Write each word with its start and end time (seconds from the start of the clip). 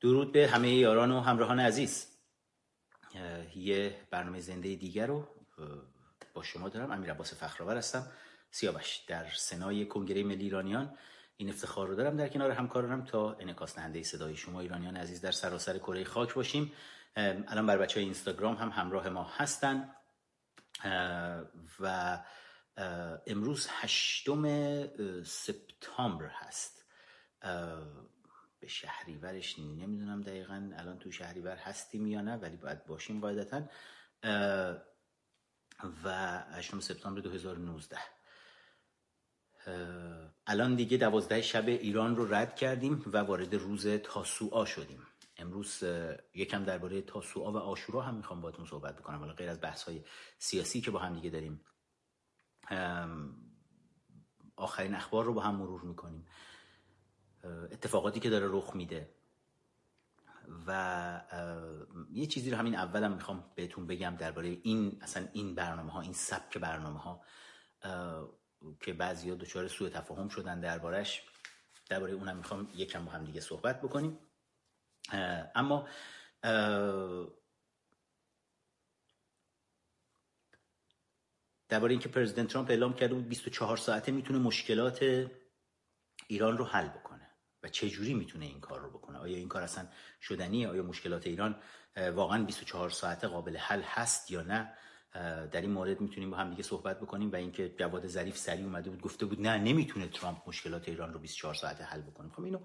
درود 0.00 0.32
به 0.32 0.48
همه 0.48 0.74
یاران 0.74 1.10
و 1.10 1.20
همراهان 1.20 1.60
عزیز. 1.60 2.06
یه 3.56 4.08
برنامه 4.10 4.40
زنده 4.40 4.74
دیگر 4.74 5.06
رو 5.06 5.28
با 6.34 6.42
شما 6.42 6.68
دارم. 6.68 6.90
امیر 6.90 7.10
عباس 7.10 7.34
فخرآور 7.34 7.76
هستم 7.76 8.12
سیاوش. 8.50 8.96
در 8.96 9.26
سنای 9.36 9.86
کنگره 9.86 10.22
ملی 10.22 10.44
ایرانیان 10.44 10.98
این 11.36 11.48
افتخار 11.48 11.88
رو 11.88 11.94
دارم. 11.94 12.16
در 12.16 12.28
کنار 12.28 12.50
همکارانم 12.50 13.04
تا 13.04 13.32
انعکاس 13.32 13.74
دهنده 13.74 14.02
صدای 14.02 14.36
شما 14.36 14.60
ایرانیان 14.60 14.96
عزیز 14.96 15.20
در 15.20 15.30
سراسر 15.30 15.78
کره 15.78 16.04
خاک 16.04 16.34
باشیم. 16.34 16.72
الان 17.16 17.66
بر 17.66 17.78
بچه 17.78 17.94
های 17.94 18.04
اینستاگرام 18.04 18.54
هم 18.54 18.68
همراه 18.68 19.08
ما 19.08 19.24
هستن. 19.24 19.94
و 21.80 22.18
امروز 23.26 23.68
هشتم 23.70 24.42
سپتامبر 25.22 26.26
هست. 26.26 26.84
به 28.60 28.66
شهریورش 28.68 29.58
نمی‌دونم 29.58 30.22
دقیقا 30.22 30.70
الان 30.76 30.98
تو 30.98 31.10
شهریور 31.10 31.56
هستیم 31.56 32.06
یا 32.06 32.20
نه 32.20 32.36
ولی 32.36 32.56
باید 32.56 32.86
باشیم 32.86 33.20
قاعدتا. 33.20 33.62
و 36.04 36.38
8 36.52 36.80
سپتامبر 36.80 37.20
2019 37.20 37.98
الان 40.46 40.74
دیگه 40.74 40.96
دوازده 40.96 41.42
شب 41.42 41.68
ایران 41.68 42.16
رو 42.16 42.34
رد 42.34 42.56
کردیم 42.56 43.02
و 43.12 43.18
وارد 43.18 43.54
روز 43.54 43.86
تاسوعا 43.86 44.64
شدیم. 44.64 45.06
امروز 45.36 45.84
یکم 46.34 46.64
درباره 46.64 47.02
تاسوعا 47.02 47.52
و 47.52 47.56
آشورا 47.56 48.02
هم 48.02 48.14
می‌خوام 48.14 48.40
باهاتون 48.40 48.66
صحبت 48.66 48.96
بکنم. 48.96 49.18
حالا 49.18 49.32
غیر 49.32 49.50
از 49.50 49.60
بحث 49.60 49.82
های 49.82 50.04
سیاسی 50.38 50.80
که 50.80 50.90
با 50.90 50.98
هم 50.98 51.14
دیگه 51.14 51.30
داریم 51.30 51.60
آخرین 54.56 54.94
اخبار 54.94 55.24
رو 55.24 55.34
با 55.34 55.42
هم 55.42 55.54
مرور 55.54 55.80
می‌کنیم. 55.80 56.26
اتفاقاتی 57.72 58.20
که 58.20 58.30
داره 58.30 58.46
رخ 58.50 58.76
میده. 58.76 59.10
و 60.66 61.20
یه 62.12 62.26
چیزی 62.26 62.50
رو 62.50 62.56
همین 62.56 62.74
اولم 62.74 63.12
می‌خوام 63.12 63.52
بهتون 63.54 63.86
بگم 63.86 64.16
درباره 64.18 64.48
این 64.48 64.98
اصلا 65.02 65.28
این 65.32 65.54
برنامه 65.54 65.92
ها 65.92 66.00
این 66.00 66.12
سبک 66.12 66.58
برنامه 66.58 66.98
ها 66.98 67.24
که 68.80 68.92
بعضی 68.92 69.30
ها 69.30 69.36
دچار 69.36 69.68
سوء 69.68 69.88
تفاهم 69.88 70.28
شدن 70.28 70.60
دربارش. 70.60 71.22
درباره 71.88 72.12
اونم 72.12 72.36
می‌خوام 72.36 72.68
یکم 72.74 73.04
با 73.04 73.12
هم 73.12 73.24
دیگه 73.24 73.40
صحبت 73.40 73.80
بکنیم. 73.80 74.18
اما 75.54 75.88
درباره 81.68 81.92
اینکه 81.92 82.08
پرزیدنت 82.08 82.48
ترامپ 82.48 82.70
اعلام 82.70 82.94
کرده 82.94 83.14
بود 83.14 83.28
24 83.28 83.76
ساعته 83.76 84.12
می‌تونه 84.12 84.38
مشکلات 84.38 85.26
ایران 86.26 86.58
رو 86.58 86.64
حل 86.64 86.88
بکنه. 86.88 87.05
و 87.66 87.68
چه 87.68 87.88
جوری 87.88 88.14
می‌تونه 88.14 88.44
این 88.44 88.60
کار 88.60 88.80
رو 88.80 88.90
بکنه؟ 88.90 89.18
آیا 89.18 89.36
این 89.36 89.48
کار 89.48 89.62
اصلا 89.62 89.88
شدنیه؟ 90.22 90.68
آیا 90.68 90.82
مشکلات 90.82 91.26
ایران 91.26 91.56
واقعا 92.14 92.44
24 92.44 92.90
ساعته 92.90 93.26
قابل 93.26 93.56
حل 93.56 93.82
هست 93.82 94.30
یا 94.30 94.42
نه؟ 94.42 94.72
در 95.52 95.60
این 95.60 95.70
مورد 95.70 96.00
می‌تونیم 96.00 96.30
با 96.30 96.36
هم 96.36 96.50
دیگه 96.50 96.62
صحبت 96.62 97.00
بکنیم 97.00 97.32
و 97.32 97.36
اینکه 97.36 97.74
جواد 97.78 98.06
ظریف 98.06 98.36
سریع 98.36 98.64
اومده 98.64 98.90
بود 98.90 99.00
گفته 99.00 99.26
بود 99.26 99.40
نه 99.40 99.58
نمی‌تونه 99.58 100.08
ترامپ 100.08 100.38
مشکلات 100.46 100.88
ایران 100.88 101.12
رو 101.12 101.18
24 101.18 101.54
ساعته 101.54 101.84
حل 101.84 102.00
بکنه. 102.00 102.28
خب 102.28 102.44
اینو 102.44 102.58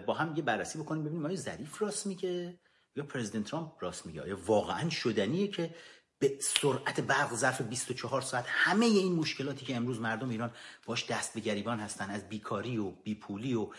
با 0.00 0.14
هم 0.14 0.36
یه 0.36 0.42
بررسی 0.42 0.78
بکنیم 0.78 1.04
ببینیم 1.04 1.26
آیا 1.26 1.36
ظریف 1.36 1.82
راست 1.82 2.06
میگه 2.06 2.58
یا 2.96 3.04
پرزیدنت 3.04 3.44
ترامپ 3.44 3.72
راست 3.80 4.06
میگه؟ 4.06 4.22
آیا 4.22 4.38
واقعا 4.46 4.90
شدنیه 4.90 5.48
که 5.48 5.74
به 6.22 6.36
سرعت 6.40 7.00
برق 7.00 7.34
ظرف 7.34 7.60
24 7.60 8.20
ساعت 8.20 8.44
همه 8.48 8.86
این 8.86 9.12
مشکلاتی 9.12 9.66
که 9.66 9.76
امروز 9.76 10.00
مردم 10.00 10.28
ایران 10.28 10.50
باش 10.86 11.06
دست 11.06 11.34
به 11.34 11.40
گریبان 11.40 11.80
هستن 11.80 12.10
از 12.10 12.28
بیکاری 12.28 12.78
و 12.78 12.90
بیپولی 12.90 13.54
و 13.54 13.70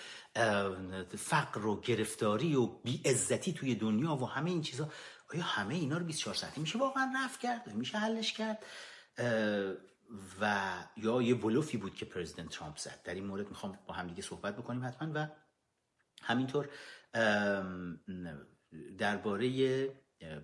فقر 1.18 1.66
و 1.66 1.82
گرفتاری 1.82 2.56
و 2.56 2.66
بیعزتی 2.66 3.54
توی 3.54 3.76
دنیا 3.76 4.16
و 4.16 4.26
همه 4.26 4.50
این 4.50 4.62
چیزا 4.62 4.90
آیا 5.34 5.44
همه 5.44 5.76
اینا 5.76 5.98
رو 5.98 6.06
24 6.06 6.36
ساعته 6.36 6.62
میشه 6.62 6.80
واقعا 6.80 7.14
رفع 7.16 7.42
کرد؟ 7.42 7.74
میشه 7.74 7.98
حلش 7.98 8.34
کرد؟ 8.34 8.66
و 10.42 10.74
یا 10.98 11.22
یه 11.22 11.36
بلوفی 11.36 11.78
بود 11.78 11.96
که 11.96 12.06
پرزیدنت 12.06 12.50
ترامپ 12.50 12.78
زد. 12.78 13.00
در 13.04 13.14
این 13.14 13.26
مورد 13.26 13.50
می‌خوام 13.50 13.80
با 13.88 13.94
هم 13.94 14.08
دیگه 14.08 14.22
صحبت 14.22 14.56
بکنیم 14.56 14.86
حتما 14.86 15.12
و 15.16 15.28
همینطور 16.22 16.70
درباره 18.98 19.88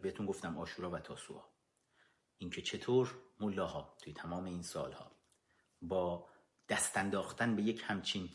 بهتون 0.02 0.26
گفتم 0.26 0.58
آشورا 0.58 0.92
و 0.92 1.00
تاسوعا 1.00 1.49
اینکه 2.40 2.62
چطور 2.62 3.16
ملاها 3.40 3.96
توی 4.02 4.14
تمام 4.14 4.46
این 4.46 4.62
سالها 4.62 5.12
با 5.82 6.28
دست 6.70 6.98
انداختن 6.98 7.56
به 7.56 7.62
یک 7.62 7.84
همچین 7.88 8.30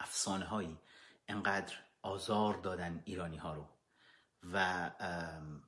افسانه 0.00 0.44
هایی 0.44 0.78
انقدر 1.28 1.74
آزار 2.02 2.54
دادن 2.54 3.02
ایرانی 3.04 3.36
ها 3.36 3.54
رو. 3.54 3.68
و 4.52 4.90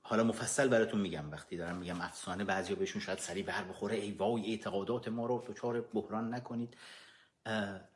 حالا 0.03 0.25
مفصل 0.25 0.69
براتون 0.69 1.01
میگم. 1.01 1.31
وقتی 1.31 1.57
دارم 1.57 1.77
میگم 1.77 2.01
افسانه 2.01 2.45
بعضیا 2.45 2.77
بهشون 2.77 3.03
شاید 3.03 3.19
سریع 3.19 3.45
بر 3.45 3.65
بخوره. 3.65 3.97
ای 3.97 4.13
وای 4.13 4.51
اعتقادات 4.51 5.09
ما 5.09 5.27
رو 5.27 5.45
دچار 5.49 5.81
بحران 5.81 6.35
نکنید. 6.35 6.77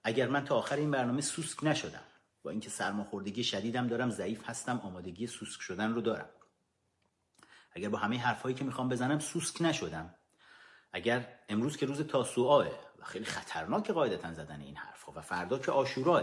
اگر 0.04 0.28
من 0.28 0.44
تا 0.44 0.56
آخر 0.56 0.76
این 0.76 0.91
برنامه 0.91 1.20
سوسک 1.20 1.65
نشدم 1.65 2.04
با 2.42 2.50
اینکه 2.50 2.70
سرماخوردگی 2.70 3.44
شدیدم 3.44 3.86
دارم 3.86 4.10
ضعیف 4.10 4.50
هستم 4.50 4.81
آمادگی 4.81 5.26
سوسک 5.26 5.60
شدن 5.60 5.94
رو 5.94 6.00
دارم. 6.00 6.28
اگر 7.76 7.88
با 7.88 7.98
همه 7.98 8.19
حرفایی 8.19 8.54
که 8.54 8.64
می‌خوام 8.64 8.88
بزنم 8.88 9.19
سوسک 9.19 9.62
نشدم. 9.62 10.14
اگر 10.92 11.28
امروز 11.48 11.76
که 11.76 11.87
روز 11.87 12.00
تاسوعاه 12.00 12.66
و 12.98 13.04
خیلی 13.04 13.25
خطرناک 13.25 13.91
قاعدتا 13.91 14.32
زدن 14.32 14.60
این 14.60 14.76
حرفها 14.76 15.12
و 15.16 15.20
فردا 15.20 15.59
که 15.59 15.72
آشوراه. 15.72 16.22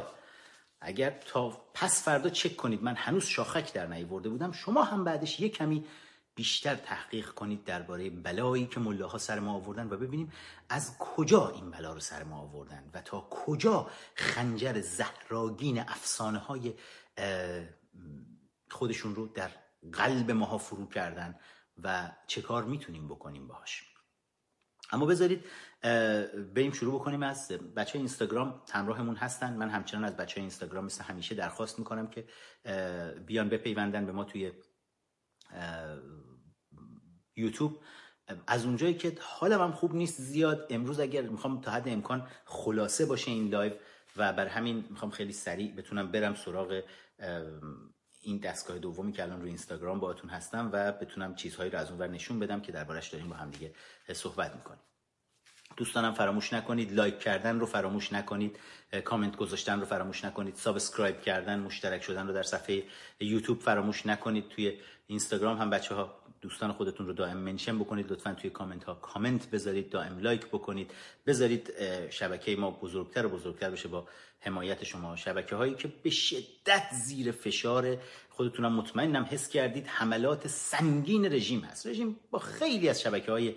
اگر 0.81 1.09
تا 1.09 1.49
پس 1.73 2.03
فردا 2.03 2.29
چک 2.29 2.55
کنید 2.55 2.83
من 2.83 2.95
هنوز 2.95 3.25
شاخک 3.25 3.73
در 3.73 3.87
نیورده 3.87 4.29
بودم 4.29 4.51
شما 4.51 4.83
هم 4.83 5.03
بعدش 5.03 5.39
یه 5.39 5.49
کمی 5.49 5.85
بیشتر 6.35 6.75
تحقیق 6.75 7.29
کنید 7.29 7.63
درباره 7.63 8.09
بلایی 8.09 8.65
که 8.65 8.79
ملاها 8.79 9.17
سر 9.17 9.39
ما 9.39 9.53
آوردن 9.53 9.87
و 9.89 9.97
ببینیم 9.97 10.31
از 10.69 10.97
کجا 10.97 11.49
این 11.49 11.71
بلا 11.71 11.93
رو 11.93 11.99
سر 11.99 12.23
ما 12.23 12.37
آوردن 12.37 12.89
و 12.93 13.01
تا 13.01 13.27
کجا 13.29 13.89
خنجر 14.15 14.81
زهراگین 14.81 15.79
افسانه 15.79 16.39
های 16.39 16.73
خودشون 18.69 19.15
رو 19.15 19.27
در 19.27 19.49
قلب 19.93 20.31
ماها 20.31 20.57
فرو 20.57 20.89
کردن 20.89 21.39
و 21.83 22.11
چه 22.27 22.41
کار 22.41 22.63
می‌تونیم 22.63 23.07
بکنیم 23.07 23.47
باهاش. 23.47 23.83
اما 24.91 25.05
بذارید 25.05 25.45
بریم 26.53 26.71
شروع 26.71 26.99
بکنیم 26.99 27.23
از 27.23 27.47
بچه 27.47 27.99
اینستاگرام. 27.99 28.61
همراهمون 28.71 29.15
هستن. 29.15 29.53
من 29.53 29.69
همچنان 29.69 30.05
از 30.05 30.17
بچه 30.17 30.41
اینستاگرام 30.41 30.85
مثل 30.85 31.03
همیشه 31.03 31.35
درخواست 31.35 31.79
می‌کنم 31.79 32.07
که 32.07 32.27
بیان 33.25 33.49
بپیوندن 33.49 34.05
به 34.05 34.11
ما 34.11 34.23
توی 34.23 34.51
یوتیوب. 37.35 37.79
از 38.47 38.65
اونجایی 38.65 38.93
که 38.93 39.17
حالم 39.21 39.61
هم 39.61 39.71
خوب 39.71 39.95
نیست 39.95 40.21
زیاد. 40.21 40.67
امروز 40.69 40.99
اگر 40.99 41.21
می‌خوام 41.21 41.61
تا 41.61 41.71
حد 41.71 41.89
امکان 41.89 42.27
خلاصه 42.45 43.05
باشه 43.05 43.31
این 43.31 43.49
live 43.49 43.73
و 44.17 44.33
برای 44.33 44.47
همین 44.47 44.85
می‌خوام 44.89 45.11
خیلی 45.11 45.33
سریع 45.33 45.75
بتونم 45.75 46.11
برم 46.11 46.35
سراغ 46.35 46.81
این 48.23 48.37
دستگاه 48.37 48.79
دومی 48.79 49.11
که 49.11 49.23
الان 49.23 49.39
روی 49.39 49.49
اینستاگرام 49.49 49.99
باهاتون 49.99 50.29
هستم 50.29 50.69
و 50.73 50.91
بتونم 50.91 51.35
چیزهایی 51.35 51.71
رو 51.71 51.79
از 51.79 51.91
اونور 51.91 52.07
نشون 52.07 52.39
بدم 52.39 52.61
که 52.61 52.71
دربارش 52.71 53.09
داریم 53.09 53.29
با 53.29 53.35
هم 53.35 53.49
دیگه 53.49 53.73
صحبت 54.13 54.55
می‌کنیم. 54.55 54.79
دوستانم 55.77 56.13
فراموش 56.13 56.53
نکنید 56.53 56.93
لایک 56.93 57.19
کردن 57.19 57.59
رو 57.59 57.65
فراموش 57.65 58.13
نکنید 58.13 58.59
کامنت 59.05 59.35
گذاشتن 59.35 59.79
رو 59.79 59.85
فراموش 59.85 60.25
نکنید 60.25 60.55
subscribe 60.55 61.21
کردن 61.21 61.59
مشترک 61.59 62.03
شدن 62.03 62.27
رو 62.27 62.33
در 62.33 62.43
صفحه 62.43 62.83
یوتیوب 63.19 63.59
فراموش 63.59 64.05
نکنید. 64.05 64.49
توی 64.49 64.79
اینستاگرام 65.07 65.57
هم 65.57 65.69
بچه 65.69 65.95
ها 65.95 66.23
دوستان 66.41 66.71
خودتون 66.71 67.07
رو 67.07 67.13
دائم 67.13 67.37
منشن 67.37 67.79
بکنید. 67.79 68.11
لطفا 68.11 68.33
توی 68.33 68.49
کامنت 68.49 68.83
ها 68.83 68.93
کامنت 68.95 69.49
بذارید 69.49 69.89
دائم 69.89 70.19
لایک 70.19 70.47
بکنید. 70.47 70.91
بذارید 71.25 71.73
شبکه 72.09 72.55
ما 72.55 72.71
بزرگتر 72.71 73.25
و 73.25 73.29
بزرگتر 73.29 73.69
بشه 73.69 73.87
با 73.87 74.07
حمایت 74.43 74.83
شما. 74.83 75.15
شبکه 75.15 75.55
هایی 75.55 75.73
که 75.73 75.87
به 76.03 76.09
شدت 76.09 76.83
زیر 77.05 77.31
فشار 77.31 77.97
خودتونم 78.29 78.73
مطمئنم 78.73 79.27
حس 79.31 79.49
کردید 79.49 79.87
حملات 79.87 80.47
سنگین 80.47 81.25
رژیم 81.25 81.59
هست. 81.59 81.87
رژیم 81.87 82.19
با 82.31 82.39
خیلی 82.39 82.89
از 82.89 83.01
شبکه 83.01 83.31
های 83.31 83.55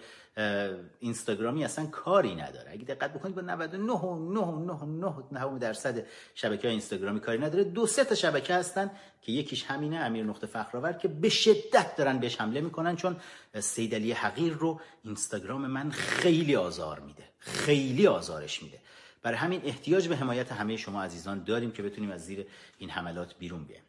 اینستاگرامی 1.01 1.65
اصلا 1.65 1.87
کاری 1.87 2.35
نداره. 2.35 2.71
اگه 2.71 2.85
دقت 2.85 3.15
بکنید 3.15 3.35
با 3.35 3.43
99 3.43 3.93
و 3.93 5.19
9 5.31 5.59
درصد 5.59 6.07
شبکه 6.35 6.63
های 6.63 6.71
اینستاگرامی 6.71 7.21
کاری 7.21 7.39
نداره. 7.39 7.65
دو 7.65 7.87
سه 7.87 8.05
تا 8.05 8.15
شبکه 8.15 8.55
هستن 8.55 8.91
که 9.23 9.33
یکیش 9.33 9.65
همینه 9.65 9.97
امیر 9.97 10.25
نقطه 10.25 10.47
فخرآور 10.47 10.93
که 10.93 11.09
به 11.09 11.29
شدت 11.29 11.97
دارن 11.97 12.19
بهش 12.19 12.41
حمله 12.41 12.61
می‌کنن 12.61 12.97
چون 12.97 13.17
سیدلی 13.61 14.13
حقیر 14.13 14.53
رو 14.53 14.81
اینستاگرام 15.05 15.67
من 15.67 15.91
خیلی 15.91 16.57
آزار 16.57 17.01
میده. 17.01 17.25
خیلی 17.39 18.07
آزارش 18.07 18.63
میده. 18.63 18.79
برای 19.27 19.39
همین 19.39 19.61
احتیاج 19.65 20.09
به 20.09 20.17
حمایت 20.17 20.53
همه 20.53 20.77
شما 20.77 21.03
عزیزان 21.03 21.45
داریم 21.45 21.73
که 21.73 21.83
بتونیم 21.83 22.11
از 22.11 22.25
زیر 22.25 22.47
این 22.79 22.91
حملات 22.91 23.39
بیرون 23.39 23.65
بیایم. 23.65 23.83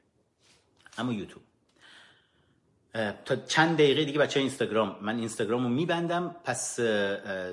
اما 0.97 1.13
یوتیوب. 1.13 1.41
تا 3.25 3.35
چند 3.35 3.77
دقیقه 3.77 4.05
دیگه 4.05 4.19
بچه 4.19 4.39
اینستاگرام 4.39 4.97
من 5.01 5.17
اینستاگرام 5.17 5.63
رو 5.63 5.69
میبندم. 5.69 6.35
پس 6.43 6.75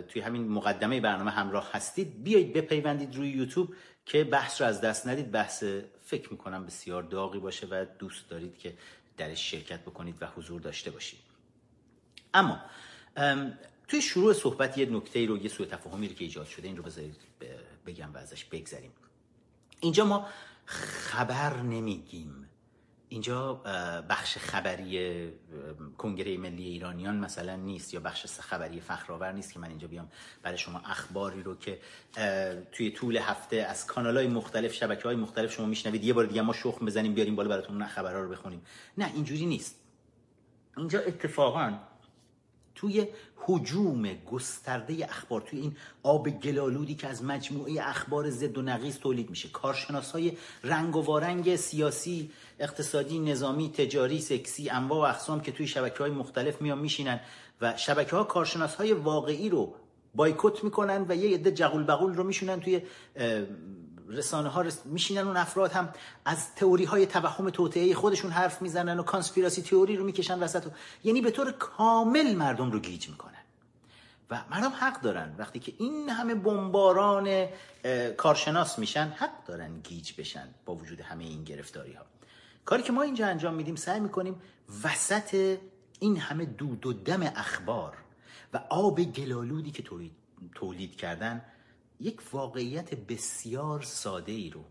توی 0.08 0.20
همین 0.24 0.48
مقدمه 0.48 1.00
برنامه 1.00 1.30
همراه 1.30 1.70
هستید. 1.72 2.22
بیایید 2.22 2.52
بپیوندید 2.52 3.16
روی 3.16 3.28
یوتیوب 3.28 3.74
که 4.06 4.24
بحث 4.24 4.60
رو 4.60 4.66
از 4.66 4.80
دست 4.80 5.06
ندید. 5.06 5.30
بحث 5.30 5.64
فکر 6.04 6.30
می‌کنم 6.30 6.66
بسیار 6.66 7.02
داغی 7.02 7.38
باشه 7.38 7.66
و 7.66 7.86
دوست 7.98 8.28
دارید 8.28 8.58
که 8.58 8.74
درش 9.16 9.50
شرکت 9.50 9.80
بکنید 9.80 10.16
و 10.20 10.26
حضور 10.26 10.60
داشته 10.60 10.90
باشید. 10.90 11.20
اما 12.34 12.60
توی 13.94 14.02
شروع 14.02 14.32
صحبت 14.32 14.78
یه 14.78 14.86
نکته 14.86 15.26
رو 15.26 15.38
یه 15.38 15.48
سوء 15.48 15.66
تفاهمی 15.66 16.08
رو 16.08 16.14
که 16.14 16.24
ایجاد 16.24 16.46
شده 16.46 16.68
این 16.68 16.76
رو 16.76 16.82
بذارید 16.82 17.16
بگم 17.86 18.14
و 18.14 18.16
ازش 18.16 18.44
بگذریم. 18.44 18.90
اینجا 19.80 20.04
ما 20.04 20.26
خبر 20.64 21.56
نمیگیم. 21.56 22.48
اینجا 23.08 23.54
بخش 24.08 24.38
خبری 24.38 25.30
کنگره 25.98 26.36
ملی 26.36 26.64
ایرانیان 26.64 27.16
مثلا 27.16 27.56
نیست 27.56 27.94
یا 27.94 28.00
بخش 28.00 28.26
خبری 28.26 28.80
فخرآور 28.80 29.32
نیست 29.32 29.52
که 29.52 29.58
من 29.58 29.68
اینجا 29.68 29.88
بیام 29.88 30.08
برای 30.42 30.58
شما 30.58 30.78
اخباری 30.78 31.42
رو 31.42 31.54
که 31.54 31.80
توی 32.72 32.90
طول 32.90 33.16
هفته 33.16 33.56
از 33.56 33.86
کانال 33.86 34.16
های 34.16 34.28
مختلف 34.28 34.72
شبکه 34.72 35.02
های 35.02 35.16
مختلف 35.16 35.52
شما 35.52 35.66
میشنوید. 35.66 36.04
یه 36.04 36.12
بار 36.12 36.26
دیگه 36.26 36.42
ما 36.42 36.52
شخم 36.52 36.86
بزنیم 36.86 37.14
بیاریم 37.14 37.36
بالا 37.36 37.48
براتون 37.48 37.86
خبرها 37.86 38.20
رو 38.20 38.28
بخونیم. 38.28 38.62
نه 38.98 39.10
اینجوری 39.14 39.46
نیست. 39.46 39.80
اینجا 40.76 41.00
اتفاقا 41.00 41.78
توی 42.74 43.06
حجوم 43.36 44.14
گسترده 44.14 45.04
اخبار 45.04 45.40
توی 45.40 45.60
این 45.60 45.76
آب 46.02 46.30
گلالودی 46.30 46.94
که 46.94 47.08
از 47.08 47.24
مجموعه 47.24 47.88
اخبار 47.88 48.30
زد 48.30 48.58
و 48.58 48.62
نقیز 48.62 48.98
تولید 48.98 49.30
میشه. 49.30 49.48
کارشناس 49.48 50.12
های 50.12 50.32
رنگ 50.64 50.96
و 50.96 51.02
وارنگ 51.02 51.56
سیاسی 51.56 52.30
اقتصادی 52.58 53.18
نظامی 53.18 53.70
تجاری 53.70 54.20
سکسی 54.20 54.70
انواع 54.70 54.98
و 54.98 55.14
اقسام 55.14 55.40
که 55.40 55.52
توی 55.52 55.66
شبکه 55.66 55.98
های 55.98 56.10
مختلف 56.10 56.62
میان 56.62 56.78
میشینن 56.78 57.20
و 57.60 57.76
شبکه 57.76 58.16
ها 58.16 58.24
کارشناس 58.24 58.74
های 58.74 58.92
واقعی 58.92 59.48
رو 59.48 59.74
بایکوت 60.14 60.64
می‌کنن 60.64 61.06
و 61.08 61.16
یه 61.16 61.34
عده 61.34 61.52
جغول 61.52 61.84
بغول 61.84 62.14
رو 62.14 62.24
میشونن 62.24 62.60
توی 62.60 62.82
رسانه 64.08 64.48
ها 64.48 64.60
رس... 64.60 64.86
میشینن 64.86 65.26
اون 65.26 65.36
افراد 65.36 65.72
هم 65.72 65.88
از 66.24 66.54
تئوری 66.54 66.84
های 66.84 67.06
توهم 67.06 67.50
توطئه 67.50 67.94
خودشون 67.94 68.30
حرف 68.30 68.62
می‌زنن 68.62 68.98
و 68.98 69.02
کانسپیراسی 69.02 69.62
تئوری 69.62 69.96
رو 69.96 70.04
می‌کشن 70.04 70.38
وسط 70.38 70.66
و... 70.66 70.70
یعنی 71.04 71.20
به 71.20 71.30
طور 71.30 71.52
کامل 71.52 72.34
مردم 72.34 72.70
رو 72.70 72.80
گیج 72.80 73.08
می‌کنن. 73.08 73.34
و 74.30 74.44
مردم 74.50 74.72
حق 74.80 75.00
دارن. 75.00 75.34
وقتی 75.38 75.58
که 75.58 75.72
این 75.78 76.10
همه 76.10 76.34
بمباران 76.34 77.46
کارشناس 78.16 78.78
میشن 78.78 79.12
حق 79.16 79.44
دارن 79.46 79.80
گیج 79.80 80.12
بشن 80.18 80.48
با 80.64 80.74
وجود 80.74 81.00
همه 81.00 81.24
این 81.24 81.44
گرفتاری 81.44 81.92
ها 81.92 82.04
کاری 82.64 82.82
که 82.82 82.92
ما 82.92 83.02
اینجا 83.02 83.26
انجام 83.26 83.54
میدیم 83.54 83.76
سعی 83.76 84.00
می‌کنیم 84.00 84.42
وسط 84.84 85.58
این 86.00 86.16
همه 86.16 86.44
دود 86.44 86.86
و 86.86 86.92
دم 86.92 87.22
اخبار 87.22 87.96
و 88.52 88.60
آب 88.68 89.00
گلالودی 89.00 89.70
که 89.70 89.84
تولید 90.54 90.96
کردن 90.96 91.42
یک 92.00 92.34
واقعیت 92.34 92.94
بسیار 92.94 93.82
ساده 93.82 94.32
ای 94.32 94.50
رو 94.50 94.64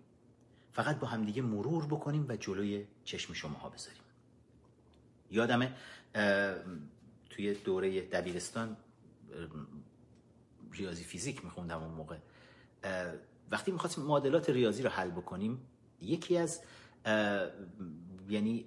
فقط 0.72 1.00
با 1.00 1.08
همدیگه 1.08 1.42
مرور 1.42 1.86
بکنیم 1.86 2.26
و 2.30 2.36
جلوی 2.36 2.86
چشم 3.04 3.34
شماها 3.34 3.70
بذاریم. 3.70 4.02
یادمه 5.32 5.76
توی 7.30 7.54
دوره 7.54 8.02
دبیرستان 8.02 8.78
ریاضی 10.72 11.04
فیزیک 11.04 11.46
میخوندم 11.46 11.84
اون 11.84 11.94
موقع. 11.94 12.18
وقتی 13.52 13.72
می‌خواستیم 13.72 14.04
معادلات 14.04 14.50
ریاضی 14.50 14.84
رو 14.84 14.90
حل 14.90 15.12
بکنیم 15.12 15.62
یکی 16.02 16.38
از 16.38 16.62
یعنی 18.30 18.66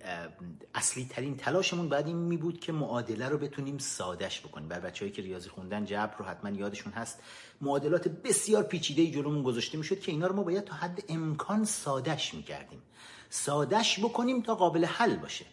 اصلی 0.75 1.07
ترین 1.11 1.37
تلاشمون 1.37 1.89
بعد 1.89 2.07
این 2.07 2.17
می 2.17 2.37
بود 2.37 2.61
که 2.61 2.73
معادله 2.73 3.29
رو 3.29 3.39
بتونیم 3.39 3.79
سادش 3.79 4.41
بکنیم. 4.41 4.69
بر 4.69 4.81
بچههایی 4.81 5.13
که 5.13 5.23
ریاضی 5.23 5.49
خوندن 5.49 5.85
جبر 5.85 6.17
رو 6.19 6.25
حتما 6.25 6.51
یادشون 6.51 6.93
هست. 6.93 7.21
معادلات 7.61 8.09
بسیار 8.09 8.63
پیچیده 8.63 9.11
جلومون 9.11 9.43
گذاشته 9.43 9.79
می‌شد 9.79 10.01
که 10.01 10.13
اینا 10.13 10.27
رو 10.27 10.37
ما 10.37 10.43
باید 10.43 10.65
تا 10.65 10.75
حد 10.75 11.05
امکان 11.09 11.65
سادش 11.65 12.35
می‌کردیم. 12.35 12.83
سادش 13.31 13.99
بکنیم 13.99 14.43
تا 14.43 14.55
قابل 14.55 14.85
حل 14.85 15.17
باشه. 15.17 15.45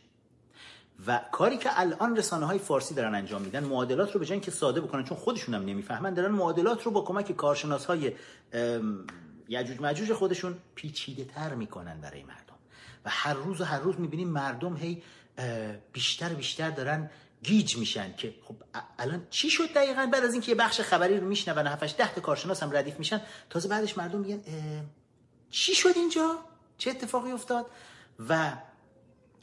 و 1.07 1.21
کاری 1.31 1.57
که 1.57 1.69
الان 1.79 2.15
رسانه 2.17 2.45
های 2.45 2.59
فارسی 2.59 2.95
دارن 2.95 3.15
انجام 3.15 3.41
میدن 3.41 3.63
معادلات 3.63 4.11
رو 4.11 4.19
به 4.19 4.25
جای 4.25 4.39
که 4.39 4.51
ساده 4.51 4.81
بکنن 4.81 5.03
چون 5.03 5.17
خودشون 5.17 5.55
هم 5.55 5.65
نمی‌فهمن 5.65 6.13
دارن 6.13 6.31
معادلات 6.31 6.83
رو 6.83 6.91
با 6.91 7.01
کمک 7.01 7.31
کارشناس 7.31 7.85
های 7.85 8.13
یجوج 9.49 9.81
مجوج 9.81 10.13
خودشون 10.13 10.57
پیچیده 10.75 11.25
تر 11.25 11.55
می‌کنن 11.55 12.01
برای 12.01 12.23
مردم 12.23 12.42
و 13.05 13.09
هر 13.09 13.33
روز 13.33 13.61
و 13.61 13.63
هر 13.63 13.79
روز 13.79 13.99
می‌بینیم 13.99 14.27
مردم 14.27 14.75
هی 14.75 15.03
بیشتر 15.93 16.33
و 16.33 16.35
بیشتر 16.35 16.69
دارن 16.69 17.09
گیج 17.43 17.77
میشن 17.77 18.15
که 18.15 18.33
خب 18.43 18.55
الان 18.99 19.27
چی 19.29 19.49
شد 19.49 19.73
دقیقا 19.73 20.09
بعد 20.13 20.23
از 20.23 20.33
اینکه 20.33 20.51
یه 20.51 20.55
بخش 20.55 20.81
خبری 20.81 21.17
رو 21.17 21.27
میشنون 21.27 21.67
7 21.67 21.97
ده 21.97 22.15
تا 22.15 22.21
کارشناس 22.21 22.63
هم 22.63 22.77
ردیف 22.77 22.99
میشن 22.99 23.21
تازه 23.49 23.69
بعدش 23.69 23.97
مردم 23.97 24.19
میگن 24.19 24.41
چی 25.49 25.75
شد 25.75 25.93
اینجا؟ 25.95 26.39
چه 26.77 26.89
اتفاقی 26.89 27.31
افتاد؟ 27.31 27.65
و 28.29 28.57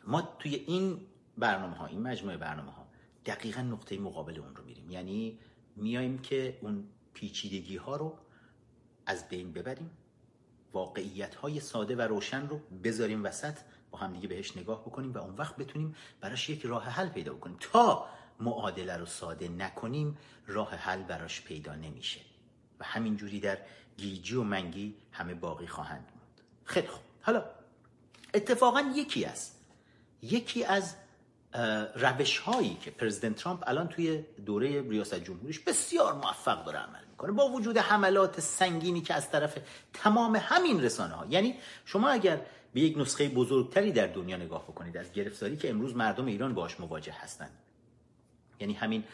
ما 0.06 0.22
توی 0.38 0.54
این 0.54 1.00
برنامه 1.38 1.76
ها 1.76 1.86
این 1.86 2.02
مجموعه 2.02 2.36
برنامه 2.36 2.70
ها 2.72 2.86
دقیقا 3.26 3.60
نقطه 3.60 3.98
مقابل 3.98 4.38
اون 4.38 4.56
رو 4.56 4.64
میریم. 4.64 4.90
یعنی 4.90 5.38
میایم 5.76 6.18
که 6.18 6.58
اون 6.60 6.84
پیچیدگی 7.14 7.76
ها 7.76 7.96
رو 7.96 8.18
از 9.06 9.28
بین 9.28 9.52
ببریم. 9.52 9.90
واقعیت 10.72 11.34
های 11.34 11.60
ساده 11.60 11.96
و 11.96 12.00
روشن 12.00 12.46
رو 12.48 12.60
بذاریم 12.84 13.24
وسط 13.24 13.58
با 13.90 13.98
هم 13.98 14.12
دیگه 14.12 14.28
بهش 14.28 14.56
نگاه 14.56 14.80
بکنیم 14.80 15.12
و 15.12 15.18
اون 15.18 15.34
وقت 15.34 15.56
بتونیم 15.56 15.96
براش 16.20 16.50
یک 16.50 16.66
راه 16.66 16.84
حل 16.84 17.08
پیدا 17.08 17.34
بکنیم. 17.34 17.56
تا 17.60 18.06
معادله 18.40 18.96
رو 18.96 19.06
ساده 19.06 19.48
نکنیم 19.48 20.18
راه 20.46 20.74
حل 20.74 21.02
براش 21.02 21.42
پیدا 21.42 21.74
نمیشه. 21.74 22.20
و 22.80 22.84
همینجوری 22.84 23.40
در 23.40 23.58
گیجی 23.96 24.36
و 24.36 24.42
منگی 24.42 24.94
همه 25.12 25.34
باقی 25.34 25.66
خواهند 25.66 26.04
موند. 26.14 26.40
خیلی 26.64 26.86
خوب. 26.86 27.02
حالا 27.22 27.44
اتفاقا 28.34 28.92
یکی 28.94 29.24
از 29.24 29.50
یکی 30.22 30.64
از 30.64 30.96
روش 31.94 32.38
هایی 32.38 32.74
که 32.74 32.90
پرزیدنت 32.90 33.36
ترامپ 33.36 33.64
الان 33.66 33.88
توی 33.88 34.24
دوره 34.46 34.82
ریاست 34.82 35.14
جمهوریش 35.14 35.58
بسیار 35.58 36.14
موفق 36.14 36.64
داره 36.64 36.78
عمل 36.78 37.09
می‌کنه. 37.20 37.32
با 37.32 37.48
وجود 37.48 37.78
حملات 37.78 38.40
سنگینی 38.40 39.00
که 39.00 39.14
از 39.14 39.30
طرف 39.30 39.58
تمام 39.92 40.36
همین 40.36 40.82
رسانه 40.82 41.14
ها 41.14 41.26
یعنی 41.30 41.54
شما 41.84 42.08
اگر 42.08 42.40
به 42.74 42.80
یک 42.80 42.98
نسخه 42.98 43.28
بزرگتری 43.28 43.92
در 43.92 44.06
دنیا 44.06 44.36
نگاه 44.36 44.62
بکنید 44.62 44.96
از 44.96 45.12
گرفتاری 45.12 45.56
که 45.56 45.70
امروز 45.70 45.96
مردم 45.96 46.26
ایران 46.26 46.54
باش 46.54 46.80
مواجه 46.80 47.12
هستند 47.12 47.50
یعنی 48.60 48.72
همین 48.72 49.04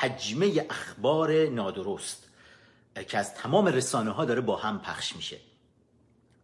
حجمه 0.00 0.66
اخبار 0.70 1.46
نادرست 1.46 2.30
که 3.08 3.18
از 3.18 3.34
تمام 3.34 3.66
رسانه 3.66 4.10
ها 4.10 4.24
داره 4.24 4.40
با 4.40 4.56
هم 4.56 4.78
پخش 4.78 5.16
میشه. 5.16 5.36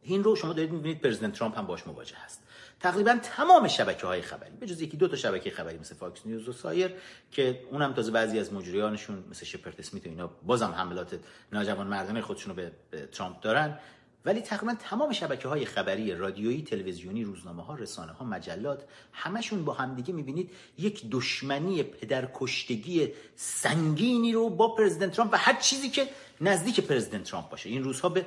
این 0.03 0.25
رو 0.25 0.37
شما 0.37 0.53
دارید 0.53 0.71
می‌بینید 0.71 1.01
پرزیدنت 1.01 1.33
ترامپ 1.33 1.59
هم 1.59 1.67
باش 1.67 1.87
مواجه 1.87 2.17
هست. 2.17 2.43
تقریبا 2.81 3.19
تمام 3.23 3.69
شبکه 3.69 4.07
های 4.07 4.23
خبری 4.23 4.57
به 4.61 4.67
جز 4.67 4.81
یکی 4.81 4.97
دو 4.97 5.09
تا 5.09 5.17
شبکه 5.17 5.51
خبری 5.51 5.79
مثل 5.79 5.95
فاکس 5.95 6.27
نیوز 6.27 6.49
و 6.49 6.53
سایر 6.53 6.91
که 7.31 7.63
اونم 7.71 7.93
تازه 7.93 8.11
بعضی 8.11 8.39
از 8.39 8.53
مجریانشون 8.53 9.25
مثل 9.31 9.45
شپرد 9.45 9.79
اسمیت 9.79 10.07
و 10.07 10.09
اینا 10.09 10.27
بازم 10.27 10.71
حملات 10.71 11.19
ناجوان 11.53 11.87
مردانه 11.87 12.21
خودشونو 12.21 12.55
به 12.55 12.73
ترامپ 13.13 13.41
دارن. 13.41 13.79
ولی 14.25 14.41
تقریبا 14.41 14.75
تمام 14.75 15.13
شبکه 15.13 15.49
های 15.49 15.65
خبری 15.65 16.15
رادیویی 16.15 16.63
تلویزیونی 16.63 17.25
روزنامه 17.25 17.63
ها 17.63 17.75
رسانه 17.75 18.13
ها 18.13 18.25
مجلات 18.25 18.85
همشون 19.13 19.65
با 19.65 19.73
همدیگه 19.73 20.15
می‌بینید 20.15 20.51
یک 20.79 21.11
دشمنی 21.11 21.83
پدرکشتگی 21.83 23.09
سنگینی 23.37 24.33
رو 24.33 24.51
با 24.51 24.75
پرزیدنت 24.75 25.13
ترامپ 25.13 25.33
و 25.33 25.37
هر 25.37 25.61
چیزی 25.61 25.91
که 25.91 26.09
نزدیک 26.41 26.81
پرزیدنت 26.81 27.23
ترامپ 27.23 27.49
باشه. 27.49 27.69
این 27.69 27.85
روزها 27.85 28.09
به 28.09 28.27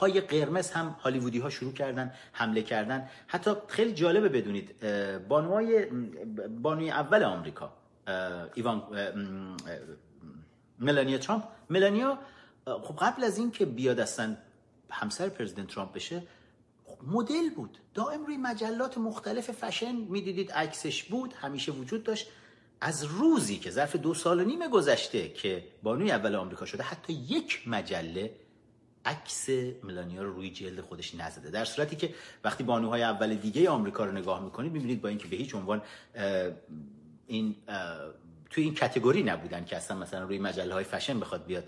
های 0.00 0.20
قرمز 0.20 0.70
هم 0.70 0.96
هالیوودی 1.00 1.38
ها 1.38 1.50
شروع 1.50 1.72
کردن 1.72 2.12
حمله 2.32 2.62
کردن. 2.62 3.08
حتی 3.26 3.50
خیلی 3.68 3.92
جالبه 3.92 4.28
بدونید 4.28 4.80
بانوهای 5.28 5.86
بانوی 6.62 6.90
اول 6.90 7.22
آمریکا 7.22 7.72
ایوان 8.54 8.82
ملانیا 10.78 11.18
ترامپ. 11.18 11.44
ملانیا 11.70 12.18
خب 12.64 12.96
قبل 12.96 13.24
از 13.24 13.38
این 13.38 13.50
که 13.50 13.66
بیاد 13.66 14.00
اصلا 14.00 14.36
همسر 14.90 15.28
پرزیدنت 15.28 15.68
ترامپ 15.68 15.92
بشه 15.92 16.22
مدل 17.06 17.50
بود. 17.50 17.78
دائم 17.94 18.26
روی 18.26 18.36
مجلات 18.36 18.98
مختلف 18.98 19.50
فشن 19.50 19.94
می‌دیدید 19.94 20.52
عکسش 20.52 21.04
بود 21.04 21.32
همیشه 21.32 21.72
وجود 21.72 22.04
داشت. 22.04 22.28
از 22.80 23.04
روزی 23.04 23.58
که 23.58 23.70
ظرف 23.70 23.96
دو 23.96 24.14
سال 24.14 24.40
و 24.40 24.44
نیم 24.44 24.68
گذشته 24.68 25.28
که 25.28 25.64
بانوی 25.82 26.10
اول 26.10 26.34
آمریکا 26.34 26.66
شده 26.66 26.82
حتی 26.82 27.12
یک 27.12 27.68
مجله 27.68 28.34
عکس 29.04 29.48
ملانیا 29.82 30.22
رو 30.22 30.32
روی 30.32 30.50
جلد 30.50 30.80
خودش 30.80 31.14
نزده. 31.14 31.50
در 31.50 31.64
صورتی 31.64 31.96
که 31.96 32.14
وقتی 32.44 32.64
بانوهای 32.64 33.02
اول 33.02 33.34
دیگه 33.34 33.70
آمریکا 33.70 34.04
رو 34.04 34.12
نگاه 34.12 34.44
می‌کنید 34.44 34.72
می‌بینید 34.72 35.02
با 35.02 35.08
اینکه 35.08 35.28
به 35.28 35.36
هیچ 35.36 35.54
عنوان 35.54 35.82
این 37.26 37.56
توی 38.50 38.64
این 38.64 38.74
کتگوری 38.74 39.22
نبودن 39.22 39.64
که 39.64 39.76
اصلا 39.76 39.96
مثلا 39.96 40.24
روی 40.24 40.38
مجله 40.38 40.74
های 40.74 40.84
فشن 40.84 41.20
بخواد 41.20 41.46
بیاد. 41.46 41.64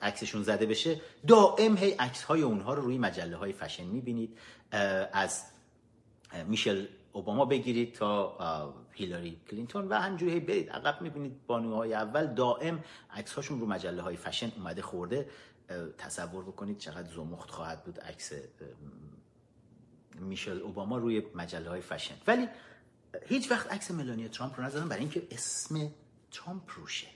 عکسشون 0.00 0.42
زده 0.42 0.66
بشه 0.66 1.00
دائم 1.26 1.76
هی 1.76 1.90
عکس 1.90 2.22
های 2.22 2.42
اونها 2.42 2.74
رو 2.74 2.82
روی 2.82 2.98
مجله 2.98 3.36
های 3.36 3.52
فشن 3.52 3.84
می‌بینید. 3.84 4.38
از 5.12 5.42
میشل 6.46 6.86
اوباما 7.12 7.44
بگیرید 7.44 7.94
تا 7.94 8.74
هیلاری 8.92 9.40
کلینتون 9.50 9.88
و 9.88 9.94
همجوری 9.94 10.40
برید. 10.40 10.70
عقب 10.70 11.02
می‌بینید 11.02 11.46
بانوهای 11.46 11.94
اول. 11.94 12.26
دائم 12.26 12.84
عکس 13.10 13.32
هاشون 13.32 13.60
رو 13.60 13.66
مجله 13.66 14.02
های 14.02 14.16
فشن 14.16 14.52
اومده 14.56 14.82
خورده. 14.82 15.28
تصور 15.98 16.44
بکنید 16.44 16.78
چقدر 16.78 17.14
زمخت 17.14 17.50
خواهد 17.50 17.84
بود 17.84 18.00
عکس 18.00 18.32
میشل 20.20 20.60
اوباما 20.60 20.98
روی 20.98 21.22
مجله 21.34 21.68
های 21.68 21.80
فشن. 21.80 22.14
ولی 22.26 22.48
هیچ 23.26 23.50
وقت 23.50 23.72
عکس 23.72 23.90
ملانیا 23.90 24.28
ترامپ 24.28 24.60
رو 24.60 24.64
نذارم 24.64 24.88
برای 24.88 25.00
اینکه 25.00 25.22
اسم 25.30 25.90
ترامپ 26.30 26.70
روشه 26.76 27.06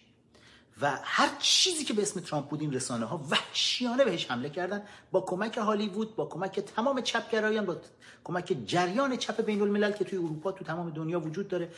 و 0.80 0.98
هر 1.02 1.36
چیزی 1.38 1.84
که 1.84 1.94
به 1.94 2.02
اسم 2.02 2.20
ترامپ 2.20 2.48
بود 2.48 2.60
این 2.60 2.72
رسانه 2.72 3.04
ها 3.04 3.26
وحشیانه 3.30 4.04
بهش 4.04 4.30
حمله 4.30 4.50
کردن. 4.50 4.82
با 5.10 5.20
کمک 5.20 5.58
هالیوود 5.58 6.16
با 6.16 6.26
کمک 6.26 6.60
تمام 6.60 7.00
چپگرایان 7.00 7.66
با 7.66 7.76
کمک 8.24 8.56
جریان 8.66 9.16
چپ 9.16 9.44
بین 9.44 9.62
الملل 9.62 9.92
که 9.92 10.04
توی 10.04 10.18
اروپا 10.18 10.52
تو 10.52 10.64
تمام 10.64 10.90
دنیا 10.90 11.20
وجود 11.20 11.48
داره. 11.48 11.72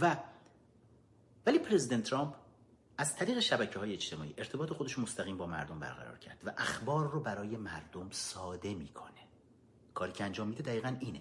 و 0.00 0.16
ولی 1.46 1.58
پرزیدنت 1.58 2.04
ترامپ 2.04 2.34
از 2.98 3.16
طریق 3.16 3.40
شبکه 3.40 3.78
های 3.78 3.92
اجتماعی 3.92 4.34
ارتباط 4.38 4.72
خودش 4.72 4.98
مستقیم 4.98 5.36
با 5.36 5.46
مردم 5.46 5.78
برقرار 5.78 6.18
کرد 6.18 6.38
و 6.44 6.52
اخبار 6.58 7.10
رو 7.10 7.20
برای 7.20 7.56
مردم 7.56 8.08
ساده 8.10 8.74
می‌کنه. 8.74 9.10
کاری 9.94 10.12
که 10.12 10.24
انجام 10.24 10.48
میده 10.48 10.62
دقیقا 10.62 10.96
اینه. 11.00 11.20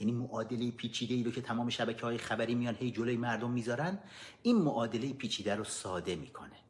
یعنی 0.00 0.12
معادله 0.12 0.70
پیچیده 0.70 1.14
ای 1.14 1.22
رو 1.22 1.30
که 1.30 1.42
تمام 1.42 1.68
شبکه 1.68 2.06
های 2.06 2.18
خبری 2.18 2.54
میان 2.54 2.74
هی 2.74 2.90
جلوی 2.90 3.16
مردم 3.16 3.50
می‌ذارن 3.50 3.98
این 4.42 4.56
معادله 4.56 5.12
پیچیده 5.12 5.54
رو 5.54 5.64
ساده 5.64 6.16
می‌کنه. 6.16 6.63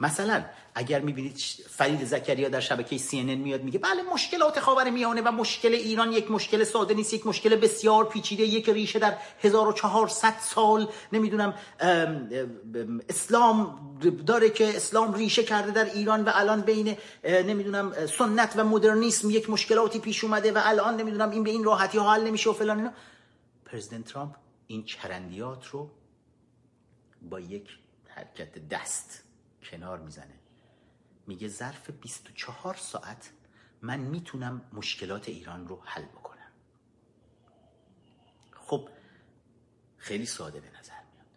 مثلا 0.00 0.44
اگر 0.74 1.00
می‌بینید 1.00 1.38
فرید 1.70 2.04
زکریا 2.04 2.48
در 2.48 2.60
شبکه 2.60 2.98
CNN 2.98 3.14
میاد 3.14 3.62
میگه 3.62 3.78
بله 3.78 4.02
مشکلات 4.02 4.60
خاور 4.60 4.90
میانه 4.90 5.22
و 5.22 5.32
مشکل 5.32 5.72
ایران 5.72 6.12
یک 6.12 6.30
مشکل 6.30 6.64
ساده 6.64 6.94
نیست 6.94 7.14
یک 7.14 7.26
مشکل 7.26 7.56
بسیار 7.56 8.04
پیچیده 8.04 8.42
یک 8.42 8.68
ریشه 8.68 8.98
در 8.98 9.16
1400 9.42 10.34
سال 10.40 10.88
نمی‌دونم 11.12 11.54
اسلام 13.08 13.78
داره 14.26 14.50
که 14.50 14.76
اسلام 14.76 15.14
ریشه 15.14 15.42
کرده 15.42 15.70
در 15.70 15.84
ایران 15.84 16.24
و 16.24 16.30
الان 16.34 16.60
بین 16.60 16.96
نمی‌دونم 17.24 18.06
سنت 18.06 18.52
و 18.56 18.64
مدرنیسم 18.64 19.30
یک 19.30 19.50
مشکلاتی 19.50 19.98
پیش 19.98 20.24
اومده 20.24 20.52
و 20.52 20.60
الان 20.64 20.96
نمی‌دونم 20.96 21.30
این 21.30 21.42
به 21.42 21.50
این 21.50 21.64
راحتی 21.64 21.98
ها 21.98 22.12
حل 22.12 22.26
نمیشه 22.26 22.50
و 22.50 22.52
فلان 22.52 22.78
اینا. 22.78 22.92
پرزیدنت 23.64 24.04
ترامپ 24.04 24.34
این 24.66 24.84
چرندیات 24.84 25.66
رو 25.66 25.90
با 27.30 27.40
یک 27.40 27.68
حرکت 28.08 28.68
دست 28.68 29.22
کنار 29.62 29.98
می‌زنه. 29.98 30.38
میگه 31.26 31.48
ظرف 31.48 31.90
24 31.90 32.74
ساعت 32.74 33.32
من 33.82 34.00
می‌تونم 34.00 34.62
مشکلات 34.72 35.28
ایران 35.28 35.68
رو 35.68 35.82
حل 35.84 36.04
بکنم. 36.04 36.52
خب 38.52 38.88
خیلی 39.96 40.26
ساده 40.26 40.60
به 40.60 40.78
نظر 40.78 40.91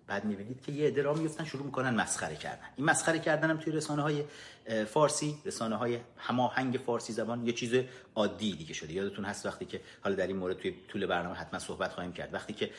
بعد 0.07 0.25
می‌بینید 0.25 0.61
که 0.61 0.71
یه 0.71 0.87
عده 0.87 1.01
را 1.01 1.13
میفتن 1.13 1.45
شروع 1.45 1.65
می‌کنن 1.65 1.95
مسخره 1.95 2.35
کردن. 2.35 2.67
این 2.75 2.85
مسخره 2.85 3.19
کردن 3.19 3.49
هم 3.49 3.57
توی 3.57 3.73
رسانه 3.73 4.01
های 4.01 4.23
فارسی 4.85 5.37
رسانه 5.45 5.75
های 5.75 5.99
هماهنگ 6.17 6.79
فارسی 6.85 7.13
زبان 7.13 7.47
یه 7.47 7.53
چیز 7.53 7.73
عادی 8.15 8.53
دیگه 8.53 8.73
شده. 8.73 8.93
یادتون 8.93 9.25
هست 9.25 9.45
وقتی 9.45 9.65
که 9.65 9.81
حالا 10.03 10.15
در 10.15 10.27
این 10.27 10.37
مورد 10.37 10.57
توی 10.57 10.73
طول 10.87 11.05
برنامه 11.05 11.35
حتما 11.35 11.59
صحبت 11.59 11.93
خواهیم 11.93 12.13
کرد. 12.13 12.33
وقتی 12.33 12.53
که 12.53 12.69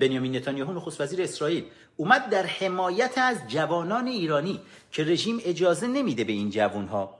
بنیامین 0.00 0.36
نتانیاهو 0.36 0.72
نخست 0.72 1.00
وزیر 1.00 1.22
اسرائیل 1.22 1.64
اومد 1.96 2.30
در 2.30 2.46
حمایت 2.46 3.18
از 3.18 3.38
جوانان 3.48 4.06
ایرانی 4.06 4.60
که 4.92 5.04
رژیم 5.04 5.40
اجازه 5.44 5.86
نمیده 5.86 6.24
به 6.24 6.32
این 6.32 6.50
جوانها 6.50 7.18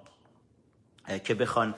که 1.24 1.34
بخوان 1.34 1.74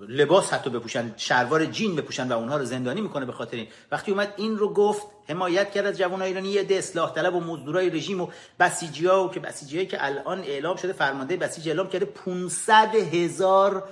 لباس 0.00 0.52
حتی 0.52 0.70
بپوشن 0.70 1.14
شلوار 1.16 1.64
جین 1.64 1.96
بپوشن 1.96 2.28
و 2.28 2.32
اونها 2.32 2.56
رو 2.56 2.64
زندانی 2.64 3.00
می‌کنه 3.00 3.24
به 3.24 3.32
خاطر 3.32 3.56
این. 3.56 3.66
وقتی 3.90 4.10
اومد 4.10 4.34
این 4.36 4.58
رو 4.58 4.72
گفت 4.72 5.06
حمایت 5.28 5.72
کرد 5.72 5.86
از 5.86 5.98
جوان 5.98 6.22
ایرانی 6.22 6.48
یه 6.48 6.66
اصلاح 6.70 7.14
طلب 7.14 7.34
و 7.34 7.40
مزدورای 7.40 7.90
رژیم 7.90 8.20
و 8.20 8.28
بسیجی 8.60 9.06
ها 9.06 9.24
و 9.24 9.30
که 9.30 9.40
بسیجی 9.40 9.86
که 9.86 10.04
الان 10.04 10.40
اعلام 10.40 10.76
شده 10.76 10.92
فرمانده 10.92 11.36
بسیجی 11.36 11.70
اعلام 11.70 11.88
کرده 11.88 12.04
500 12.04 12.94
هزار 12.94 13.88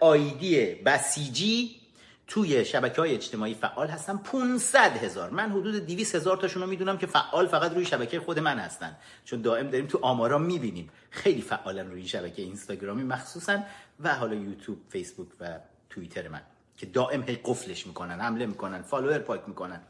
آیدی 0.00 0.74
بسیجی 0.74 1.80
توی 2.26 2.64
شبکه 2.64 3.00
های 3.00 3.14
اجتماعی 3.14 3.54
فعال 3.54 3.88
هستن. 3.88 4.16
500 4.16 4.96
هزار. 4.96 5.30
من 5.30 5.50
حدود 5.50 5.86
200 5.86 6.14
هزار 6.14 6.36
تاشون 6.36 6.62
رو 6.62 6.68
می‌دونم 6.68 6.98
که 6.98 7.06
فعال 7.06 7.46
فقط 7.46 7.74
روی 7.74 7.84
شبکه 7.84 8.20
خود 8.20 8.38
من 8.38 8.58
هستن. 8.58 8.96
چون 9.24 9.42
دائم 9.42 9.70
داریم 9.70 9.86
تو 9.86 9.98
آمارا 10.02 10.38
می‌بینیم. 10.38 10.90
خیلی 11.10 11.42
فعالن 11.42 11.90
روی 11.90 12.08
شبکه 12.08 12.42
اینستاگرامی 12.42 13.02
مخصوصا 13.02 13.58
و 14.00 14.14
حالا 14.14 14.34
یوتیوب 14.34 14.78
فیسبوک 14.88 15.28
و 15.40 15.60
توییتر 15.90 16.28
من 16.28 16.42
که 16.76 16.86
دائم 16.86 17.22
هی 17.22 17.40
قفلش 17.44 17.86
می‌کنن 17.86 18.20
حمله 18.20 18.46
می‌کنن 18.46 18.82
فالوور 18.82 19.18
پاک 19.18 19.48
می‌کنن. 19.48 19.80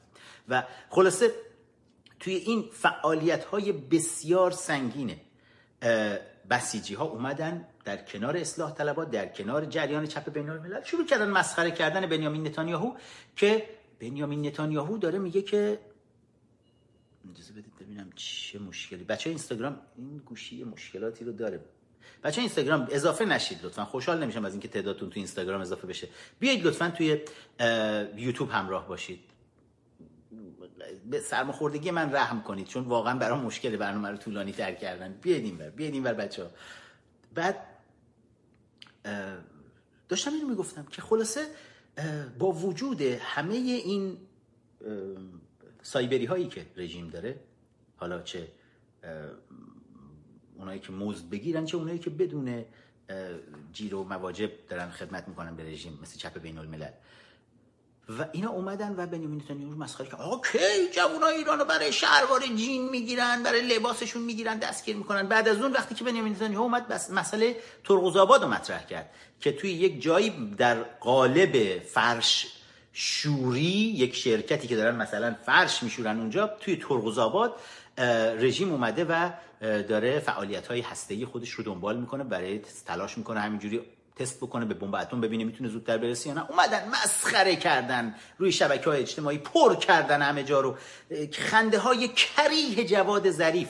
و 0.49 0.67
خلاصه 0.91 1.31
توی 2.21 2.35
این 2.35 2.65
فعالیت 2.73 3.45
های 3.45 3.73
بسیار 3.73 4.51
سنگینه. 4.51 5.21
بسیجی 6.51 6.95
ها 6.95 7.05
اومدن 7.05 7.69
در 7.85 7.97
کنار 7.97 8.37
اصلاح 8.37 8.75
طلبات 8.75 9.11
در 9.11 9.27
کنار 9.29 9.65
جریان 9.65 10.07
چپ 10.07 10.33
بین 10.33 10.51
الملل 10.51 10.83
شروع 10.83 11.07
کردن 11.07 11.31
مسخره 11.31 11.71
کردن 11.71 12.07
بنیامین 12.07 12.47
نتانیاهو 12.47 12.97
که 13.37 13.69
بنیامین 14.01 14.47
نتانیاهو 14.47 14.99
داره 14.99 15.19
میگه 15.19 15.43
که 15.43 15.81
اجازه 17.31 17.53
بدید 17.53 17.73
ببینم 17.81 18.11
چه 18.15 18.59
مشکلی. 18.59 19.05
بچه 19.05 19.31
اینستاگرام 19.31 19.81
این 19.97 20.19
گوشی 20.19 20.65
مشکلاتی 20.65 21.25
رو 21.25 21.33
داره. 21.33 21.61
بچه 22.25 22.41
اینستاگرام 22.41 22.89
اضافه 22.91 23.25
نشید 23.25 23.65
لطفا. 23.65 23.85
خوشحال 23.85 24.23
نمیشم 24.23 24.45
از 24.45 24.53
اینکه 24.53 24.69
تعدادتون 24.69 25.11
تو 25.11 25.19
اینستاگرام 25.19 25.61
اضافه 25.61 25.87
بشه. 25.87 26.09
بیایید 26.41 26.67
لطفا 26.67 26.91
توی 26.91 27.21
یوتیوب 28.17 28.51
همراه 28.51 28.89
باشید. 28.89 29.21
به 31.11 31.21
سرماخوردگی 31.21 31.91
من 31.91 32.13
رحم 32.13 32.43
کنید 32.43 32.67
چون 32.67 32.85
واقعا 32.85 33.19
برام 33.19 33.41
مشکل 33.41 33.77
برنامه 33.77 34.09
رو 34.09 34.17
طولانی 34.17 34.53
تر 34.53 34.75
کردن. 34.75 35.13
بیاید 35.13 35.45
اینور 35.45 35.71
بیاید 35.71 35.95
اینور 35.95 36.13
بچه 36.13 36.45
ها 36.45 36.51
بعد 37.35 37.57
داشتم 40.09 40.33
اینو 40.33 40.49
می‌گفتم 40.49 40.87
که 40.91 41.03
خلاصه 41.03 41.47
با 42.39 42.53
وجود 42.53 43.01
همه 43.03 43.55
این 43.55 44.19
سایبری 45.83 46.25
هایی 46.25 46.49
که 46.49 46.67
رژیم 46.77 47.09
داره 47.09 47.41
حالا 47.97 48.23
چه 48.23 48.49
اونایی 50.61 50.81
که 50.81 50.93
مزد 50.93 51.31
بگیرن 51.31 51.65
چه 51.65 51.77
اونایی 51.77 51.99
که 51.99 52.11
بدون 52.11 52.65
جیر 53.73 53.95
و 53.95 54.05
مواجب 54.05 54.51
دارن 54.69 54.91
خدمت 54.91 55.29
می‌کنن 55.29 55.57
به 55.57 55.65
رژیم 55.65 55.99
مثل 56.03 56.19
چپ 56.19 56.39
بین 56.39 56.59
الملل 56.59 56.91
و 58.19 58.27
اینا 58.33 58.51
اومدن 58.51 58.95
و 58.97 59.07
بنیامین 59.07 59.43
نتانیاهو 59.45 59.75
مسخره 59.75 60.07
کرد 60.07 60.21
آقا 60.21 60.41
کی 60.53 60.59
جوانای 60.93 61.35
ایرانو 61.35 61.65
برای 61.65 61.93
شلوار 61.93 62.41
جین 62.57 62.89
می‌گیرن 62.89 63.43
برای 63.43 63.61
لباسشون 63.61 64.23
می‌گیرن 64.23 64.59
دستگیر 64.59 64.97
می‌کنن. 64.97 65.29
بعد 65.29 65.49
از 65.49 65.57
اون 65.63 65.73
وقتی 65.73 65.95
که 65.95 66.05
بنیامین 66.05 66.33
نتانیاهو 66.33 66.65
اومد 66.65 66.89
بس 66.89 67.11
مسئله 67.11 67.57
رو 67.89 68.49
مطرح 68.49 68.87
کرد 68.87 69.11
که 69.41 69.53
توی 69.53 69.71
یک 69.71 70.03
جایی 70.03 70.55
در 70.59 70.83
قالب 70.83 71.83
فرش 71.83 72.47
شوری 72.93 73.61
یک 74.03 74.15
شرکتی 74.15 74.69
که 74.69 74.77
دارن 74.77 74.97
مثلا 74.97 75.37
فرش 75.47 75.83
میشورن 75.83 76.19
اونجا 76.19 76.47
توی 76.47 76.77
ترقوزآباد 76.77 77.57
رژیم 78.39 78.73
اومده 78.73 79.05
و 79.05 79.31
داره 79.61 80.19
فعالیت 80.19 80.67
های 80.67 80.81
هسته 80.81 81.27
خودش 81.27 81.51
رو 81.51 81.65
دنبال 81.65 81.97
می‌کنه 81.97 82.25
برای 82.25 82.61
تلاش 82.87 83.19
می‌کنه 83.19 83.41
همینجوری 83.41 83.81
تست 84.17 84.37
بکنه 84.37 84.65
به 84.65 84.75
بمب 84.75 84.95
اتم 84.95 85.21
ببینه 85.21 85.45
می‌تونه 85.45 85.71
زودتر 85.71 85.99
برسه 85.99 86.29
یا 86.29 86.35
نه. 86.35 86.51
اومدن 86.51 86.89
مسخره 86.89 87.57
کردن 87.57 88.15
روی 88.39 88.53
شبکه 88.53 88.91
های 88.91 89.01
اجتماعی 89.01 89.39
پر 89.39 89.75
کردن 89.75 90.23
همه 90.23 90.43
جا 90.43 90.61
رو. 90.61 90.77
خنده 91.33 91.79
های 91.79 92.09
کریه 92.09 92.85
جواد 92.85 93.31
ظریف 93.31 93.69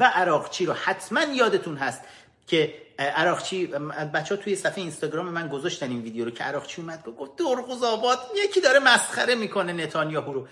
و 0.00 0.04
عراقچی 0.04 0.66
رو 0.66 0.72
حتما 0.72 1.22
یادتون 1.22 1.76
هست 1.76 2.00
که 2.46 2.74
عراقچی 2.98 3.66
بچه 4.14 4.36
توی 4.36 4.56
صفحه 4.56 4.78
اینستاگرام 4.78 5.28
من 5.28 5.48
گذاشتن 5.48 5.90
این 5.90 6.02
ویدیو 6.02 6.24
رو 6.24 6.30
که 6.30 6.44
عراقچی 6.44 6.80
اومد 6.80 7.04
گفت 7.18 7.36
درغوز 7.36 7.82
آباد 7.82 8.18
یکی 8.44 8.60
داره 8.60 8.78
مسخره 8.78 9.34
می‌کنه 9.34 9.72
نتانیاهو 9.72 10.32
رو. 10.32 10.48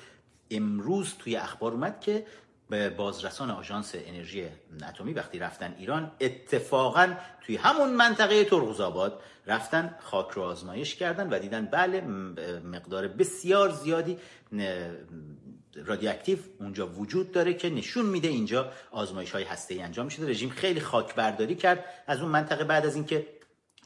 امروز 0.51 1.15
توی 1.19 1.37
اخبار 1.37 1.73
اومد 1.73 2.01
که 2.01 2.27
به 2.75 2.91
بازرسان 2.91 3.51
آژانس 3.51 3.95
انرژی 3.95 4.45
اتمی 4.89 5.13
وقتی 5.13 5.39
رفتن 5.39 5.75
ایران 5.79 6.13
اتفاقا 6.21 7.15
توی 7.47 7.57
همون 7.57 7.91
منطقه 7.91 8.45
ترغوزآباد 8.45 9.23
رفتن 9.47 9.95
خاک 10.01 10.31
رو 10.31 10.43
آزمایش 10.43 10.95
کردن 10.95 11.29
و 11.29 11.39
دیدن 11.39 11.67
بله 11.67 12.01
مقدار 12.61 13.09
بسیار 13.09 13.71
زیادی 13.71 14.19
رادیواکتیو 15.75 16.39
اونجا 16.61 16.87
وجود 16.87 17.33
داره 17.33 17.55
که 17.55 17.71
نشون 17.71 18.07
میده 18.07 18.29
اینجا 18.29 18.73
آزمایش 18.91 19.31
های 19.31 19.45
هسته 19.45 19.75
ای 19.75 19.83
انجام 19.83 20.09
شده. 20.09 20.29
رژیم 20.29 20.51
خیلی 20.51 20.81
خاک 20.81 21.15
برداری 21.15 21.55
کرد 21.55 21.85
از 22.07 22.21
اون 22.21 22.31
منطقه 22.31 22.65
بعد 22.65 22.87
از 22.87 22.95
اینکه 22.95 23.27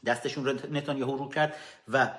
دستشون 0.05 0.45
رو 0.45 0.53
نتانیاهو 0.71 1.17
رو 1.17 1.29
کرد 1.29 1.55
و 1.87 2.11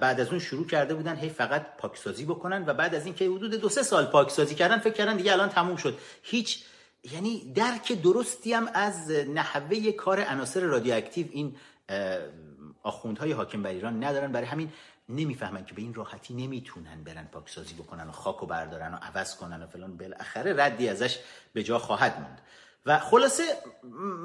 بعد 0.00 0.20
از 0.20 0.28
اون 0.28 0.38
شروع 0.38 0.66
کرده 0.66 0.94
بودن 0.94 1.16
هی 1.16 1.28
فقط 1.28 1.76
پاکسازی 1.76 2.24
بکنن 2.24 2.64
و 2.66 2.74
بعد 2.74 2.94
از 2.94 3.04
اینکه 3.04 3.24
حدود 3.24 3.54
دو 3.54 3.68
سه 3.68 3.82
سال 3.82 4.06
پاکسازی 4.06 4.54
کردن 4.54 4.78
فکر 4.78 4.92
کردن 4.94 5.16
دیگه 5.16 5.32
الان 5.32 5.48
تموم 5.48 5.76
شد. 5.76 5.98
هیچ 6.22 6.64
یعنی 7.12 7.52
درک 7.52 8.02
درستی 8.02 8.52
هم 8.52 8.68
از 8.74 9.10
نحوه 9.10 9.92
کار 9.92 10.20
عناصر 10.20 10.60
رادیواکتیو 10.60 11.26
این 11.30 11.56
آخوندهای 12.82 13.32
حاکم 13.32 13.62
بر 13.62 13.70
ایران 13.70 14.04
ندارن. 14.04 14.32
برای 14.32 14.46
همین 14.46 14.72
نمی‌فهمن 15.08 15.64
که 15.64 15.74
به 15.74 15.82
این 15.82 15.94
راحتی 15.94 16.34
نمی‌تونن 16.34 17.04
برن 17.04 17.28
پاکسازی 17.32 17.74
بکنن 17.74 18.08
و 18.08 18.12
خاک 18.12 18.42
و 18.42 18.46
بردارن 18.46 18.94
و 18.94 18.96
عوض 18.96 19.36
کنن 19.36 19.62
و 19.62 19.66
فلان. 19.66 19.96
بالاخره 19.96 20.64
ردی 20.64 20.88
ازش 20.88 21.18
به 21.52 21.62
جا 21.62 21.78
خواهد 21.78 22.20
موند. 22.20 22.40
و 22.86 22.98
خلاصه 22.98 23.42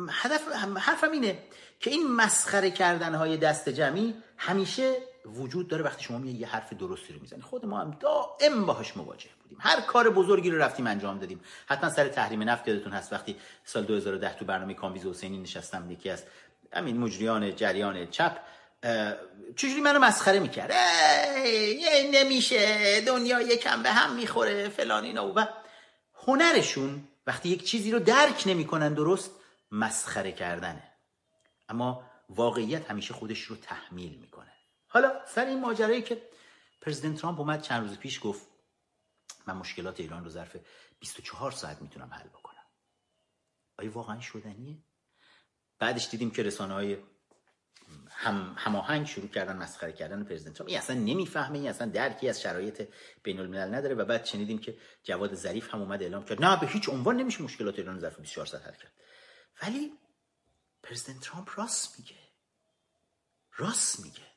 هدف 0.10 0.42
حرفم 0.78 1.12
اینه 1.12 1.38
که 1.80 1.90
این 1.90 2.16
مسخره 2.16 2.72
کردن 2.72 3.16
های 3.16 3.38
دست 3.38 3.70
جمعی 3.70 4.16
همیشه 4.38 4.94
وجود 5.30 5.68
داره 5.68 5.84
وقتی 5.84 6.04
شما 6.04 6.26
یه 6.26 6.48
حرف 6.48 6.74
درستی 6.74 7.14
رو 7.14 7.20
می‌زنی. 7.20 7.42
خود 7.42 7.66
ما 7.66 7.80
هم 7.80 7.98
دائم 8.00 8.66
باهاش 8.66 8.98
مواجه 8.98 9.30
بودیم. 9.42 9.58
هر 9.62 9.82
کار 9.82 10.10
بزرگی 10.10 10.50
رو 10.50 10.58
رفتیم 10.58 10.88
انجام 10.88 11.20
دادیم. 11.20 11.42
حتما 11.66 11.90
سر 11.90 12.08
تحریم 12.08 12.50
نفت 12.50 12.68
یادتون 12.68 12.94
هست. 12.94 13.14
وقتی 13.14 13.36
سال 13.64 13.84
2010 13.84 14.34
تو 14.34 14.46
برنامه 14.46 14.74
کامبیز 14.74 15.06
حسینی 15.06 15.38
نشستم 15.38 15.92
یکی 15.92 16.10
از 16.10 16.24
همین 16.74 16.98
مجریان 16.98 17.56
جریان 17.56 18.06
چپ 18.06 18.38
چجوری 19.56 19.82
منو 19.82 20.00
مسخره 20.00 20.40
می‌کرد؟ 20.40 20.72
نمیشه. 22.14 23.02
دنیا 23.02 23.42
یکم 23.42 23.84
به 23.84 23.92
هم 23.92 24.16
می‌خوره 24.16 24.70
فلان 24.70 25.04
اینا. 25.04 25.34
و 25.36 25.48
هنرشون 26.28 27.08
وقتی 27.28 27.50
یک 27.50 27.64
چیزی 27.64 27.92
رو 27.92 28.00
درک 28.00 28.44
نمی‌کنن 28.46 28.94
درست 28.94 29.32
مسخره 29.72 30.32
کردنه. 30.32 30.84
اما 31.70 32.04
واقعیت 32.30 32.92
همیشه 32.92 33.14
خودش 33.14 33.42
رو 33.42 33.56
تحمیل 33.56 34.18
می‌کنه. 34.22 34.49
حالا 34.90 35.26
سر 35.26 35.46
این 35.46 35.62
ماجرایی 35.62 36.02
که 36.02 36.30
پرزیدنت 36.82 37.22
ترامپ 37.22 37.40
اومد 37.40 37.62
چند 37.62 37.88
روز 37.88 37.98
پیش 37.98 38.20
گفت 38.24 38.48
من 39.48 39.58
مشکلات 39.58 40.00
ایران 40.00 40.24
رو 40.24 40.30
ظرف 40.30 40.58
24 41.00 41.52
ساعت 41.52 41.82
می‌تونم 41.82 42.14
حل 42.14 42.28
بکنم. 42.28 42.66
آیا 43.78 43.92
واقعا 43.92 44.20
شدنیه؟ 44.20 44.78
بعدش 45.80 46.10
دیدیم 46.10 46.32
که 46.32 46.44
رسانه 46.44 46.74
های 46.74 46.98
هم 48.10 48.56
هماهنگ 48.58 49.06
شروع 49.08 49.28
کردن 49.28 49.56
مسخره 49.56 49.94
کردن 49.94 50.24
پرزیدنت 50.24 50.54
ترامپ. 50.54 50.70
این 50.70 50.78
اصلا 50.78 50.96
نمی‌فهمه 50.96 51.58
این 51.58 51.70
اصلا 51.70 51.90
درکی 51.90 52.30
از 52.30 52.42
شرایط 52.42 52.90
بین 53.24 53.40
الملل 53.40 53.76
نداره 53.76 53.96
و 53.96 54.06
بعد 54.06 54.26
شنیدیم 54.26 54.60
که 54.60 54.78
جواد 55.04 55.36
ظریف 55.36 55.74
هم 55.74 55.82
اومد 55.82 56.04
اعلام 56.04 56.26
کرد 56.26 56.46
نه 56.46 56.60
به 56.60 56.68
هیچ 56.68 56.90
عنوان 56.90 57.18
نمیشه 57.18 57.44
مشکلات 57.44 57.80
ایران 57.80 58.00
ظرف 58.00 58.20
24 58.20 58.46
ساعت 58.46 58.64
حل 58.64 58.74
کرد. 58.74 58.94
ولی 59.64 59.94
پرزیدنت 60.84 61.22
ترامپ 61.22 61.50
راست 61.56 62.00
میگه. 62.00 62.18
راست 63.58 64.00
میگه. 64.00 64.29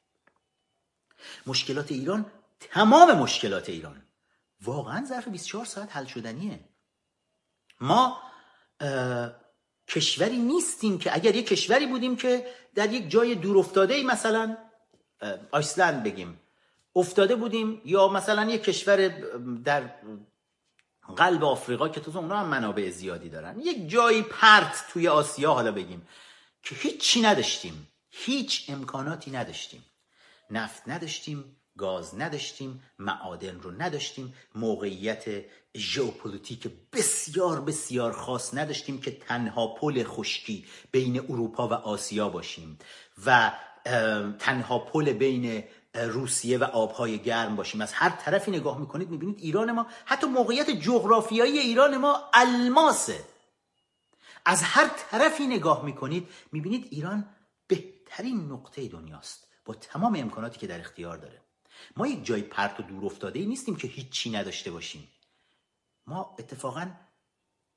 مشکلات 1.47 1.93
ایران 1.93 2.26
تمام 2.61 3.19
مشکلات 3.19 3.69
ایران. 3.69 4.02
واقعا 4.62 5.05
ظرف 5.09 5.29
24 5.29 5.64
ساعت 5.64 5.97
حل 5.97 6.05
شدنیه. 6.05 6.61
ما 7.81 8.23
کشوری 9.88 10.37
نیستیم 10.37 10.99
که 10.99 11.14
اگر 11.14 11.37
یک 11.37 11.47
کشوری 11.47 11.87
بودیم 11.87 12.17
که 12.17 12.47
در 12.75 12.93
یک 12.93 13.11
جای 13.11 13.35
دور 13.35 13.59
افتاده 13.59 13.95
ای 13.95 14.02
مثلا 14.02 14.57
آیسلند 15.50 16.02
بگیم 16.02 16.41
افتاده 16.97 17.37
بودیم 17.37 17.83
یا 17.85 18.09
مثلا 18.09 18.50
یک 18.50 18.64
کشور 18.64 19.09
در 19.64 19.91
قلب 21.17 21.45
آفریقا 21.45 21.88
که 21.88 22.00
تو 22.00 22.19
اونا 22.19 22.38
هم 22.38 22.49
منابع 22.49 22.91
زیادی 22.91 23.29
دارن. 23.29 23.61
یک 23.61 23.91
جایی 23.91 24.23
پرت 24.23 24.85
توی 24.91 25.09
آسیا 25.09 25.52
حالا 25.52 25.73
بگیم 25.73 26.09
که 26.62 26.75
هیچی 26.75 27.23
نداشتیم. 27.23 27.88
هیچ 28.11 28.64
امکاناتی 28.69 29.31
نداشتیم. 29.31 29.85
نفت 30.52 30.88
نداشتیم 30.88 31.56
گاز 31.78 32.14
نداشتیم 32.18 32.82
معادن 32.99 33.61
رو 33.61 33.71
نداشتیم 33.71 34.35
موقعیت 34.54 35.25
ژئوپلیتیک 35.76 36.71
بسیار 36.92 37.61
بسیار 37.61 38.12
خاص 38.12 38.54
نداشتیم 38.54 39.00
که 39.00 39.11
تنها 39.11 39.66
پل 39.66 40.04
خشکی 40.04 40.66
بین 40.90 41.21
اروپا 41.21 41.68
و 41.68 41.73
آسیا 41.73 42.28
باشیم 42.28 42.78
و 43.26 43.52
تنها 44.38 44.78
پل 44.78 45.12
بین 45.12 45.64
روسیه 45.94 46.59
و 46.59 46.64
آبهای 46.64 47.18
گرم 47.18 47.56
باشیم. 47.56 47.80
از 47.80 47.92
هر 47.92 48.11
طرفی 48.11 48.50
نگاه 48.50 48.80
می‌کنید 48.80 49.11
می‌بینید 49.11 49.38
ایران 49.38 49.73
ما 49.73 49.87
حتی 50.04 50.26
موقعیت 50.26 50.71
جغرافیایی 50.71 51.59
ایران 51.59 51.97
ما 51.97 52.30
الماسه. 52.35 53.25
از 54.44 54.62
هر 54.62 54.90
طرفی 55.11 55.47
نگاه 55.47 55.85
می‌کنید 55.85 56.28
می‌بینید 56.52 56.88
ایران 56.90 57.28
بهترین 57.66 58.52
نقطه 58.52 58.88
دنیاست. 58.88 59.41
با 59.64 59.75
تمام 59.75 60.16
امکاناتی 60.16 60.59
که 60.59 60.66
در 60.66 60.81
اختیار 60.81 61.16
داره. 61.16 61.40
ما 61.97 62.07
یک 62.07 62.25
جای 62.25 62.42
پرت 62.42 62.81
و 62.81 62.83
دور 62.83 63.04
افتاده 63.04 63.38
ای 63.38 63.47
نیستیم 63.47 63.76
که 63.76 63.88
هیچی 63.88 64.31
نداشته 64.31 64.71
باشیم. 64.71 65.09
ما 66.07 66.37
اتفاقا 66.38 66.90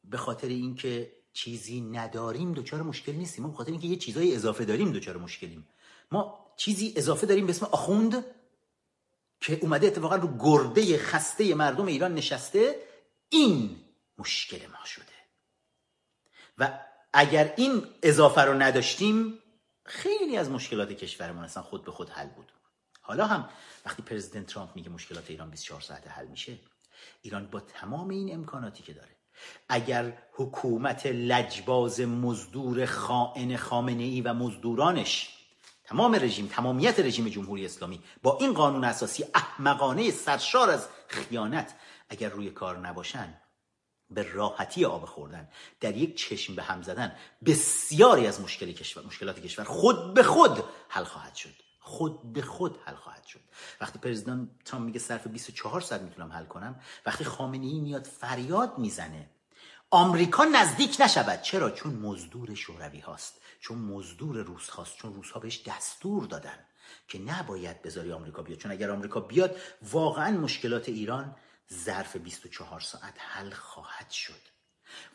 به 0.03 0.17
خاطر 0.17 0.47
اینکه 0.47 1.11
چیزی 1.33 1.81
نداریم 1.81 2.53
دچار 2.53 2.81
مشکل 2.81 3.11
نیستیم. 3.11 3.43
ما 3.43 3.51
به 3.51 3.57
خاطر 3.57 3.71
اینکه 3.71 3.87
یه 3.87 3.95
چیزای 3.95 4.35
اضافه 4.35 4.65
داریم 4.65 4.91
دچار 4.91 5.17
مشکلیم. 5.17 5.67
ما 6.11 6.45
چیزی 6.57 6.93
اضافه 6.95 7.27
داریم 7.27 7.45
به 7.45 7.51
اسم 7.51 7.65
آخوند 7.65 8.25
که 9.41 9.59
اومده 9.61 9.87
اتفاقا 9.87 10.15
رو 10.15 10.37
گرده 10.39 10.97
خسته 10.97 11.55
مردم 11.55 11.85
ایران 11.85 12.15
نشسته. 12.15 12.75
این 13.29 13.75
مشکل 14.17 14.67
ما 14.67 14.85
شده. 14.85 15.05
و 16.57 16.79
اگر 17.13 17.53
این 17.57 17.87
اضافه 18.03 18.41
رو 18.41 18.53
نداشتیم 18.53 19.39
خیلی 19.85 20.37
از 20.37 20.49
مشکلات 20.49 20.91
کشورمون 20.91 21.43
اصلا 21.43 21.63
خود 21.63 21.85
به 21.85 21.91
خود 21.91 22.09
حل 22.09 22.27
بود. 22.27 22.51
حالا 23.01 23.25
هم 23.25 23.49
وقتی 23.85 24.01
پرزیدنت 24.01 24.45
ترامپ 24.45 24.75
میگه 24.75 24.89
مشکلات 24.89 25.29
ایران 25.29 25.49
24 25.49 25.81
ساعته 25.81 26.09
حل 26.09 26.27
میشه 26.27 26.59
ایران 27.21 27.47
با 27.47 27.59
تمام 27.59 28.09
این 28.09 28.33
امکاناتی 28.33 28.83
که 28.83 28.93
داره 28.93 29.15
اگر 29.69 30.17
حکومت 30.33 31.05
لجباز 31.05 32.01
مزدور 32.01 32.85
خائن 32.85 33.57
خامنه 33.57 34.03
ای 34.03 34.21
و 34.21 34.33
مزدورانش 34.33 35.29
تمام 35.83 36.15
رژیم 36.15 36.47
تمامیت 36.47 36.99
رژیم 36.99 37.29
جمهوری 37.29 37.65
اسلامی 37.65 38.03
با 38.23 38.37
این 38.37 38.53
قانون 38.53 38.83
اساسی 38.83 39.25
احمقانه 39.33 40.11
سرشار 40.11 40.69
از 40.69 40.87
خیانت 41.07 41.75
اگر 42.09 42.29
روی 42.29 42.49
کار 42.49 42.77
نباشن 42.77 43.33
به 44.09 44.33
راحتی 44.33 44.85
آب 44.85 45.05
خوردن. 45.05 45.49
در 45.79 45.97
یک 45.97 46.17
چشم 46.17 46.55
به 46.55 46.63
هم 46.63 46.81
زدن 46.81 47.15
بسیاری 47.45 48.27
از 48.27 48.41
مشکل 48.41 48.71
کشور 48.71 49.05
مشکلات 49.05 49.39
کشور 49.39 49.65
خود 49.65 50.13
به 50.13 50.23
خود 50.23 50.63
حل 50.89 51.03
خواهد 51.03 51.35
شد. 51.35 51.53
خود 51.79 52.33
به 52.33 52.41
خود 52.41 52.79
حل 52.85 52.95
خواهد 52.95 53.23
شد. 53.25 53.39
وقتی 53.81 53.99
پرزیدنت 53.99 54.47
ترامپ 54.65 54.85
میگه 54.85 54.99
صرف 54.99 55.27
24 55.27 55.81
ساعت 55.81 56.01
می‌تونم 56.01 56.31
حل 56.31 56.45
کنم 56.45 56.79
وقتی 57.05 57.23
خامنه 57.23 57.65
ای 57.65 57.79
میاد 57.79 58.03
فریاد 58.05 58.77
می‌زنه 58.77 59.29
آمریکا 59.91 60.43
نزدیک 60.43 60.97
نشود. 60.99 61.41
چرا؟ 61.41 61.71
چون 61.71 61.93
مزدور 61.93 62.55
شوروی 62.55 62.99
هاست 62.99 63.41
چون 63.59 63.77
مزدور 63.77 64.37
روس 64.37 64.69
هاست 64.69 64.97
چون 64.97 65.13
روس 65.13 65.31
ها 65.31 65.39
بهش 65.39 65.63
دستور 65.67 66.25
دادن 66.25 66.59
که 67.07 67.19
نباید 67.19 67.81
بذاری 67.81 68.11
آمریکا 68.11 68.41
بیاد. 68.41 68.59
چون 68.59 68.71
اگر 68.71 68.91
آمریکا 68.91 69.19
بیاد 69.19 69.55
واقعا 69.81 70.37
مشکلات 70.37 70.89
ایران 70.89 71.35
ظرف 71.73 72.15
24 72.15 72.79
ساعت 72.79 73.13
حل 73.17 73.51
خواهد 73.51 74.09
شد. 74.09 74.41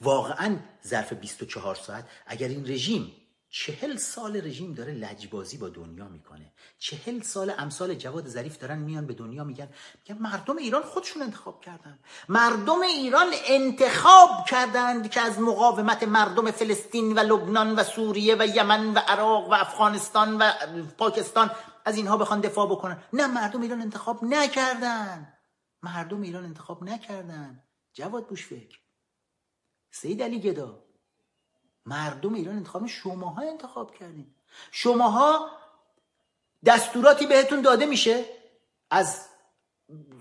واقعا 0.01 0.57
ظرف 0.87 1.13
24 1.13 1.75
ساعت 1.75 2.09
اگر 2.27 2.49
این 2.49 2.67
رژیم 2.69 3.17
چهل 3.53 3.97
سال 3.97 4.37
رژیم 4.37 4.75
داره 4.75 4.93
لجبازی 4.93 5.57
با 5.57 5.69
دنیا 5.69 6.09
می‌کنه. 6.09 6.53
چهل 6.79 7.23
سال 7.23 7.55
امثال 7.59 7.95
جواد 7.95 8.29
ظریف 8.29 8.59
دارن 8.59 8.79
میان 8.79 9.07
به 9.07 9.15
دنیا 9.15 9.45
میگن 9.45 9.69
میگن 10.09 10.23
مردم 10.23 10.57
ایران 10.57 10.83
خودشون 10.83 11.23
انتخاب 11.23 11.61
کردن. 11.61 11.99
مردم 12.29 12.81
ایران 12.81 13.27
انتخاب 13.47 14.47
کردند 14.47 15.11
که 15.11 15.21
از 15.21 15.41
مقاومت 15.41 16.03
مردم 16.03 16.51
فلسطین 16.51 17.19
و 17.19 17.19
لبنان 17.19 17.75
و 17.75 17.85
سوریه 17.85 18.37
و 18.39 18.47
یمن 18.57 18.95
و 18.95 18.99
عراق 18.99 19.49
و 19.51 19.55
افغانستان 19.55 20.39
و 20.39 20.53
پاکستان 20.99 21.51
از 21.85 21.97
اینها 21.97 22.17
بخوان 22.17 22.41
دفاع 22.41 22.67
بکنن. 22.67 23.03
نه 23.13 23.27
مردم 23.27 23.61
ایران 23.61 23.83
انتخاب 23.83 24.25
نکردن. 24.25 25.39
مردم 25.83 26.23
ایران 26.23 26.45
انتخاب 26.45 26.85
نکردن. 26.85 27.62
جواد 27.93 28.27
بوشفکر 28.27 28.79
سید 29.90 30.23
علی 30.23 30.40
گدا. 30.40 30.85
مردم 31.87 32.35
ایران 32.35 32.57
انتخاب 32.57 32.87
شماها 32.87 33.43
انتخاب 33.43 33.95
کردین. 33.95 34.35
شماها 34.71 35.51
دستوراتی 36.64 37.27
بهتون 37.27 37.61
داده 37.61 37.87
میشه 37.87 38.25
از 38.90 39.27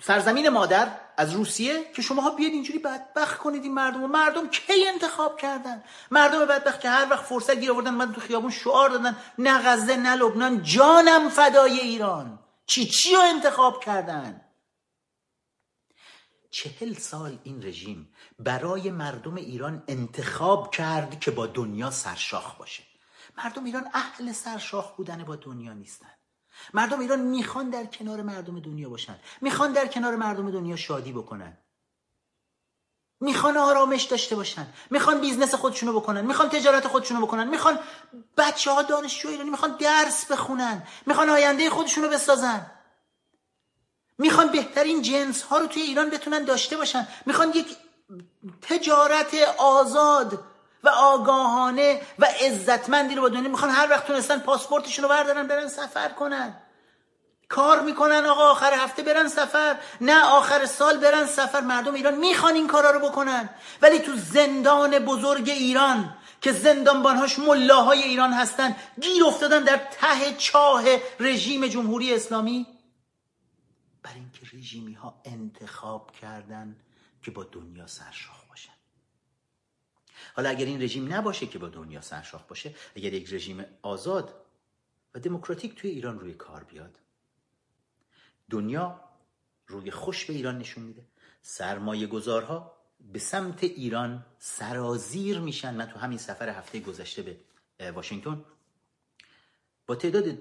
سرزمین 0.02 0.50
مادر 0.50 1.00
از 1.18 1.34
روسیه 1.34 1.92
که 1.94 2.02
شماها 2.02 2.30
بیاد 2.30 2.52
اینجوری 2.52 2.80
بدبخت 2.80 3.38
کنید 3.38 3.64
این 3.64 3.74
مردم 3.74 4.06
مردم 4.06 4.50
کی 4.50 4.88
انتخاب 4.88 5.38
کردن؟ 5.38 5.84
مردم 6.12 6.46
بدبخت 6.46 6.82
که 6.82 6.90
هر 6.90 7.08
وقت 7.10 7.24
فرصت 7.24 7.56
گیر 7.56 7.72
آوردن 7.72 7.94
من 7.94 8.14
تو 8.14 8.22
خیابون 8.22 8.52
شعار 8.52 8.90
دادن. 8.90 9.18
نه 9.38 9.62
غزه 9.64 9.96
نه 9.96 10.16
لبنان. 10.16 10.64
جانم 10.64 11.30
فدای 11.30 11.80
ایران. 11.80 12.40
چی 12.66 12.86
چی 12.86 13.16
رو 13.16 13.22
انتخاب 13.22 13.84
کردن؟ 13.84 14.42
چهل 16.52 16.94
سال 16.94 17.40
این 17.44 17.64
رژیم 17.64 18.14
برای 18.40 18.92
مردم 18.92 19.36
ایران 19.36 19.84
انتخاب 19.88 20.72
کرد 20.72 21.20
که 21.20 21.32
با 21.32 21.48
دنیا 21.48 21.92
سرشاخ 21.92 22.56
باشه. 22.56 22.84
مردم 23.38 23.66
ایران 23.66 23.90
اهل 23.94 24.32
سرشاخ 24.32 24.96
بودن 24.96 25.24
با 25.24 25.36
دنیا 25.36 25.74
نیستن. 25.74 26.12
مردم 26.74 27.00
ایران 27.00 27.20
می‌خوان 27.20 27.70
در 27.70 27.86
کنار 27.86 28.22
مردم 28.22 28.60
دنیا 28.60 28.90
باشن. 28.90 29.20
می‌خوان 29.42 29.74
در 29.74 29.88
کنار 29.88 30.16
مردم 30.16 30.52
دنیا 30.52 30.76
شادی 30.76 31.12
بکنن. 31.12 31.58
می‌خوان 33.22 33.58
آرامش 33.58 34.04
داشته 34.04 34.36
باشن. 34.36 34.68
می‌خوان 34.92 35.22
business 35.22 35.56
خودشونو 35.56 35.94
بکنن. 35.94 36.26
می‌خوان 36.26 36.50
تجارت 36.50 36.88
خودشونو 36.88 37.26
بکنن. 37.26 37.48
می‌خوان 37.48 37.80
بچه 38.38 38.72
ها 38.72 38.82
دانشجو 38.82 39.30
ایرانی 39.30 39.50
می‌خوان 39.50 39.78
درس 39.78 40.32
بخونن. 40.32 40.84
می‌خوان 41.06 41.30
آینده 41.30 41.70
خودشونو 41.70 42.08
بسازن. 42.10 42.72
می‌خوان 44.20 44.48
بهترین 44.48 45.02
جنس 45.02 45.44
ها 45.44 45.58
رو 45.58 45.68
توی 45.68 45.82
ایران 45.82 46.10
بتونن 46.10 46.44
داشته 46.44 46.78
باشن. 46.78 47.08
می‌خوان 47.26 47.50
یک 47.56 47.68
تجارت 48.62 49.34
آزاد 49.58 50.40
و 50.84 50.90
آگاهانه 50.90 52.02
و 52.20 52.26
عزتمندی 52.26 53.16
رو 53.16 53.22
با 53.22 53.30
دنیا 53.30 53.50
می‌خوان 53.50 53.72
هر 53.72 53.90
وقت 53.90 54.08
تونستن 54.08 54.40
پاسپورتشون 54.40 55.04
رو 55.04 55.10
بردارن 55.10 55.48
برن 55.48 55.68
سفر 55.68 56.10
کنن. 56.10 56.54
کار 57.50 57.82
می‌کنن 57.82 58.26
آقا 58.26 58.52
آخر 58.52 58.74
هفته 58.74 59.04
برن 59.04 59.28
سفر. 59.28 59.76
نه 60.02 60.24
آخر 60.24 60.66
سال 60.66 60.98
برن 60.98 61.26
سفر. 61.26 61.62
مردم 61.62 61.94
ایران 61.94 62.16
می‌خوان 62.16 62.54
این 62.54 62.68
کارا 62.68 62.92
رو 62.92 63.00
بکنن. 63.00 63.50
ولی 63.82 64.00
تو 64.00 64.12
زندان 64.16 65.00
بزرگ 65.00 65.50
ایران 65.50 66.16
که 66.42 66.52
زندانبانهاش 66.52 67.40
ملاهای 67.40 68.04
ایران 68.04 68.34
هستن 68.34 68.76
گیر 69.02 69.26
افتادن 69.26 69.64
در 69.64 69.78
ته 69.78 70.34
چاه 70.38 70.84
رژیم 71.20 71.68
جمهوری 71.68 72.14
اسلامی. 72.14 72.68
رژیمی 74.60 74.94
ها 74.94 75.22
انتخاب 75.26 76.12
کردن 76.12 76.76
که 77.22 77.32
با 77.32 77.44
دنیا 77.44 77.88
سرشاخ 77.88 78.46
باشن. 78.50 78.74
حالا 80.36 80.50
اگر 80.50 80.66
این 80.66 80.82
رژیم 80.82 81.14
نباشه 81.14 81.48
که 81.48 81.60
با 81.60 81.70
دنیا 81.70 82.02
سرشاخ 82.02 82.44
باشه 82.44 82.76
اگر 82.96 83.14
یک 83.14 83.34
رژیم 83.34 83.66
آزاد 83.82 84.46
و 85.14 85.20
دموکراتیک 85.20 85.76
توی 85.76 85.90
ایران 85.90 86.20
روی 86.20 86.34
کار 86.34 86.64
بیاد 86.64 87.00
دنیا 88.50 89.02
روی 89.68 89.92
خوش 89.92 90.26
به 90.26 90.34
ایران 90.34 90.58
نشون 90.58 90.84
میده. 90.84 91.06
سرمایه 91.42 92.08
گذارها 92.08 92.78
به 93.00 93.20
سمت 93.20 93.64
ایران 93.64 94.26
سرازیر 94.40 95.40
میشن. 95.40 95.76
من 95.76 95.86
تو 95.86 96.00
همین 96.00 96.18
سفر 96.18 96.50
هفته 96.50 96.80
گذشته 96.80 97.22
به 97.78 97.92
واشنگتن 97.92 98.46
با 99.88 99.96
تعداد 99.96 100.38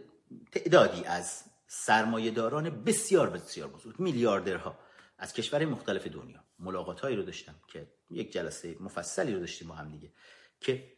تعدادی 0.53 1.05
از 1.05 1.45
سرمایه 1.69 2.31
داران 2.31 2.85
بسیار 2.85 3.31
بسیار 3.31 3.69
بزرگ 3.69 4.01
میلیاردرها 4.01 4.79
از 5.19 5.33
کشور 5.33 5.65
مختلف 5.65 6.07
دنیا. 6.07 6.45
ملاقات 6.59 7.01
هایی 7.01 7.17
رو 7.17 7.23
داشتم 7.23 7.55
که 7.69 7.87
یک 8.11 8.33
جلسه 8.33 8.77
مفصلی 8.81 9.35
رو 9.35 9.41
داشتیم 9.41 9.69
با 9.69 9.75
هم 9.75 9.91
دیگه 9.91 10.13
که 10.61 10.93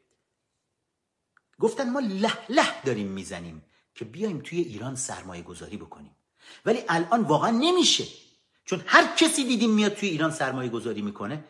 گفتن 1.59 1.90
ما 1.90 2.00
له 2.00 2.33
له 2.48 2.83
داریم 2.85 3.06
می‌زنیم 3.06 3.64
که 3.94 4.04
بیایم 4.04 4.40
توی 4.40 4.59
ایران 4.59 4.96
سرمایه 4.96 5.42
گذاری 5.42 5.76
بکنیم. 5.76 6.16
ولی 6.64 6.83
الان 6.88 7.22
واقعا 7.22 7.50
نمیشه. 7.50 8.04
چون 8.64 8.83
هر 8.87 9.16
کسی 9.16 9.44
دیدیم 9.44 9.70
میاد 9.70 9.94
توی 9.94 10.09
ایران 10.09 10.30
سرمایه 10.30 10.70
گذاری 10.70 11.02
می‌کنه. 11.02 11.44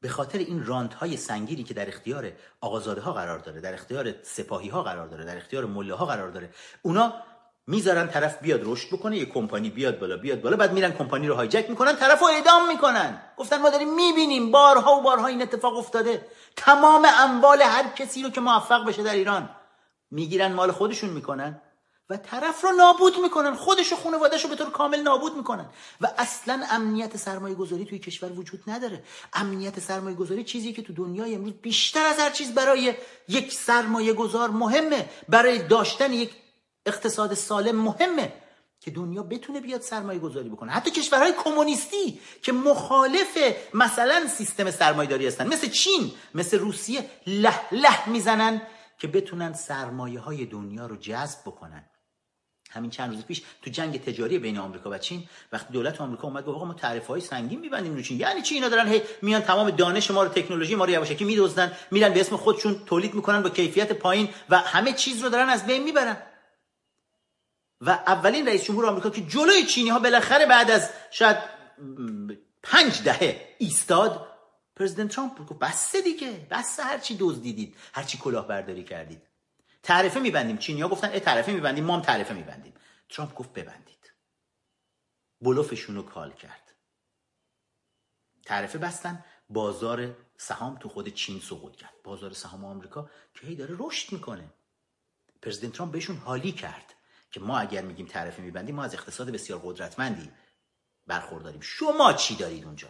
به 0.00 0.08
خاطر 0.08 0.38
این 0.38 0.66
رانت 0.66 0.94
های 0.94 1.16
سنگینی 1.16 1.64
که 1.64 1.74
در 1.74 1.88
اختیار 1.88 2.32
آقازاده 2.60 3.00
ها 3.00 3.12
قرار 3.12 3.38
داره 3.38 3.60
در 3.60 3.74
اختیار 3.74 4.22
سپاهی 4.22 4.68
ها 4.68 4.82
قرار 4.82 5.08
داره 5.08 5.24
در 5.24 5.36
اختیار 5.36 5.64
مله 5.64 5.94
ها 5.94 6.06
قرار 6.06 6.30
داره 6.30 6.50
اونا 6.82 7.22
می‌ذارن 7.70 8.08
طرف 8.08 8.38
بیاد 8.42 8.60
رشد 8.64 8.88
بکنه 8.88 9.18
یه 9.18 9.26
کمپانی 9.26 9.70
بیاد 9.70 9.98
بالا 9.98 10.16
بیاد 10.16 10.40
بالا 10.40 10.56
بعد 10.56 10.72
میرن 10.72 10.92
کمپانی 10.92 11.28
رو 11.28 11.34
هایجک 11.34 11.70
می‌کنن 11.70 11.96
طرف 11.96 12.20
رو 12.20 12.26
اعدام 12.26 12.68
می‌کنن. 12.68 13.22
گفتن 13.36 13.60
ما 13.60 13.70
داریم 13.70 13.94
می‌بینیم 13.94 14.50
بارها 14.50 14.96
و 14.96 15.02
بارها 15.02 15.26
این 15.26 15.42
اتفاق 15.42 15.76
افتاده. 15.76 16.26
تمام 16.56 17.06
اموال 17.18 17.62
هر 17.62 17.88
کسی 17.88 18.22
رو 18.22 18.30
که 18.30 18.40
موفق 18.40 18.84
بشه 18.84 19.02
در 19.02 19.12
ایران 19.12 19.50
می‌گیرن 20.10 20.52
مال 20.52 20.72
خودشون 20.72 21.10
می‌کنن 21.10 21.60
و 22.10 22.16
طرف 22.16 22.64
رو 22.64 22.72
نابود 22.72 23.18
می‌کنن 23.22 23.54
خودش 23.54 23.92
و 23.92 23.96
خانوادهش 23.96 24.42
رو 24.42 24.50
به 24.50 24.56
طور 24.56 24.70
کامل 24.70 25.00
نابود 25.00 25.36
می‌کنن. 25.36 25.66
و 26.00 26.08
اصلا 26.18 26.62
امنیت 26.70 27.16
سرمایه 27.16 27.54
گذاری 27.54 27.84
توی 27.84 27.98
کشور 27.98 28.32
وجود 28.32 28.62
نداره. 28.66 29.02
امنیت 29.32 29.80
سرمایه 29.80 30.16
گذاری 30.16 30.44
چیزی 30.44 30.72
که 30.72 30.82
تو 30.82 30.92
دنیای 30.92 31.34
امروز 31.34 31.52
بیشتر 31.52 32.06
از 32.06 32.18
هر 32.18 32.30
چیز 32.30 32.54
برای 32.54 32.94
یک 33.28 33.52
سرمایه 33.52 34.12
گذار 34.12 34.50
مهمه. 34.50 35.08
برای 35.28 35.58
داشتن 35.58 36.12
یک 36.12 36.30
اقتصاد 36.88 37.34
سالم 37.34 37.76
مهمه 37.76 38.32
که 38.80 38.90
دنیا 38.90 39.22
بتونه 39.22 39.60
بیاد 39.60 39.80
سرمایه 39.80 40.18
گذاری 40.18 40.48
بکنه. 40.48 40.72
حتی 40.72 40.90
کشورهای 40.90 41.32
کمونیستی 41.44 42.20
که 42.42 42.52
مخالف 42.52 43.38
مثلا 43.74 44.26
سیستم 44.26 44.70
سرمایه 44.70 45.10
داری 45.10 45.26
هستن 45.26 45.46
مثل 45.46 45.68
چین 45.68 46.10
مثل 46.34 46.58
روسیه 46.58 47.10
له 47.26 47.72
له 47.72 48.08
می‌زنن 48.08 48.62
که 48.98 49.08
بتونن 49.08 49.52
سرمایه 49.52 50.20
های 50.20 50.46
دنیا 50.46 50.86
رو 50.86 50.96
جذب 50.96 51.40
بکنن. 51.46 51.84
همین 52.70 52.90
چند 52.90 53.14
روز 53.14 53.24
پیش 53.24 53.42
تو 53.62 53.70
جنگ 53.70 54.04
تجاری 54.04 54.38
بین 54.38 54.58
آمریکا 54.58 54.90
و 54.90 54.98
چین 54.98 55.24
وقتی 55.52 55.72
دولت 55.72 56.00
آمریکا 56.00 56.28
اومد 56.28 56.44
گفت 56.44 56.56
آقا 56.56 56.64
ما 56.64 56.74
تعرفه 56.74 57.06
های 57.06 57.20
سنگین 57.20 57.60
میبندیم 57.60 57.94
رو 57.94 58.02
چین. 58.02 58.20
یعنی 58.20 58.42
چی؟ 58.42 58.54
اینا 58.54 58.68
دارن 58.68 58.88
هی 58.88 59.02
میان 59.22 59.42
تمام 59.42 59.70
دانش 59.70 60.10
ما 60.10 60.22
رو 60.22 60.28
تکنولوژی 60.28 60.74
ما 60.74 60.84
رو 60.84 60.90
یواشکی 60.90 61.24
میدزدن 61.24 61.72
میرن 61.90 62.12
به 62.12 62.20
اسم 62.20 62.36
خودشون 62.36 62.84
تولید 62.86 63.14
می‌کنن 63.14 63.42
با 63.42 63.48
کیفیت 63.48 63.92
پایین 63.92 64.28
و 64.48 64.58
همه 64.58 64.92
چیز 64.92 65.22
رو 65.22 65.28
دارن 65.28 65.48
از 65.48 65.66
بین 65.66 65.82
می‌برن. 65.82 66.16
و 67.80 67.90
اولین 67.90 68.46
رئیس 68.46 68.64
جمهور 68.64 68.86
آمریکا 68.86 69.10
که 69.10 69.26
جلوی 69.26 69.66
چینی 69.66 69.88
ها 69.88 69.98
بالاخره 69.98 70.46
بعد 70.46 70.70
از 70.70 70.90
شاید 71.10 71.36
پنج 72.62 73.02
دهه 73.02 73.54
ایستاد 73.58 74.28
پرزیدنت 74.76 75.10
ترامپ 75.10 75.34
بود. 75.34 75.46
گفت 75.46 75.58
بس 75.58 75.96
دیگه 75.96 76.46
بس 76.50 76.80
هر 76.80 76.98
چی 76.98 77.16
دزدیدید 77.20 77.76
هر 77.92 78.02
چی 78.02 78.18
کلاهبرداری 78.18 78.84
کردید. 78.84 79.22
تعرفه 79.82 80.20
میبندیم. 80.20 80.58
چینیا 80.58 80.88
گفتن 80.88 81.08
ای 81.08 81.20
تعرفه 81.20 81.52
میبندیم 81.52 81.84
ما 81.84 81.96
هم 81.96 82.02
تعرفه 82.02 82.34
میبندیم. 82.34 82.74
ترامپ 83.08 83.34
گفت 83.34 83.52
ببندید. 83.52 84.12
بلوفشون 85.40 85.96
رو 85.96 86.02
کال 86.02 86.32
کرد. 86.32 86.74
تعرفه 88.44 88.78
بستن 88.78 89.24
بازار 89.48 90.16
سهام 90.36 90.76
تو 90.76 90.88
خود 90.88 91.08
چین 91.08 91.40
سقوط 91.40 91.76
کرد. 91.76 91.94
بازار 92.04 92.32
سهام 92.32 92.64
آمریکا 92.64 93.10
که 93.34 93.46
هی 93.46 93.56
داره 93.56 93.76
رشد 93.78 94.12
می‌کنه. 94.12 94.52
پرزیدنت 95.42 95.72
ترامپ 95.72 95.92
بهشون 95.92 96.16
حالی 96.16 96.52
کرد. 96.52 96.94
که 97.30 97.40
ما 97.40 97.58
اگر 97.58 97.82
میگیم 97.82 98.06
تعرفه 98.06 98.42
میبندیم 98.42 98.74
ما 98.74 98.84
از 98.84 98.94
اقتصاد 98.94 99.30
بسیار 99.30 99.60
قدرتمندی 99.64 100.30
برخورداریم. 101.06 101.60
شما 101.60 102.12
چی 102.12 102.36
دارید 102.36 102.64
اونجا؟ 102.64 102.88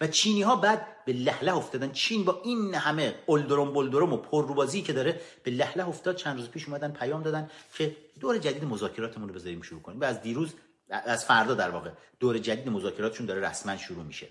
و 0.00 0.06
چینی 0.06 0.42
ها 0.42 0.56
بعد 0.56 1.04
به 1.04 1.12
لهله 1.12 1.56
افتادن. 1.56 1.92
چین 1.92 2.24
با 2.24 2.40
این 2.44 2.74
همه 2.74 3.14
اولدروم 3.26 3.72
بلدروم 3.72 4.12
و 4.12 4.16
پرروبازی 4.16 4.82
که 4.82 4.92
داره 4.92 5.20
به 5.44 5.50
لهله 5.50 5.88
افتاد. 5.88 6.16
چند 6.16 6.36
روز 6.36 6.48
پیش 6.48 6.68
اومدن 6.68 6.92
پیام 6.92 7.22
دادن 7.22 7.50
که 7.74 7.96
دور 8.20 8.38
جدید 8.38 8.64
مذاکراتمون 8.64 9.28
رو 9.28 9.34
بذاریم 9.34 9.62
شروع 9.62 9.82
کنیم. 9.82 10.00
و 10.00 10.04
از 10.04 10.22
دیروز 10.22 10.54
از 10.88 11.24
فردا 11.24 11.54
در 11.54 11.70
واقع 11.70 11.90
دور 12.20 12.38
جدید 12.38 12.68
مذاکراتشون 12.68 13.26
داره 13.26 13.48
رسما 13.48 13.76
شروع 13.76 14.04
میشه. 14.04 14.28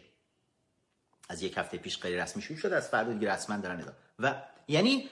از 1.30 1.43
یک 1.43 1.58
هفته 1.58 1.78
پیش 1.78 2.00
غیر 2.00 2.24
رسمی 2.24 2.41
شروع 2.41 2.60
شد 2.60 2.74
از 2.74 2.89
فردا 2.89 3.13
دیگه 3.13 3.34
رسما 3.34 3.58
دارن 3.58 3.93
و 4.19 4.36
یعنی 4.67 5.10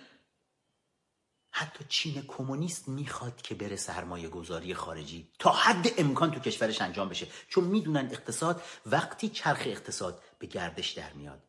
حتی 1.57 1.85
چین 1.89 2.23
کمونیست 2.27 2.87
می‌خواد 2.87 3.41
که 3.41 3.55
بره 3.55 3.75
سرمایه 3.75 4.29
گذاری 4.29 4.73
خارجی 4.73 5.27
تا 5.39 5.51
حد 5.51 5.87
امکان 5.97 6.31
تو 6.31 6.39
کشورش 6.39 6.81
انجام 6.81 7.09
بشه. 7.09 7.27
چون 7.49 7.63
می‌دونن 7.63 8.09
اقتصاد 8.11 8.63
وقتی 8.85 9.29
چرخ 9.29 9.61
اقتصاد 9.65 10.21
به 10.39 10.47
گردش 10.47 10.89
در 10.89 11.13
میاد 11.13 11.43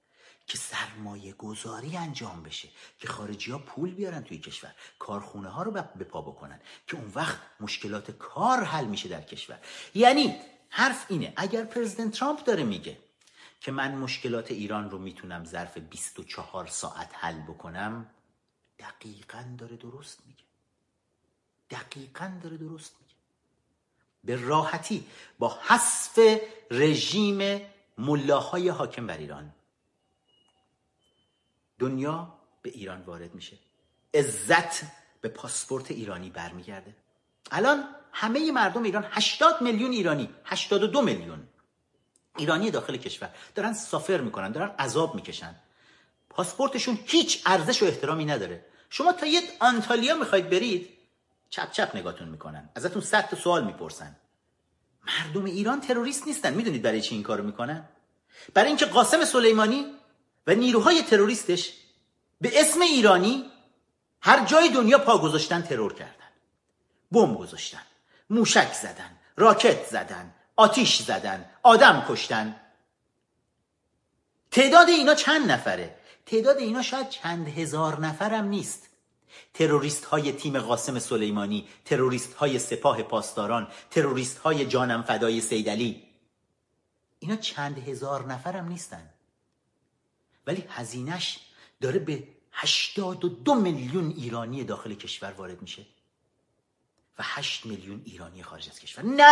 که 0.46 0.58
سرمایه 0.58 1.32
گذاری 1.32 1.96
انجام 1.96 2.42
بشه 2.42 2.68
که 2.98 3.08
خارجی 3.08 3.50
ها 3.50 3.58
پول 3.58 3.94
بیارن 3.94 4.22
توی 4.22 4.38
کشور 4.38 4.74
کارخونه 4.98 5.48
ها 5.48 5.62
رو 5.62 5.70
به 5.70 6.04
پا 6.04 6.22
بکنن 6.22 6.60
که 6.86 6.96
اون 6.96 7.12
وقت 7.14 7.38
مشکلات 7.60 8.10
کار 8.10 8.64
حل 8.64 8.84
میشه 8.84 9.08
در 9.08 9.22
کشور. 9.22 9.58
یعنی 9.94 10.36
حرف 10.68 11.06
اینه 11.08 11.32
اگر 11.36 11.64
پرزیدنت 11.64 12.12
ترامپ 12.18 12.44
داره 12.44 12.64
میگه 12.64 12.98
که 13.60 13.72
من 13.72 13.94
مشکلات 13.94 14.50
ایران 14.50 14.90
رو 14.90 14.98
می‌تونم 14.98 15.44
ظرف 15.44 15.78
24 15.78 16.66
ساعت 16.66 17.10
حل 17.12 17.40
بکنم 17.40 18.06
دقیقا 18.78 19.44
داره 19.58 19.76
درست 19.76 20.18
میگه. 20.26 20.44
دقیقا 21.70 22.32
داره 22.42 22.56
درست 22.56 22.96
میگه. 23.00 23.14
به 24.24 24.36
راحتی 24.36 25.06
با 25.38 25.58
حذف 25.62 26.40
رژیم 26.70 27.60
ملاهای 27.98 28.68
حاکم 28.68 29.06
بر 29.06 29.16
ایران. 29.16 29.54
دنیا 31.78 32.38
به 32.62 32.70
ایران 32.70 33.02
وارد 33.02 33.34
میشه. 33.34 33.58
عزت 34.14 34.84
به 35.20 35.28
پاسپورت 35.28 35.90
ایرانی 35.90 36.30
برمیگرده. 36.30 36.96
الان 37.50 37.84
همه 38.12 38.52
مردم 38.52 38.82
ایران 38.82 39.06
80 39.10 39.62
میلیون 39.62 39.90
ایرانی 39.90 40.28
82 40.44 41.02
میلیون 41.02 41.48
ایرانی 42.36 42.70
داخل 42.70 42.96
کشور 42.96 43.34
دارن 43.54 43.72
سافر 43.72 44.20
می‌کنن 44.20 44.52
دارن 44.52 44.68
عذاب 44.68 45.14
می‌کشن. 45.14 45.54
پاسپورتشون 46.30 46.98
هیچ 47.06 47.42
ارزش 47.46 47.82
و 47.82 47.86
احترامی 47.86 48.24
نداره. 48.24 48.64
شما 48.90 49.12
تا 49.12 49.26
یه 49.26 49.42
آنتالیا 49.60 50.14
می‌خواید 50.14 50.50
برید 50.50 50.88
چپ 51.50 51.70
چپ 51.70 51.96
نگاتون 51.96 52.28
می‌کنن. 52.28 52.68
ازتون 52.74 53.02
صد 53.02 53.28
تا 53.28 53.36
سوال 53.36 53.64
می‌پرسن. 53.64 54.16
مردم 55.06 55.44
ایران 55.44 55.80
تروریست 55.80 56.26
نیستن. 56.26 56.54
می‌دونید 56.54 56.82
برای 56.82 57.00
چی 57.00 57.14
این 57.14 57.24
کارو 57.24 57.44
می‌کنن؟ 57.44 57.88
برای 58.54 58.68
اینکه 58.68 58.86
قاسم 58.86 59.24
سلیمانی 59.24 59.86
و 60.46 60.54
نیروهای 60.54 61.02
تروریستش 61.02 61.72
به 62.40 62.60
اسم 62.60 62.80
ایرانی 62.80 63.50
هر 64.20 64.44
جای 64.44 64.68
دنیا 64.68 64.98
پا 64.98 65.18
گذاشتن 65.18 65.62
ترور 65.62 65.94
کردن. 65.94 66.12
بمب 67.12 67.38
گذاشتن 67.38 67.82
موشک 68.30 68.72
زدن 68.72 69.10
راکت 69.36 69.86
زدن 69.86 70.34
آتیش 70.56 71.02
زدن 71.02 71.50
آدم 71.62 72.06
کشتن. 72.08 72.60
تعداد 74.50 74.88
اینا 74.88 75.14
چند 75.14 75.50
نفره؟ 75.50 75.97
تعداد 76.30 76.56
اینا 76.58 76.82
شاید 76.82 77.08
چند 77.08 77.48
هزار 77.48 78.00
نفرم 78.00 78.44
نیست. 78.44 78.88
تروریست 79.54 80.04
های 80.04 80.32
تیم 80.32 80.58
قاسم 80.58 80.98
سلیمانی 80.98 81.68
تروریست 81.84 82.34
های 82.34 82.58
سپاه 82.58 83.02
پاسداران 83.02 83.68
تروریست 83.90 84.38
های 84.38 84.66
جانم 84.66 85.02
فدای 85.02 85.40
سیدلی 85.40 86.02
اینا 87.18 87.36
چند 87.36 87.88
هزار 87.88 88.26
نفرم 88.26 88.68
نیستن. 88.68 89.10
ولی 90.46 90.64
هزینش 90.68 91.38
داره 91.80 91.98
به 91.98 92.28
82 92.52 93.54
میلیون 93.54 94.10
ایرانی 94.16 94.64
داخل 94.64 94.94
کشور 94.94 95.32
وارد 95.32 95.62
میشه. 95.62 95.86
و 97.18 97.22
8 97.24 97.66
میلیون 97.66 98.02
ایرانی 98.04 98.42
خارج 98.42 98.68
از 98.68 98.80
کشور. 98.80 99.04
90 99.04 99.24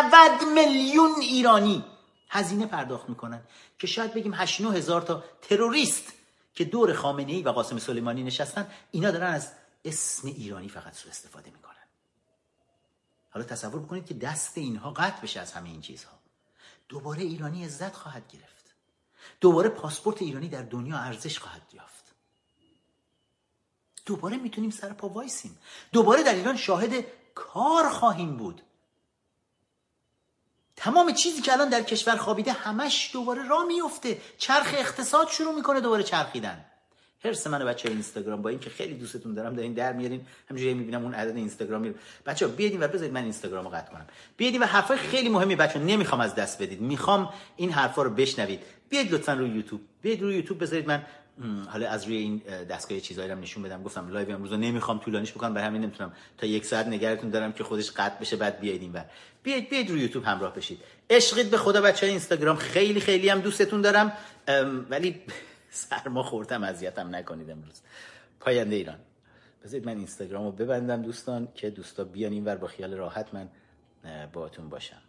میلیون 0.55 1.11
ایرانی 1.21 1.85
هزینه 2.29 2.67
پرداخت 2.67 3.09
می‌کنن 3.09 3.43
که 3.79 3.87
شاید 3.87 4.15
بگیم 4.15 4.35
8 4.35 4.61
هزار 4.61 5.03
تا 5.03 5.25
تروریست 5.43 6.13
که 6.57 6.65
دور 6.65 6.93
خامنه 6.93 7.33
ای 7.33 7.43
و 7.43 7.49
قاسم 7.49 7.79
سلیمانی 7.79 8.23
نشستن 8.23 8.71
اینا 8.91 9.11
دارن 9.11 9.33
از 9.35 9.53
اسم 9.85 10.29
ایرانی 10.29 10.69
فقط 10.69 10.95
سوء 10.95 11.11
استفاده 11.11 11.51
می‌کنن. 11.51 11.77
حالا 13.31 13.45
تصور 13.47 13.81
بکنید 13.81 14.07
که 14.07 14.15
دست 14.15 14.59
اینها 14.59 14.91
قطع 14.91 15.23
بشه 15.23 15.41
از 15.41 15.53
همه 15.53 15.69
این 15.69 15.81
چیزها. 15.81 16.19
دوباره 16.89 17.23
ایرانی 17.23 17.65
عزت 17.65 17.97
خواهد 17.97 18.29
گرفت. 18.29 18.75
دوباره 19.41 19.69
پاسپورت 19.69 20.23
ایرانی 20.23 20.49
در 20.49 20.63
دنیا 20.63 20.99
ارزش 20.99 21.39
خواهد 21.39 21.63
یافت. 21.73 22.15
دوباره 24.07 24.37
می‌تونیم 24.37 24.71
سر 24.71 24.93
پا 24.93 25.09
وایسیم. 25.09 25.59
دوباره 25.93 26.23
در 26.23 26.35
ایران 26.35 26.57
شاهد 26.57 27.07
کار 27.35 27.91
خواهیم 27.91 28.37
بود. 28.37 28.63
تمام 30.77 31.13
چیزی 31.13 31.43
که 31.43 31.53
الان 31.53 31.69
در 31.69 31.83
کشور 31.83 32.17
خوابیده 32.17 32.53
همش 32.53 33.11
دوباره 33.13 33.49
را 33.49 33.65
میفته 33.65 34.19
چرخ 34.39 34.75
اقتصاد 34.79 35.29
شروع 35.29 35.55
می‌کنه 35.55 35.81
دوباره 35.81 36.03
چرخیدن. 36.03 36.65
هرس 37.25 37.47
من 37.47 37.65
بچه 37.65 37.89
اینستاگرام 37.89 38.43
با 38.43 38.49
اینکه 38.51 38.71
خیلی 38.71 38.95
دوستتون 38.95 39.35
دارم 39.35 39.55
دارین 39.55 39.73
در 39.73 39.93
میارین. 39.93 40.27
همینجوری 40.51 40.75
می‌بینم 40.75 41.03
اون 41.03 41.15
عدد 41.15 41.37
اینستاگرام 41.37 41.81
میره. 41.81 41.95
بچا 42.27 42.49
بیاین 42.49 42.83
و 42.83 42.89
بذارید 42.89 43.13
من 43.13 43.23
اینستاگرامو 43.23 43.69
قطع 43.69 43.93
کنم. 43.93 44.07
بیاین 44.37 44.63
و 44.63 44.67
حرفای 44.67 44.99
خیلی 44.99 45.29
مهمی 45.29 45.57
بچا 45.57 45.81
نمی‌خوام 45.81 46.21
از 46.21 46.35
دست 46.35 46.63
بدید. 46.63 46.81
می‌خوام 46.81 47.33
این 47.57 47.73
حرفا 47.73 48.03
رو 48.03 48.11
بشنوید. 48.11 48.61
بیاید 48.89 49.15
لطفا 49.15 49.33
روی 49.33 49.51
یوتیوب. 49.51 49.81
بیاید 50.03 50.23
روی 50.23 50.37
یوتیوب 50.37 50.63
بذارید 50.63 50.89
من 50.89 51.03
حالا 51.69 51.89
از 51.89 52.05
روی 52.05 52.17
این 52.17 52.39
دستگاه 52.71 53.01
چیزایی 53.01 53.31
رو 53.31 53.39
نشون 53.39 53.63
بدم. 53.63 53.83
گفتم 53.83 54.09
live 54.09 54.31
امروز 54.35 54.53
رو 54.53 54.57
نمی‌خوام 54.57 54.99
طولانیش 54.99 55.33
بکنم. 55.33 55.55
برای 55.55 55.67
همین 55.67 55.83
نمی‌تونم 55.83 56.13
تا 56.39 56.47
یک 56.47 56.65
ساعت 56.65 56.87
نگرتون 56.87 57.31
دارم 57.31 57.53
که 57.53 57.65
خودش 57.65 57.91
قطع 57.91 58.21
بشه 58.21 58.37
بعد 58.37 58.61
بیاید 58.61 58.83
این 58.83 58.95
بیاید 59.43 59.69
بیاید 59.69 59.91
روی 59.91 60.01
یوتیوب 60.01 60.25
همراه 60.25 60.55
بشید. 60.55 60.81
عشقید 61.11 61.51
به 61.51 61.59
خدا 61.59 61.81
بچه 61.81 62.07
اینستاگرام. 62.07 62.57
خیلی 62.57 63.01
خیلی 63.01 63.29
هم 63.29 63.41
دوستتون 63.41 63.81
دارم. 63.81 64.13
ولی 64.91 65.21
سرما 65.71 66.23
خوردم 66.23 66.63
اذیتم 66.63 67.15
نکنید 67.15 67.51
امروز. 67.51 67.81
پاینده 68.41 68.77
ایران. 68.77 68.99
بذارید 69.65 69.87
من 69.87 69.97
اینستاگرام 69.97 70.45
رو 70.45 70.53
ببندم 70.53 71.03
دوستان 71.03 71.49
که 71.55 71.71
دوستا 71.71 72.05
بیان 72.05 72.33
این 72.33 72.45
ور 72.45 72.57
با 72.57 72.67
خیال 72.67 72.95
راحت 72.95 73.35
من 73.35 73.49
باهاتون 74.33 74.69
باشم. 74.69 75.06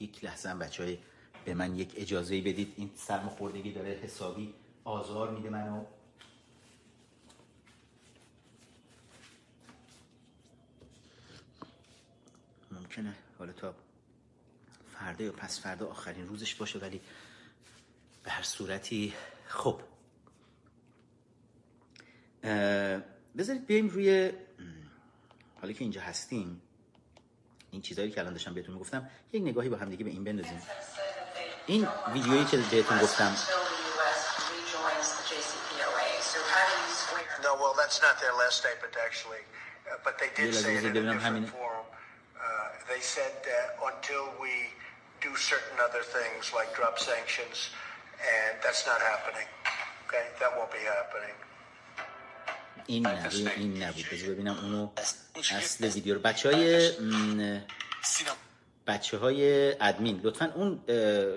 یک 0.00 0.24
لحظه 0.24 0.48
هم 0.48 0.58
بچه 0.58 0.82
های 0.82 0.98
به 1.44 1.54
من 1.54 1.76
یک 1.76 1.92
اجازه 1.96 2.40
بدید. 2.40 2.74
این 2.76 2.90
سرماخوردگی 2.96 3.72
داره 3.72 3.90
حسابی 3.90 4.54
آزار 4.84 5.30
میده 5.30 5.50
منو. 5.50 5.84
ممکنه 12.70 13.14
حالا 13.38 13.52
تا 13.52 13.74
فردا 14.92 15.24
یا 15.24 15.32
پس 15.32 15.60
فردا 15.60 15.86
آخرین 15.86 16.28
روزش 16.28 16.54
باشه 16.54 16.78
ولی 16.78 17.00
به 18.24 18.30
هر 18.30 18.42
صورتی 18.42 19.14
خب. 19.46 19.80
بذارید 23.36 23.66
بیایم 23.66 23.88
روی 23.88 24.32
حالا 25.60 25.72
که 25.72 25.84
اینجا 25.84 26.00
هستیم. 26.00 26.60
این 27.71 27.81
چیزهایی 27.81 28.11
که 28.11 28.19
الان 28.21 28.33
داشتم 28.33 28.53
بهتون 28.53 28.73
میگفتم 28.73 29.09
یک 29.33 29.41
نگاهی 29.41 29.69
با 29.69 29.77
هم 29.77 29.89
دیگه 29.89 30.03
به 30.03 30.09
این 30.09 30.23
بندازیم 30.23 30.61
این 31.65 31.87
ویدیویی 32.13 32.45
که 32.45 32.57
بهتون 32.57 32.97
گفتم 32.99 33.35
No, 37.43 37.55
well, 37.55 37.73
that's 37.81 37.99
not 38.07 38.15
their 38.21 38.35
last 38.41 38.57
statement, 38.63 38.93
actually. 39.07 39.43
Uh, 39.89 39.97
but 40.05 40.13
they 40.21 40.29
did 40.37 40.53
say 40.53 40.75
it 40.77 40.85
in 40.85 40.95
a 40.95 41.13
different 41.13 41.49
form. 41.49 41.85
Uh, 42.37 42.69
they 42.87 43.01
said 43.01 43.33
that 43.49 43.67
until 43.89 44.25
we 44.39 44.53
do 45.25 45.35
certain 45.35 45.77
other 45.87 46.03
things 46.03 46.53
like 46.53 46.69
drop 46.75 46.99
sanctions, 46.99 47.57
and 48.21 48.51
that's 48.63 48.85
not 48.85 49.01
happening. 49.01 49.47
Okay, 50.07 50.25
that 50.39 50.51
won't 50.57 50.71
be 50.71 50.85
happening. 50.85 51.35
این 52.86 53.06
نه 53.06 53.30
این 53.56 53.82
نبود 53.82 54.04
بذار 54.12 54.30
ببینم 54.34 54.56
اونو 54.62 54.88
اصل 55.36 55.88
ویدیو 55.88 56.14
رو. 56.14 56.20
بچه 56.20 56.54
های 56.54 56.90
بچه 58.86 59.18
های 59.18 59.72
ادمین 59.80 60.20
لطفا 60.22 60.52
اون 60.54 60.80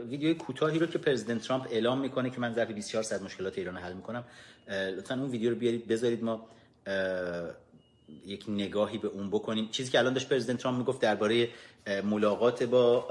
ویدیوی 0.09 0.33
کوتاهی 0.33 0.79
رو 0.79 0.87
که 0.87 0.97
پرزیدنت 0.97 1.41
ترامپ 1.41 1.67
اعلام 1.71 1.99
می‌کنه 1.99 2.29
که 2.29 2.39
من 2.39 2.53
ظرف 2.53 2.71
24 2.71 3.03
ساعت 3.03 3.21
مشکلات 3.21 3.57
ایران 3.57 3.77
حل 3.77 3.93
می‌کنم 3.93 4.23
لطفا 4.67 5.15
اون 5.15 5.29
ویدیو 5.29 5.49
رو 5.49 5.55
بیارید 5.55 5.87
بذارید 5.87 6.23
ما 6.23 6.49
یک 8.25 8.45
نگاهی 8.47 8.97
به 8.97 9.07
اون 9.07 9.29
بکنیم. 9.29 9.69
چیزی 9.69 9.91
که 9.91 9.99
الان 9.99 10.13
داشت 10.13 10.29
پرزیدنت 10.29 10.59
ترامپ 10.59 10.77
می‌گفت 10.77 11.01
درباره 11.01 11.49
ملاقات 12.03 12.63
با 12.63 13.07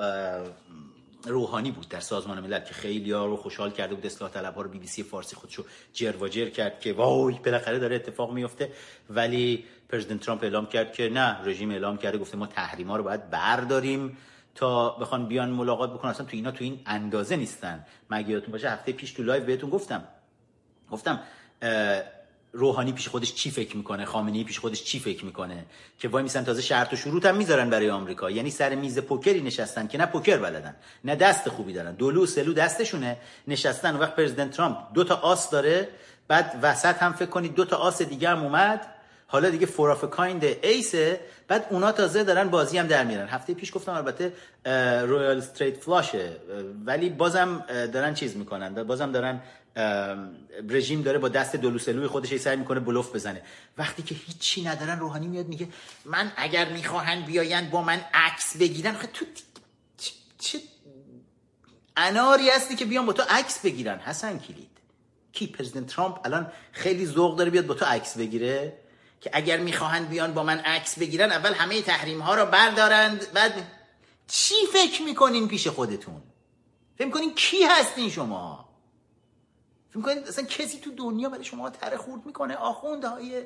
روحانی 1.24 1.70
بود 1.70 1.88
در 1.88 2.00
سازمان 2.00 2.40
ملل 2.40 2.61
که 2.61 2.74
خیلی 2.74 3.12
ها 3.12 3.26
رو 3.26 3.37
خوشحال 3.37 3.70
کرده 3.70 3.94
بود 3.94 4.07
اصلاح 4.07 4.31
طلب 4.31 4.54
ها 4.54 4.62
رو 4.62 4.70
بی 4.70 4.78
بی 4.78 4.87
سی 4.87 5.02
فارسی 5.02 5.37
خودشو 5.37 5.64
جر 5.92 6.28
جر 6.28 6.48
کرد 6.48 6.81
که 6.81 6.92
وای 6.92 7.35
بالاخره 7.35 7.78
داره 7.78 7.96
اتفاق 7.96 8.33
میفته 8.33 8.72
ولی 9.11 9.64
پرزیدنت 9.88 10.20
ترامپ 10.20 10.42
اعلام 10.42 10.66
کرد 10.66 10.92
که 10.92 11.09
نه 11.09 11.42
رژیم 11.44 11.70
اعلام 11.70 11.96
کرده 11.96 12.18
گفته 12.18 12.37
ما 12.37 12.46
تحریما 12.46 12.96
رو 12.96 13.02
باید 13.02 13.31
برداریم 13.31 14.16
تا 14.54 14.90
بخوان 14.90 15.26
بیان 15.26 15.50
ملاقات 15.50 15.92
بکنن. 15.92 16.11
اصلا 16.11 16.26
تو 16.26 16.37
اینا 16.37 16.50
تو 16.50 16.64
این 16.64 16.81
اندازه 16.87 17.37
نیستن. 17.37 17.87
مگه 18.11 18.31
یادتون 18.31 18.52
باشه؟ 18.52 18.70
هفته 18.70 18.92
پیش 18.92 19.12
تو 19.12 19.22
live 19.22 19.44
بهتون 19.44 19.70
گفتم. 19.70 20.04
گفتم 20.90 21.20
روحانی 22.52 22.92
پیش 22.92 23.08
خودش 23.08 23.34
چی 23.34 23.50
فکر 23.50 23.76
می‌کنه؟ 23.76 24.04
خامنه‌ای 24.04 24.44
پیش 24.44 24.58
خودش 24.58 24.84
چی 24.84 24.98
فکر 24.98 25.24
می‌کنه؟ 25.24 25.64
که 25.98 26.08
وای 26.08 26.22
میسن 26.22 26.44
تازه 26.44 26.62
شرط 26.62 26.92
و 26.92 26.96
شروط 26.96 27.26
هم 27.26 27.37
می‌ذارن 27.37 27.70
برای 27.70 27.90
آمریکا. 27.90 28.30
یعنی 28.30 28.50
سر 28.50 28.74
میز 28.74 28.98
پوکری 28.98 29.40
نشستن 29.40 29.87
که 29.87 29.98
نه 29.98 30.06
پوکر 30.06 30.37
بلدن 30.37 30.76
نه 31.04 31.16
دست 31.16 31.48
خوبی 31.48 31.72
دارن. 31.72 31.94
دولو 31.94 32.26
سلو 32.26 32.52
دستشونه 32.52 33.16
نشستن 33.48 33.96
وقت 33.96 34.16
President 34.16 34.50
ترامپ 34.50 34.76
دو 34.94 35.04
تا 35.04 35.14
آس 35.14 35.50
داره 35.50 35.88
بعد 36.28 36.58
وسط 36.62 36.96
هم 36.96 37.12
فکر 37.12 37.30
کنید 37.30 37.54
دو 37.54 37.64
تا 37.64 37.76
آس 37.76 38.02
دیگه 38.02 38.28
هم 38.28 38.42
اومد. 38.42 38.87
حالا 39.30 39.50
دیگه 39.50 39.66
four 39.66 39.90
of 39.90 40.04
a 40.04 40.12
kind 40.12 40.44
ace 40.44 40.90
ه. 40.90 41.20
بعد 41.48 41.66
اونا 41.70 41.92
تازه 41.92 42.24
دارن 42.24 42.48
بازی 42.48 42.78
هم 42.78 42.87
در 42.87 43.04
میارن. 43.04 43.28
هفته 43.28 43.54
پیش 43.54 43.74
گفتم 43.74 43.92
البته 43.92 44.32
royal 45.07 45.37
straight 45.37 45.76
flush 45.76 46.26
ه 46.26 46.37
ولی 46.84 47.11
بازم 47.11 47.64
دارن 47.92 48.14
چیز 48.14 48.37
می‌کنن. 48.37 48.84
بازم 48.84 49.12
دارن 49.12 49.40
رژیم 50.68 51.02
داره 51.02 51.18
با 51.18 51.28
دست 51.28 51.56
دلوسلوی 51.56 52.06
خودش 52.06 52.36
سعی 52.36 52.56
می‌کنه 52.56 52.80
بلوف 52.80 53.14
بزنه. 53.14 53.42
وقتی 53.78 54.02
که 54.02 54.14
هیچی 54.14 54.62
ندارن 54.62 54.98
روحانی 54.98 55.26
میاد 55.26 55.46
میگه 55.46 55.68
من 56.04 56.32
اگر 56.36 56.72
می‌خواهند 56.72 57.26
بیاین 57.26 57.70
با 57.70 57.82
من 57.82 58.00
عکس 58.14 58.56
بگیرن. 58.56 58.96
تو 59.12 59.24
چه 60.38 60.58
اناری 61.96 62.50
هستی 62.50 62.76
که 62.76 62.84
بیان 62.84 63.06
با 63.06 63.12
تو 63.12 63.22
عکس 63.30 63.60
بگیرن؟ 63.60 63.98
حسن 63.98 64.38
کلید. 64.38 64.70
کی؟ 65.32 65.46
پرزیدنت 65.46 65.86
ترامپ 65.86 66.26
الان 66.26 66.52
خیلی 66.72 67.06
ذوق 67.06 67.38
داره 67.38 67.50
بیاد 67.50 67.66
با 67.66 67.74
تو 67.74 67.84
عکس 67.84 68.18
بگیره؟ 68.18 68.78
که 69.20 69.30
اگر 69.32 69.56
می‌خواهند 69.56 70.08
بیان 70.08 70.34
با 70.34 70.42
من 70.42 70.58
عکس 70.58 70.98
بگیرن 70.98 71.32
اول 71.32 71.54
همه 71.54 71.82
تحریم 71.82 72.20
ها 72.20 72.34
رو 72.34 72.46
بردارند 72.46 73.32
بعد 73.32 73.52
چی 74.28 74.54
فکر 74.72 75.02
می‌کنین 75.02 75.48
پیش 75.48 75.68
خودتون؟ 75.68 76.22
فکر 76.98 77.06
می‌کنین 77.06 77.34
کی 77.34 77.62
هستین 77.62 78.10
شما؟ 78.10 78.67
فکر 79.88 79.98
می‌کنین 79.98 80.18
اصلا 80.18 80.44
کسی 80.44 80.79
تو 80.79 80.90
دنیا 80.90 81.29
برای 81.29 81.44
شما 81.44 81.70
تره 81.70 81.96
خورد 81.96 82.27
می‌کنه؟ 82.27 82.55
های 82.55 83.42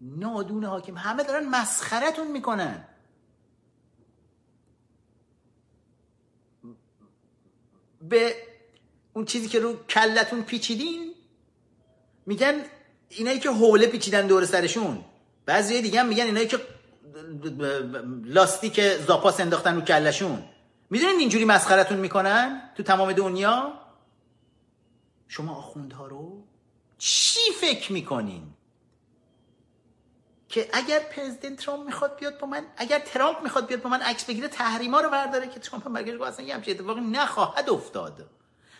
نادون 0.00 0.64
حاکم. 0.64 0.96
همه 0.96 1.22
دارن 1.22 1.48
مسخرتون 1.48 2.30
می‌کنن. 2.30 2.84
به 8.02 8.34
اون 9.12 9.24
چیزی 9.24 9.48
که 9.48 9.58
رو 9.60 9.84
کلتون 9.86 10.42
پیچیدین 10.42 11.14
میگن 12.26 12.54
اینایی 13.08 13.38
که 13.38 13.50
حوله 13.50 13.86
پیچیدن 13.86 14.26
دور 14.26 14.44
سرشون. 14.44 15.04
بعضی 15.46 15.82
دیگه 15.82 16.00
هم 16.00 16.08
میگن 16.08 16.24
اینایی 16.24 16.46
که 16.46 16.60
لاستیک 18.24 18.80
زاپاس 18.96 19.40
انداختن 19.40 19.74
رو 19.74 19.80
کلشون. 19.80 20.42
می‌دونین 20.90 21.16
اینجوری 21.16 21.44
مسخرتون 21.44 21.98
می‌کنن 21.98 22.70
تو 22.76 22.82
تمام 22.82 23.12
دنیا؟ 23.12 23.81
شما 25.32 25.54
آخوندها 25.54 26.06
رو؟ 26.06 26.42
چی 26.98 27.40
فکر 27.60 27.92
می‌کنین؟ 27.92 28.54
که 30.48 30.68
اگر 30.72 30.98
President 31.00 31.56
ترامپ 31.56 31.86
می‌خواد 31.86 32.18
بیاد 32.18 32.38
با 32.38 32.46
من 32.46 32.66
اگر 32.76 32.98
ترامپ 32.98 33.42
می‌خواد 33.42 33.66
بیاد 33.66 33.82
با 33.82 33.90
من 33.90 34.00
عکس 34.02 34.24
بگیره 34.24 34.48
تحریما 34.48 35.00
رو 35.00 35.10
برداره 35.10 35.48
که 35.48 35.60
ترامپ 35.60 35.86
هم 35.86 35.92
برگشت 35.92 36.20
اصلا 36.20 36.46
یه 36.46 36.54
همچین 36.54 36.74
اتفاقی 36.74 37.00
نخواهد 37.00 37.70
افتاد. 37.70 38.30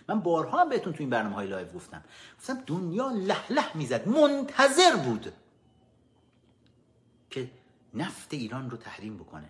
من 0.08 0.20
بارها 0.20 0.60
هم 0.60 0.68
بهتون 0.68 0.92
تو 0.92 0.98
این 1.00 1.10
برنامه 1.10 1.34
های 1.34 1.46
live 1.46 1.72
گفتم. 1.72 2.04
گفتم 2.38 2.62
دنیا 2.66 3.10
له 3.10 3.52
له 3.52 3.76
می‌زد 3.76 4.08
منتظر 4.08 4.96
بود 4.96 5.32
که 7.30 7.50
نفت 7.94 8.34
ایران 8.34 8.70
رو 8.70 8.76
تحریم 8.76 9.16
بکنه. 9.16 9.48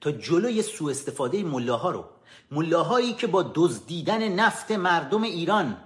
تا 0.00 0.12
جلوی 0.12 0.62
سوء 0.62 0.90
استفاده 0.90 1.42
ملاها 1.42 1.90
رو 1.90 2.04
ملاهایی 2.50 3.14
که 3.14 3.26
با 3.26 3.52
دزدیدن 3.54 4.28
نفت 4.28 4.70
مردم 4.70 5.22
ایران 5.22 5.82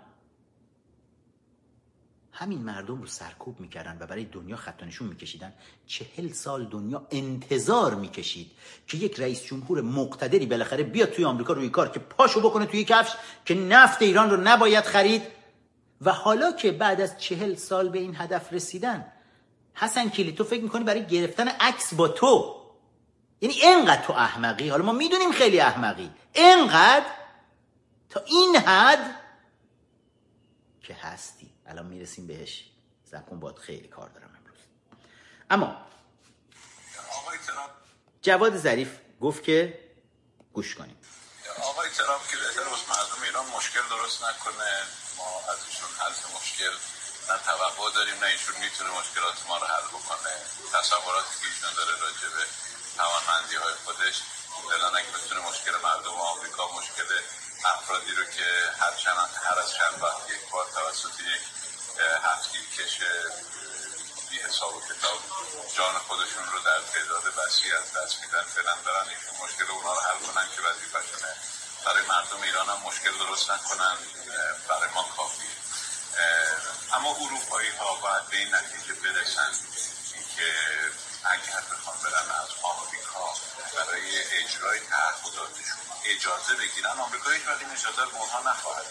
همین 2.41 2.59
مردم 2.59 3.01
رو 3.01 3.07
سرکوب 3.07 3.61
می‌کردن 3.61 3.97
و 4.01 4.07
برای 4.07 4.25
دنیا 4.25 4.57
خط 4.57 4.83
نشون 4.83 5.09
میکشیدن. 5.09 5.53
چهل 5.87 6.33
سال 6.33 6.65
دنیا 6.65 7.07
انتظار 7.11 7.95
می‌کشید 7.95 8.51
که 8.87 8.97
یک 8.97 9.21
رئیس 9.21 9.45
جمهور 9.45 9.81
مقتدری 9.81 10.47
بالاخره 10.47 10.83
بیاد 10.83 11.11
توی 11.11 11.25
آمریکا 11.25 11.53
روی 11.53 11.69
کار 11.69 11.89
که 11.89 11.99
پاشو 11.99 12.41
بکنه 12.41 12.67
توی 12.67 12.85
کفش 12.85 13.13
که 13.45 13.55
نفت 13.55 14.03
ایران 14.03 14.31
رو 14.31 14.37
نباید 14.37 14.85
خرید. 14.85 15.23
و 16.01 16.13
حالا 16.13 16.53
که 16.53 16.73
بعد 16.73 17.01
از 17.01 17.19
چهل 17.19 17.55
سال 17.55 17.89
به 17.89 17.99
این 17.99 18.17
هدف 18.17 18.53
رسیدن 18.53 19.13
حسن 19.75 20.09
کلی 20.09 20.33
تو 20.33 20.45
فکر 20.45 20.63
می‌کنی 20.63 20.85
برای 20.85 21.07
گرفتن 21.07 21.49
عکس 21.49 21.95
با 21.95 22.09
تو؟ 22.09 22.57
یعنی 23.41 23.55
انقدر 23.65 24.03
تو 24.03 24.13
احمقی؟ 24.13 24.69
حالا 24.69 24.85
ما 24.85 24.93
می‌دونیم 24.93 25.33
خیلی 25.33 25.61
احمقی. 25.61 26.11
انقدر 26.35 27.07
تا 28.11 28.21
این 28.21 28.57
حد 28.57 29.17
که 30.83 30.95
هستی. 30.95 31.50
الان 31.71 31.87
می‌رسیم 31.87 32.27
بهش. 32.27 32.65
زبون 33.11 33.41
باد 33.41 33.59
خیلی 33.59 33.89
کار 33.89 34.09
دارم 34.09 34.31
امروز. 34.39 34.59
اما 35.51 35.87
جواد 38.23 38.57
ظریف 38.57 38.91
گفت 39.21 39.43
که 39.45 39.79
گوش 40.53 40.75
کنیم. 40.75 40.99
آقای 41.63 41.89
ترامپ 41.89 42.29
که 42.31 42.37
بهتر 42.37 42.65
مردم 42.65 43.23
ایران 43.25 43.47
مشکل 43.47 43.81
درست 43.91 44.25
نکنه. 44.25 44.73
ما 45.19 45.29
از 45.53 45.59
ایشون 45.67 45.91
حل 46.01 46.15
مشکل 46.37 46.75
نه 47.29 47.37
توقع 47.49 47.91
داریم 47.95 48.15
نه 48.15 48.27
ایشون 48.27 48.57
می‌تونه 48.65 48.91
مشکلات 49.01 49.47
ما 49.49 49.57
رو 49.59 49.67
حل 49.67 49.87
بکنه. 49.97 50.35
تصوراتی 50.73 51.35
که 51.41 51.47
ایشون 51.51 51.73
داره 51.77 51.95
راجع 52.05 52.29
به 52.37 52.45
توانمندی 52.97 53.57
های 53.57 53.75
خودش 53.85 54.17
فعلا 54.71 54.89
اگه 54.99 55.11
بتونه 55.17 55.41
مشکل 55.51 55.75
مردم 55.83 56.17
آمریکا 56.33 56.63
مشکل 56.79 57.09
افرادی 57.65 58.13
رو 58.19 58.25
که 58.25 58.49
هر 58.81 58.95
چند 59.03 59.31
هر 59.45 59.59
از 59.59 59.71
چند 59.73 60.03
وقت 60.03 60.31
یک 60.31 60.51
بار 60.53 60.67
توسط 60.75 61.21
یک 61.21 61.43
هفتی 62.23 62.59
کش 62.77 62.99
بی 64.31 64.39
حساب 64.39 64.77
و 64.77 64.81
کتاب. 64.81 65.21
جان 65.77 65.99
خودشون 65.99 66.45
رو 66.53 66.59
در 66.59 66.81
تعداد 66.93 67.25
وسیع 67.39 67.79
از 67.79 67.93
دست 67.93 68.21
میدن. 68.21 68.43
فعلا 68.43 68.75
دارن 68.85 69.09
ایشون 69.09 69.35
مشکل 69.45 69.71
اونا 69.71 69.93
رو 69.93 70.01
حل 70.01 70.19
کنن 70.27 70.49
که 70.57 70.63
وظیفهشونه 70.63 71.35
برای 71.85 72.07
مردم 72.07 72.43
ایران 72.43 72.69
هم 72.69 72.81
مشکل 72.87 73.19
درست 73.19 73.51
نکنن. 73.51 73.97
برای 74.69 74.91
ما 74.95 75.03
کافیه. 75.17 75.51
اما 76.93 77.11
اروپایی 77.11 77.71
ها 77.71 77.95
باید 77.95 78.27
به 78.31 78.37
این 78.37 78.55
نتیجه 78.55 78.95
برسن 78.95 79.53
که 80.37 80.55
اگر 81.25 81.61
بخوام 81.73 81.97
برن 82.05 82.31
از 82.43 82.49
آمریکا 82.63 83.35
برای 83.77 84.23
اجرای 84.23 84.81
تعهداتشون 84.81 85.81
اجازه 86.05 86.55
بگیرن 86.55 86.99
آمریکا 87.01 87.31
هیچ 87.31 87.47
وقت 87.47 87.61
این 87.61 87.71
اجازه 87.71 88.03
رو 88.03 88.17
اونها 88.17 88.51
نخواهد 88.51 88.87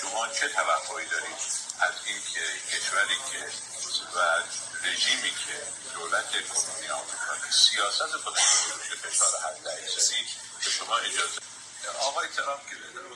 شما 0.00 0.28
چه 0.28 0.48
توقعی 0.48 1.06
دارید؟ 1.06 1.69
از 1.86 1.94
اینکه 2.06 2.44
کشوری 2.70 3.18
که 3.30 3.40
و 4.16 4.18
رژیمی 4.86 5.30
که 5.42 5.56
دولت 5.94 6.30
کنونی 6.48 6.88
آمریکا 7.00 7.34
که 7.46 7.52
سیاست 7.52 8.16
خودش 8.16 8.40
فشار 9.02 9.30
به 10.64 10.70
شما 10.70 10.96
اجازه 10.96 11.40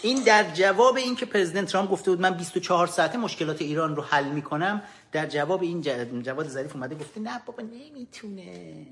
این 0.03 0.23
در 0.23 0.55
جواب 0.55 0.97
اینکه 0.97 1.27
پرزیدنت 1.27 1.69
ترامپ 1.73 1.91
گفته 1.91 2.11
بود 2.11 2.21
من 2.21 2.35
24 2.35 2.87
ساعته 2.87 3.19
مشکلات 3.19 3.63
ایران 3.63 3.97
رو 3.97 4.03
حل 4.03 4.25
می‌کنم 4.25 4.83
در 5.13 5.27
جواب 5.27 5.63
این 5.63 5.83
جواد 6.23 6.49
ظریف 6.49 6.75
اومده 6.75 6.95
گفته 6.95 7.21
نه 7.21 7.43
بابا 7.47 7.63
نمی‌تونه. 7.63 8.87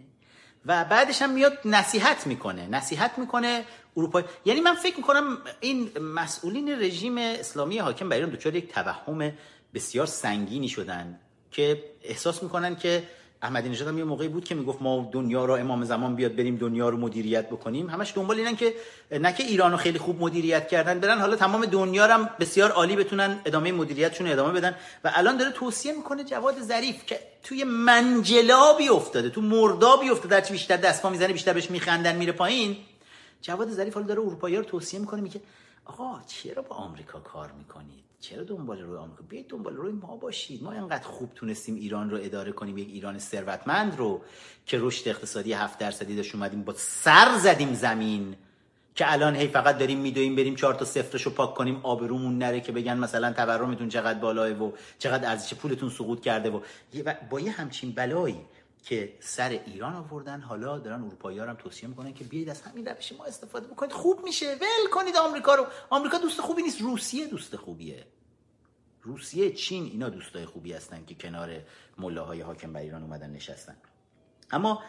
و 0.67 0.85
بعدش 0.85 1.23
هم 1.23 1.31
میاد 1.31 1.59
نصیحت 1.65 2.27
می‌کنه 2.27 2.67
نصیحت 2.67 3.19
می‌کنه 3.19 3.65
اروپا. 3.97 4.23
یعنی 4.45 4.61
من 4.61 4.75
فکر 4.75 4.97
می‌کنم 4.97 5.39
این 5.61 5.99
مسئولین 5.99 6.83
رژیم 6.83 7.19
اسلامی 7.19 7.79
حاکم 7.79 8.09
بر 8.09 8.17
ایران 8.17 8.31
دچار 8.31 8.55
یک 8.55 8.73
توهم 8.73 9.33
بسیار 9.75 10.07
سنگینی 10.07 10.69
شدن 10.69 11.21
که 11.51 11.85
احساس 12.03 12.43
می‌کنن 12.43 12.77
که 12.77 13.03
احمدی 13.43 13.69
نژاد 13.69 13.89
هم 13.89 13.99
یه 13.99 14.05
موقعی 14.05 14.29
بود 14.29 14.45
که 14.45 14.55
می‌گفت 14.55 14.83
ما 14.83 15.11
دنیا 15.13 15.45
رو 15.45 15.55
امام 15.55 15.85
زمان 15.85 16.17
بیاد 16.17 16.37
بریم 16.37 16.57
دنیا 16.57 16.89
رو 16.89 16.97
مدیریت 16.97 17.47
بکنیم. 17.47 17.91
همش 17.91 18.13
دنبال 18.17 18.39
اینن 18.39 18.57
که 18.57 18.75
نه 19.11 19.35
که 19.35 19.43
ایران 19.43 19.71
رو 19.71 19.77
خیلی 19.77 19.99
خوب 19.99 20.23
مدیریت 20.23 20.69
کردن 20.69 21.01
برن 21.01 21.19
حالا 21.19 21.37
تمام 21.37 21.67
دنیا 21.67 22.07
رو 22.07 22.13
هم 22.13 22.31
بسیار 22.41 22.71
عالی 22.71 22.97
بتونن 22.97 23.41
ادامه 23.45 23.73
مدیریتشون 23.73 24.27
ادامه 24.27 24.53
بدن. 24.53 24.77
و 25.05 25.13
الان 25.15 25.37
داره 25.37 25.51
توصیه 25.51 25.93
می‌کنه 25.93 26.25
جواد 26.25 26.61
ظریف 26.61 27.07
که 27.07 27.21
توی 27.43 27.65
منجلابی 27.65 28.89
افتاده 28.89 29.31
تو 29.31 29.41
مردابی 29.41 30.11
افتاده 30.11 30.41
در 30.41 30.51
بیشتر 30.51 30.77
دست 30.77 31.07
می‌زنه 31.07 31.33
بیشتر 31.33 31.53
بهش 31.53 31.71
میخندن 31.71 32.17
میره 32.17 32.33
پایین. 32.33 32.77
جواد 33.41 33.71
ظریف 33.71 33.95
حالا 33.95 34.07
داره 34.07 34.21
اروپایی 34.21 34.57
رو 34.57 34.63
توصیه 34.63 35.01
می‌کنه 35.01 35.21
میگه 35.21 35.41
آقا 35.85 36.21
چرا 36.27 36.63
با 36.63 36.77
آمریکا 36.77 37.21
کار 37.21 37.53
می‌کنید؟ 37.59 38.12
چرا 38.23 38.43
دنبال 38.45 38.81
روی 38.81 38.97
آمریکا؟ 38.97 39.23
بیاید 39.29 39.49
دنبال 39.49 39.77
روی 39.77 39.93
ما 39.93 40.17
باشید. 40.17 40.63
ما 40.63 40.73
انقدر 40.73 41.05
خوب 41.05 41.31
تونستیم 41.35 41.75
ایران 41.75 42.11
رو 42.11 42.19
اداره 42.23 42.53
کنیم 42.53 42.79
یک 42.79 42.89
ایران 42.89 43.19
ثروتمند 43.19 43.99
رو 43.99 44.21
که 44.67 44.79
رشد 44.81 45.09
اقتصادی 45.09 45.53
7 45.53 45.79
درصدی 45.79 46.17
داشت 46.17 46.35
اومدیم 46.35 46.63
با 46.63 46.75
سر 46.77 47.39
زدیم 47.39 47.75
زمین 47.75 48.37
که 48.95 49.13
الان 49.13 49.37
هی 49.37 49.49
فقط 49.49 49.79
داریم 49.79 49.99
میدویم 49.99 50.37
بریم 50.37 50.55
چهار 50.55 50.75
تا 50.75 50.85
صفرشو 50.85 51.31
پاک 51.31 51.55
کنیم 51.55 51.81
آبرومون 51.83 52.39
نره 52.39 52.61
که 52.61 52.73
بگن 52.73 52.99
مثلا 52.99 53.33
تورمتون 53.33 53.89
چقدر 53.89 54.19
بالاه 54.19 54.51
و 54.51 54.73
چقدر 54.99 55.31
ارزش 55.31 55.55
پولتون 55.55 55.89
سقوط 55.89 56.21
کرده 56.21 56.51
و 56.51 56.61
با 57.31 57.41
یه 57.41 57.51
همچین 57.51 57.93
بلایی 57.93 58.41
که 58.83 59.17
سر 59.21 59.49
ایران 59.49 59.95
آوردن. 59.95 60.41
حالا 60.41 60.79
دارن 60.79 61.05
اروپایی 61.05 61.39
هم 61.39 61.55
توصیه 61.55 61.89
می‌کنن 61.89 62.15
که 62.15 62.25
بیاید 62.25 62.49
از 62.49 62.63
همین 62.63 62.87
روش 62.87 63.13
ما 63.13 63.25
استفاده 63.25 63.67
بکنید. 63.67 63.93
خوب 63.93 64.25
میشه. 64.25 64.55
ول 64.55 64.91
کنید 64.91 65.17
آمریکا 65.17 65.55
رو. 65.55 65.67
آمریکا 65.91 66.19
دوست 66.19 66.41
خوبی 66.41 66.63
نیست. 66.63 66.81
روسیه 66.81 67.27
دوست 67.27 67.57
خوبیه. 67.57 68.07
روسیه 69.03 69.53
چین 69.53 69.85
اینا 69.85 70.09
دوستای 70.09 70.45
خوبی 70.45 70.73
هستن 70.73 71.05
که 71.05 71.15
کنار 71.15 71.61
ملاهای 71.99 72.41
حاکم 72.41 72.73
بر 72.73 72.81
ایران 72.81 73.03
اومدن 73.03 73.31
نشستن. 73.31 73.77
اما 74.51 74.83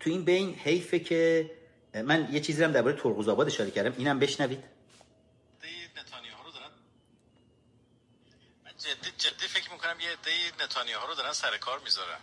تو 0.00 0.10
این 0.10 0.24
بین 0.24 0.54
حیفه 0.54 0.98
که 0.98 1.50
من 1.94 2.28
یه 2.32 2.40
چیزی 2.40 2.64
هم 2.64 2.72
درباره 2.72 2.96
ترقوز 2.96 3.28
آباد 3.28 3.46
اشاره 3.46 3.70
کردم. 3.70 3.94
اینم 3.98 4.18
بشنوید 4.18 4.64
جدی 8.78 9.10
جدی 9.18 9.46
فکر 9.46 9.72
می‌کنم 9.72 9.95
یه 10.06 10.12
عده 10.12 10.64
نتانیاهو 10.64 11.06
رو 11.06 11.14
دارن 11.14 11.32
سر 11.32 11.56
کار 11.56 11.78
می‌ذارن. 11.78 12.18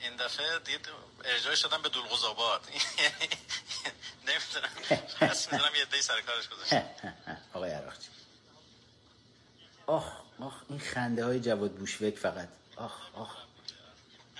این 0.00 0.16
دفعه 0.16 0.58
دید 0.58 0.88
ارجاع 1.24 1.54
شدن 1.54 1.82
به 1.82 1.88
دولغوز 1.88 2.24
آباد 2.24 2.60
نمی‌دونم. 4.28 5.02
حس 5.20 5.52
می‌دونم 5.52 5.74
یه 5.76 5.82
عده 5.82 6.00
سر 6.00 6.20
کارش 6.20 6.48
گذاشتن 6.48 6.84
آقای 7.54 7.70
عراقچی. 7.70 8.08
آخ 9.86 10.04
آخ 10.40 10.54
این 10.68 10.78
خنده 10.80 11.24
های 11.24 11.40
جواد 11.40 11.70
بوشوک 11.70 12.14
فقط. 12.18 12.48
آخ 12.76 12.92
آخ 13.14 13.36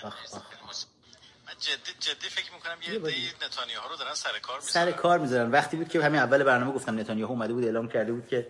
آخ 0.03 0.33
آخ 0.33 0.43
من 1.47 1.53
جدی 1.59 1.91
جدی 1.99 2.29
فکر 2.29 2.53
می‌کنم 2.53 2.81
یه 2.81 2.89
عده 2.99 3.45
نتانیاهو 3.45 3.89
رو 3.89 3.95
دارن 3.95 4.13
سر 4.13 4.39
کار 4.39 4.59
می‌ذارن. 4.59 4.85
سر 4.85 4.91
کار 4.91 5.19
می‌ذارن. 5.19 5.51
وقتی 5.51 5.77
بود 5.77 5.89
که 5.89 6.03
همین 6.03 6.21
اول 6.21 6.43
برنامه 6.43 6.71
گفتم 6.71 6.99
نتانیاهو 6.99 7.31
اومده 7.31 7.53
بود 7.53 7.63
اعلام 7.63 7.89
کرده 7.89 8.11
بود 8.11 8.27
که 8.27 8.47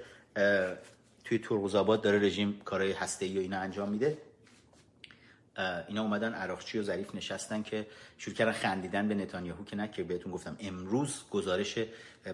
توی 1.29 1.39
ترقوزآباد 1.39 2.01
داره 2.01 2.19
رژیم 2.19 2.61
کارهای 2.65 2.91
هسته‌ای 2.91 3.37
و 3.37 3.41
اینا 3.41 3.59
انجام 3.59 3.89
میده. 3.89 4.17
اینا 5.87 6.01
اومدن 6.01 6.33
عراقچی 6.33 6.79
و 6.79 6.83
ظریف 6.83 7.15
نشستن 7.15 7.63
که 7.63 7.87
شروع 8.17 8.35
کردن 8.35 8.51
خندیدن 8.51 9.07
به 9.07 9.15
نتانیاهو 9.15 9.63
که 9.63 9.75
نه 9.75 9.87
که 9.87 10.03
بهتون 10.03 10.31
گفتم 10.31 10.57
امروز 10.59 11.21
گزارش 11.31 11.79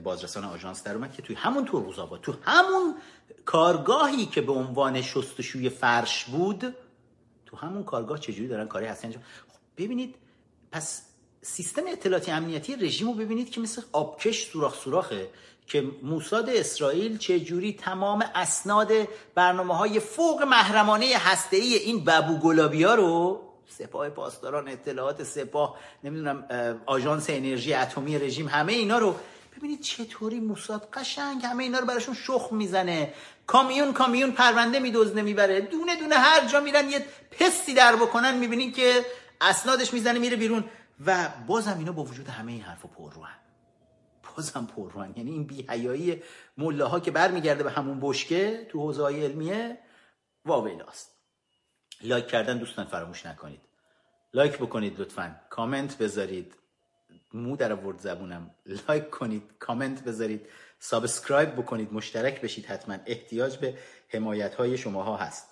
بازرسان 0.03 0.43
آژانس 0.43 0.83
در 0.83 0.95
اومد 0.95 1.13
که 1.13 1.21
توی 1.21 1.35
همون 1.35 1.65
ترقوزآباد 1.65 2.21
تو 2.21 2.35
همون 2.43 2.95
کارگاهی 3.45 4.25
که 4.25 4.41
به 4.41 4.51
عنوان 4.51 5.01
شستشوی 5.01 5.69
فرش 5.69 6.25
بود 6.25 6.75
تو 7.45 7.57
همون 7.57 7.83
کارگاه 7.83 8.19
چجوری 8.19 8.47
دارن 8.47 8.67
کاری 8.67 8.85
انجام 8.85 9.23
خب 9.47 9.59
ببینید 9.77 10.15
پس 10.71 11.05
سیستم 11.41 11.81
اطلاعاتی 11.87 12.31
امنیتی 12.31 12.75
رژیم 12.75 13.07
رو 13.07 13.13
ببینید 13.13 13.51
که 13.51 13.61
مثل 13.61 13.81
آبکش 13.91 14.45
سوراخ 14.45 14.75
سوراخه. 14.75 15.29
که 15.67 15.83
موساد 16.03 16.49
اسرائیل 16.49 17.17
چجوری 17.17 17.73
تمام 17.73 18.25
اسناد 18.35 18.91
برنامه 19.35 19.77
های 19.77 19.99
فوق 19.99 20.43
محرمانه 20.43 21.05
هسته 21.17 21.57
ای 21.57 21.75
این 21.75 22.05
ببو 22.05 22.37
گلابی 22.37 22.83
ها 22.83 22.95
رو 22.95 23.41
سپاه 23.67 24.09
پاسداران 24.09 24.67
اطلاعات 24.67 25.23
سپاه 25.23 25.77
نمی‌دونم 26.03 26.47
آژانس 26.85 27.25
انرژی 27.29 27.73
اتمی 27.73 28.19
رژیم 28.19 28.47
همه 28.47 28.73
اینا 28.73 28.97
رو. 28.97 29.15
ببینید 29.57 29.81
چطوری 29.81 30.39
موساد 30.39 30.89
قشنگ 30.93 31.45
همه 31.45 31.63
اینا 31.63 31.79
رو 31.79 31.85
براشون 31.85 32.15
شخم 32.15 32.55
می‌زنه. 32.55 33.13
کامیون 33.47 33.93
کامیون 33.93 34.31
پرونده 34.31 34.79
میدزنه 34.79 35.21
می‌بره. 35.21 35.61
دونه 35.61 35.95
دونه 35.95 36.15
هر 36.15 36.47
جا 36.47 36.59
میرن 36.59 36.89
یه 36.89 37.05
پستی 37.39 37.73
در 37.73 37.95
بکنن 37.95 38.37
می‌بینید 38.37 38.75
که 38.75 39.05
اسنادش 39.41 39.93
می‌زنه 39.93 40.19
میره 40.19 40.35
بیرون. 40.35 40.63
و 41.05 41.29
بازم 41.47 41.75
اینا 41.77 41.91
با 41.91 42.03
وجود 42.03 42.27
همه 42.27 42.51
این 42.51 42.61
حرف 42.61 42.85
پر 42.97 43.13
رو 43.13 43.21
بازم 44.37 44.67
پررون 44.75 45.13
یعنی 45.17 45.31
این 45.31 45.43
بی‌حیایی 45.43 46.23
ها 46.79 46.99
که 46.99 47.11
برمیگرده 47.11 47.63
به 47.63 47.71
همون 47.71 47.99
بشکه 48.01 48.67
تو 48.69 48.79
حوزه 48.79 49.03
علمیه 49.05 49.77
واویلاست 50.45 51.15
لایک 52.01 52.27
کردن 52.27 52.57
دوستان 52.57 52.85
فراموش 52.85 53.25
نکنید. 53.25 53.61
لایک 54.33 54.57
بکنید 54.57 54.99
لطفا. 54.99 55.35
کامنت 55.49 55.97
بذارید. 55.97 56.55
مو 57.33 57.55
در 57.55 57.73
آورد 57.73 57.99
زبونم. 57.99 58.55
لایک 58.65 59.09
کنید 59.09 59.43
کامنت 59.59 60.03
بذارید. 60.03 60.47
subscribe 60.79 61.55
بکنید. 61.55 61.93
مشترک 61.93 62.41
بشید. 62.41 62.65
حتما 62.65 62.97
احتیاج 63.05 63.57
به 63.57 63.77
حمایت 64.09 64.55
های 64.55 64.77
شماها 64.77 65.17
هست. 65.17 65.47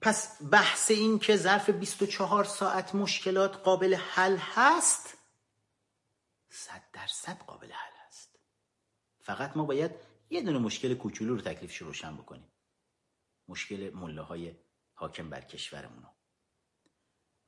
پس 0.00 0.36
بحث 0.50 0.90
این 0.90 1.18
که 1.18 1.36
ظرف 1.36 1.70
24 1.70 2.44
ساعت 2.44 2.94
مشکلات 2.94 3.56
قابل 3.56 3.94
حل 3.94 4.36
هست 4.54 5.17
صد 6.50 6.82
درصد 6.92 7.38
قابل 7.38 7.72
حل 7.72 7.92
هست 8.06 8.38
فقط 9.20 9.56
ما 9.56 9.64
باید 9.64 9.90
یه 10.30 10.42
دونه 10.42 10.58
مشکل 10.58 10.94
کوچولو 10.94 11.34
رو 11.34 11.40
تکلیفش 11.40 11.76
روشن 11.76 12.16
بکنیم. 12.16 12.52
مشکل 13.48 13.90
مله 13.94 14.56
حاکم 14.94 15.30
بر 15.30 15.40
کشورمونو 15.40 16.08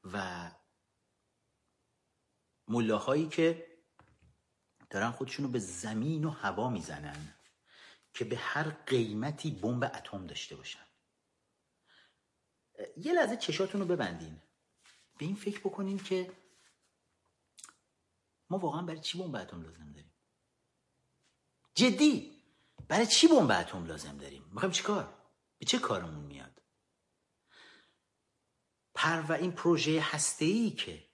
و 0.04 0.50
ملاهایی 2.68 3.28
که 3.28 3.66
دارن 4.90 5.10
خودشونو 5.10 5.48
به 5.48 5.58
زمین 5.58 6.24
و 6.24 6.30
هوا 6.30 6.70
می‌زنن 6.70 7.34
که 8.14 8.24
به 8.24 8.36
هر 8.36 8.70
قیمتی 8.70 9.50
بمب 9.50 9.84
اتم 9.84 10.26
داشته 10.26 10.56
باشن. 10.56 10.86
یه 12.96 13.12
لحظه 13.12 13.36
چشاتون 13.36 13.80
رو 13.80 13.86
ببندین. 13.86 14.42
به 15.18 15.24
این 15.24 15.36
فکر 15.36 15.60
بکنین 15.60 15.98
که 15.98 16.32
ما 18.50 18.58
واقعا 18.58 18.82
برای 18.82 19.00
چی 19.00 19.18
بمب 19.18 19.36
اتم 19.36 19.62
لازم 19.62 19.92
داریم؟ 19.92 20.12
جدی؟ 21.74 22.42
برای 22.88 23.06
چی 23.06 23.28
بمب 23.28 23.50
اتم 23.50 23.86
لازم 23.86 24.18
داریم؟ 24.18 24.44
می‌خوایم 24.52 24.72
چیکار 24.72 25.14
به 25.58 25.66
چه 25.66 25.78
کارمون 25.78 26.24
میاد؟ 26.24 26.62
پر 28.94 29.20
و 29.28 29.32
این 29.32 29.52
پروژه 29.52 30.00
هسته 30.00 30.44
ای 30.44 30.70
که 30.70 31.04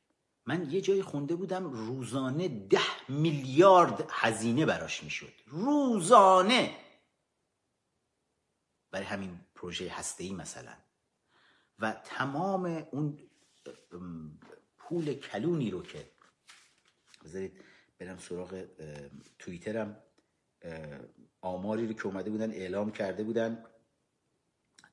من 0.47 0.71
یه 0.71 0.81
جایی 0.81 1.03
خونده 1.03 1.37
بودم 1.37 1.65
روزانه 1.65 2.49
ده 2.49 3.11
میلیارد 3.11 4.07
هزینه 4.11 4.67
براش 4.67 5.05
می‌شد. 5.05 5.33
روزانه! 5.47 6.79
برای 8.91 9.07
همین 9.07 9.41
پروژه 9.55 9.89
هسته 9.91 10.25
ای 10.25 10.33
مثلا. 10.33 10.75
و 11.79 11.93
تمام 12.05 12.65
اون 12.93 13.19
پول 14.79 15.15
کلونی 15.15 15.71
رو 15.71 15.83
که 15.83 16.16
بذارید 17.27 17.61
برم 17.99 18.19
سراغ 18.19 18.65
توییترم. 19.39 20.03
آماری 21.41 21.87
رو 21.87 21.93
که 21.93 22.07
اومده 22.07 22.31
بودن 22.31 22.51
اعلام 22.51 22.93
کرده 22.93 23.25
بودن. 23.25 23.65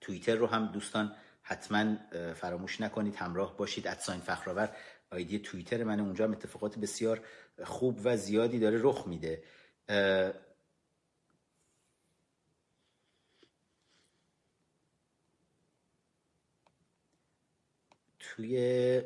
توییتر 0.01 0.35
رو 0.35 0.47
هم 0.47 0.71
دوستان 0.71 1.15
حتما 1.41 1.97
فراموش 2.33 2.81
نکنید 2.81 3.15
همراه 3.15 3.57
باشید. 3.57 3.87
ادساین 3.87 4.19
فخرآور. 4.19 4.75
آیدی 5.11 5.39
توییتر 5.39 5.83
من 5.83 5.99
اونجا 5.99 6.25
هم 6.25 6.31
اتفاقات 6.31 6.79
بسیار 6.79 7.25
خوب 7.63 7.99
و 8.03 8.17
زیادی 8.17 8.59
داره 8.59 8.79
رخ 8.81 9.07
میده. 9.07 9.43
توی 18.19 19.01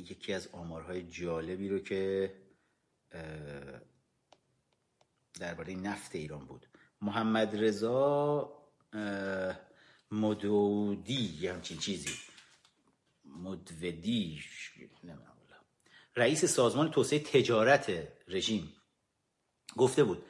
یکی 0.00 0.32
از 0.32 0.48
آمارهای 0.52 1.02
جالبی 1.02 1.68
رو 1.68 1.78
که 1.78 2.34
درباره 5.40 5.74
نفت 5.74 6.14
ایران 6.14 6.46
بود. 6.46 6.66
محمد 7.00 7.64
رضا 7.64 8.52
مدودی 10.10 11.38
یه 11.40 11.52
همچین 11.52 11.78
چیزی. 11.78 12.14
مدودی 13.24 14.42
رئیس 16.16 16.44
سازمان 16.44 16.90
توسعه 16.90 17.18
تجارت 17.18 18.08
رژیم. 18.28 18.72
گفته 19.76 20.04
بود 20.04 20.24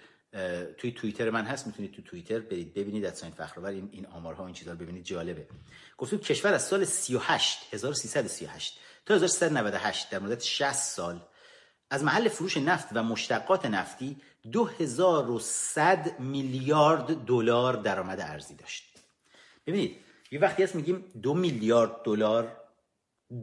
توی 0.79 0.93
توییتر 0.93 1.31
من 1.31 1.45
هست 1.45 1.67
می‌تونید 1.67 1.93
تو 1.93 2.03
توییتر 2.03 2.41
برید 2.41 2.75
ببینید 2.75 3.05
از 3.05 3.19
ساین 3.19 3.33
فخرآور 3.33 3.71
این 3.71 3.89
این 3.93 4.07
آمارها 4.07 4.47
این 4.47 4.55
چیزا 4.55 4.73
رو 4.73 4.79
ببینید 4.79 5.05
جالبه. 5.05 5.49
گفته 5.99 6.19
کشور 6.19 6.53
از 6.53 6.67
سال 6.67 6.85
38 6.85 7.75
1338 7.75 8.79
تا 9.07 9.15
1398 9.15 10.11
در 10.11 10.19
مدت 10.19 10.43
60 10.43 10.73
سال 10.73 11.21
از 11.91 12.05
محل 12.05 12.29
فروش 12.29 12.57
نفت 12.57 12.89
و 12.93 13.03
مشتقات 13.03 13.67
نفتی 13.67 14.23
2100 14.53 16.19
میلیارد 16.21 17.25
دلار 17.25 17.77
درآمد 17.77 18.21
ارزی 18.21 18.55
داشت. 18.55 18.99
ببینید 19.67 20.01
یه 20.31 20.41
وقتی 20.41 20.63
هست 20.63 20.75
میگیم 20.75 21.13
دو 21.23 21.35
میلیارد 21.35 22.03
دلار 22.03 22.57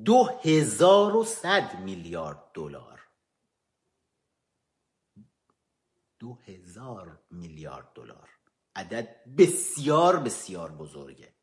2100 0.06 1.80
میلیارد 1.80 2.44
دلار. 2.54 3.00
دو 6.20 6.40
هزار 6.46 7.20
میلیارد 7.32 7.94
دلار. 7.96 8.30
عدد 8.76 9.24
بسیار 9.38 10.20
بسیار 10.20 10.72
بزرگه. 10.72 11.34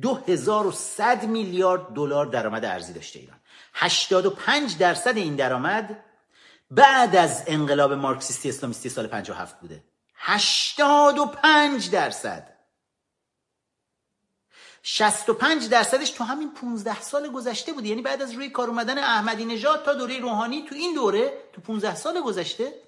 دو 0.00 0.14
هزار 0.14 0.66
و 0.66 0.72
صد 0.72 1.24
میلیارد 1.24 1.94
دلار 1.94 2.26
درآمد 2.26 2.64
ارزی 2.64 2.92
داشته 2.92 3.18
ایران. 3.18 3.40
85 3.74 4.78
درصد 4.78 5.16
این 5.16 5.36
درآمد 5.36 6.04
بعد 6.70 7.16
از 7.16 7.44
انقلاب 7.46 7.92
مارکسیستی 7.92 8.48
اسلامیستی 8.48 8.88
سال 8.88 9.06
57 9.06 9.60
بوده. 9.60 9.84
85 10.14 11.90
درصد. 11.90 12.56
65 14.82 15.68
درصدش 15.68 16.10
تو 16.10 16.24
همین 16.24 16.54
15 16.54 17.00
سال 17.00 17.32
گذشته 17.32 17.72
بوده. 17.72 17.88
یعنی 17.88 18.02
بعد 18.02 18.22
از 18.22 18.32
روی 18.32 18.50
کار 18.50 18.68
اومدن 18.68 18.98
احمدی 18.98 19.44
نژاد 19.44 19.84
تا 19.84 19.94
دوره 19.94 20.20
روحانی 20.20 20.66
تو 20.68 20.74
این 20.74 20.94
دوره 20.94 21.50
تو 21.52 21.60
15 21.60 21.94
سال 21.94 22.20
گذشته 22.20 22.82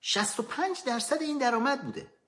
65 0.00 0.82
درصد 0.86 1.22
این 1.22 1.38
درآمد 1.38 1.82
بوده. 1.82 2.19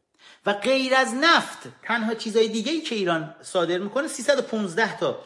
و 0.47 0.53
غیر 0.53 0.95
از 0.95 1.15
نفت. 1.15 1.59
تنها 1.83 2.15
چیزای 2.15 2.49
دیگه 2.49 2.73
ای 2.73 2.81
که 2.81 2.95
ایران 2.95 3.35
صادر 3.43 3.79
می‌کنه 3.79 4.09
315 4.09 4.99
تا 4.99 5.25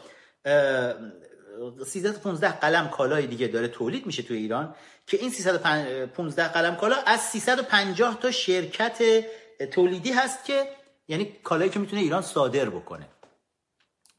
315 1.85 2.51
قلم 2.51 2.89
کالای 2.89 3.27
دیگه 3.27 3.47
داره 3.47 3.67
تولید 3.67 4.05
میشه 4.05 4.23
تو 4.23 4.33
ایران 4.33 4.75
که 5.07 5.17
این 5.17 5.29
315 5.29 6.47
قلم 6.47 6.75
کالا 6.75 6.95
از 6.95 7.21
350 7.21 8.19
تا 8.19 8.31
شرکت 8.31 9.25
تولیدی 9.71 10.11
هست 10.11 10.45
که 10.45 10.67
یعنی 11.07 11.25
کالایی 11.43 11.69
که 11.69 11.79
می‌تونه 11.79 12.01
ایران 12.01 12.21
صادر 12.21 12.69
بکنه. 12.69 13.09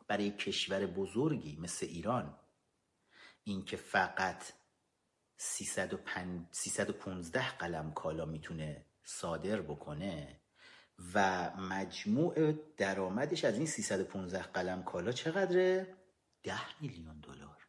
برای 0.08 0.30
کشور 0.30 0.86
بزرگی 0.86 1.58
مثل 1.60 1.86
ایران 1.86 2.34
این 3.44 3.64
که 3.64 3.76
فقط 3.76 4.42
315 5.36 7.48
قلم 7.58 7.92
کالا 7.92 8.24
می‌تونه 8.24 8.84
صادر 9.04 9.60
بکنه 9.60 10.40
و 11.14 11.50
مجموع 11.56 12.52
درآمدش 12.76 13.44
از 13.44 13.54
این 13.54 13.66
315 13.66 14.42
قلم 14.42 14.82
کالا 14.82 15.12
چقدره؟ 15.12 15.96
ده 16.42 16.80
میلیون 16.80 17.20
دلار. 17.20 17.66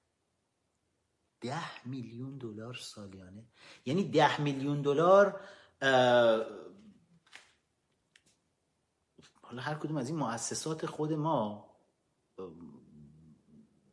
ده 1.41 1.88
میلیون 1.88 2.38
دلار 2.38 2.73
سالیانه. 2.73 3.47
یعنی 3.86 4.03
ده 4.03 4.41
میلیون 4.41 4.82
دلار 4.82 5.41
حالا 9.41 9.61
هر 9.61 9.75
کدوم 9.75 9.97
از 9.97 10.09
این 10.09 10.17
مؤسسات 10.17 10.86
خود 10.86 11.13
ما 11.13 11.69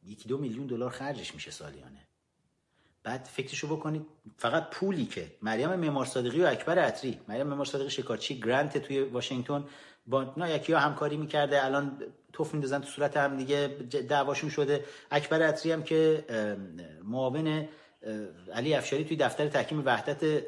یکی 0.02 0.28
دو 0.28 0.38
میلیون 0.38 0.66
دلار 0.66 0.90
خرجش 0.90 1.34
میشه 1.34 1.50
سالیانه. 1.50 2.05
بعد 3.06 3.28
فکرشو 3.32 3.76
بکنید 3.76 4.06
فقط 4.36 4.70
پولی 4.70 5.06
که 5.06 5.26
مریم 5.42 5.74
معمار 5.74 6.04
صادقی 6.04 6.42
و 6.42 6.46
اکبر 6.46 6.78
عطری 6.78 7.20
مریم 7.28 7.46
معمار 7.46 7.64
صادقی 7.64 7.90
شکارچی 7.90 8.40
گرانت 8.40 8.78
توی 8.78 9.00
واشنگتن 9.00 9.64
با 10.06 10.34
نه 10.36 10.54
یکی 10.54 10.72
ها 10.72 10.78
همکاری 10.78 11.16
می‌کرده 11.16 11.64
الان 11.64 12.02
توف 12.32 12.52
میندازن 12.52 12.80
تو 12.80 12.86
صورت 12.86 13.16
هم 13.16 13.36
دیگه 13.36 13.68
دعواشون 14.08 14.50
شده. 14.50 14.84
اکبر 15.10 15.42
عطری 15.42 15.72
هم 15.72 15.82
که 15.82 16.24
معاون 17.04 17.68
علی 18.52 18.74
افشاری 18.74 19.04
توی 19.04 19.16
دفتر 19.16 19.48
تحکیم 19.48 19.82
وحدت 19.84 20.42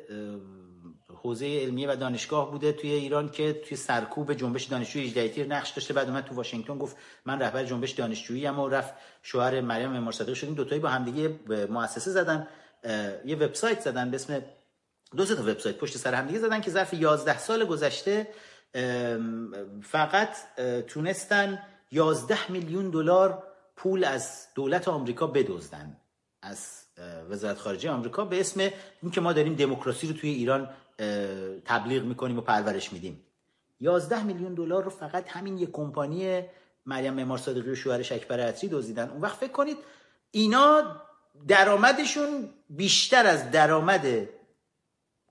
حوزه 1.22 1.60
علمیه 1.60 1.92
و 1.92 1.96
دانشگاه 1.96 2.50
بوده 2.50 2.72
توی 2.72 2.92
ایران 2.92 3.28
که 3.30 3.52
توی 3.52 3.76
سرکوب 3.76 4.34
جنبش 4.34 4.64
دانشجوی 4.64 5.04
18 5.04 5.28
تیر 5.28 5.46
نقش 5.46 5.70
داشته. 5.70 5.94
بعد 5.94 6.08
اومد 6.08 6.24
تو 6.24 6.34
واشنگتن 6.34 6.78
گفت 6.78 6.96
من 7.24 7.40
رهبر 7.40 7.64
جنبش 7.64 7.90
دانشجویی 7.90 8.46
ام 8.46 8.58
و 8.58 8.68
رفت 8.68 8.94
شوهر 9.22 9.60
مریم 9.60 9.90
معمار 9.90 10.12
صادق 10.12 10.34
شدیم 10.34 10.54
دوتایی 10.54 10.80
با 10.80 10.88
همدیگه 10.88 11.40
مؤسسه 11.70 12.10
زدن 12.10 12.48
یه 13.24 13.36
وبسایت 13.36 13.80
زدن 13.80 14.10
به 14.10 14.14
اسم 14.14 14.42
دو 15.16 15.24
تا 15.24 15.42
وبسایت 15.42 15.76
پشت 15.76 15.96
سر 15.96 16.14
همدیگه 16.14 16.38
زدن 16.38 16.60
که 16.60 16.70
ظرف 16.70 16.94
11 16.94 17.38
سال 17.38 17.64
گذشته 17.64 18.28
فقط 19.82 20.36
تونستن 20.86 21.58
11 21.90 22.52
میلیون 22.52 22.90
دلار 22.90 23.42
پول 23.76 24.04
از 24.04 24.46
دولت 24.54 24.88
آمریکا 24.88 25.26
بدزدن 25.26 25.96
از 26.42 26.84
وزارت 27.30 27.58
خارجه 27.58 27.90
آمریکا 27.90 28.24
به 28.24 28.40
اسم 28.40 28.70
اینکه 29.02 29.20
ما 29.20 29.32
داریم 29.32 29.54
دموکراسی 29.54 30.06
رو 30.06 30.12
توی 30.12 30.30
ایران 30.30 30.70
تبلیغ 31.64 32.04
می‌کنیم 32.04 32.38
و 32.38 32.40
پرورش 32.40 32.92
میدیم. 32.92 33.24
11 33.80 34.22
میلیون 34.22 34.54
دلار 34.54 34.84
رو 34.84 34.90
فقط 34.90 35.28
همین 35.28 35.58
یک 35.58 35.70
کمپانی 35.72 36.42
مریم 36.86 37.14
معمار 37.14 37.38
صادقی 37.38 37.70
و 37.70 37.74
شوهرش 37.74 38.12
اکبر 38.12 38.40
عطری 38.40 38.70
دزدیدن. 38.70 39.10
اون 39.10 39.20
وقت 39.20 39.36
فکر 39.36 39.52
کنید 39.52 39.76
اینا 40.30 41.02
درآمدشون 41.48 42.50
بیشتر 42.70 43.26
از 43.26 43.50
درآمد 43.50 44.28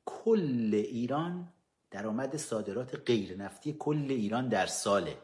کل 0.06 0.72
ایران 0.74 1.54
درآمد 1.92 2.38
صادرات 2.38 2.96
غیر 3.06 3.38
نفتی 3.38 3.76
کل 3.80 4.06
ایران 4.10 4.48
در 4.48 4.66
ساله 4.66 5.18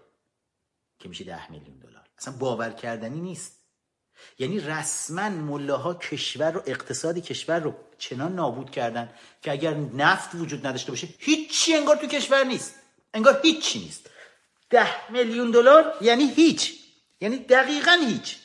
که 1.00 1.10
میشه 1.10 1.24
ده 1.24 1.52
میلیون 1.52 1.80
دلار. 1.80 2.04
اصلا 2.18 2.34
باور 2.40 2.70
کردنی 2.70 3.20
نیست. 3.20 3.63
یعنی 4.40 4.60
رسما 4.60 5.30
ملاها 5.30 5.94
کشور 5.94 6.52
رو 6.52 6.64
اقتصادی 6.66 7.22
کشور 7.22 7.60
رو 7.60 7.76
چنان 7.98 8.36
نابود 8.36 8.72
کردن 8.72 9.10
که 9.42 9.52
اگر 9.52 9.74
نفت 9.74 10.36
وجود 10.36 10.68
نداشته 10.68 10.92
باشه 10.92 11.08
هیچی 11.20 11.76
انگار 11.76 11.96
تو 11.96 12.08
کشور 12.08 12.44
نیست. 12.44 12.76
انگار 13.14 13.40
هیچی 13.44 13.80
نیست. 13.80 14.10
ده 14.70 15.12
میلیون 15.12 15.52
دلار 15.52 15.94
یعنی 16.02 16.24
هیچ. 16.24 16.74
یعنی 17.22 17.38
دقیقا 17.38 17.98
هیچ. 18.08 18.38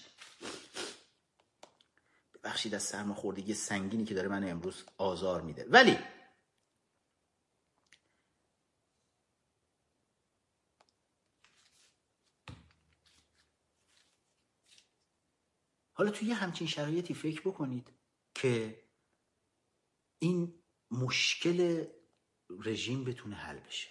ببخشید 2.44 2.74
از 2.74 2.82
سرماخوردگی 2.82 3.54
سنگینی 3.54 4.04
که 4.04 4.14
داره 4.14 4.28
من 4.28 4.50
امروز 4.50 4.84
آزار 4.98 5.40
میده. 5.40 5.66
ولی 5.68 5.98
حالا 15.98 16.10
توی 16.10 16.32
همچین 16.32 16.66
شرایطی 16.66 17.14
فکر 17.14 17.40
بکنید 17.40 17.92
که 18.34 18.82
این 20.18 20.54
مشکل 20.90 21.84
رژیم 22.64 23.04
بتونه 23.04 23.36
حل 23.36 23.58
بشه. 23.58 23.88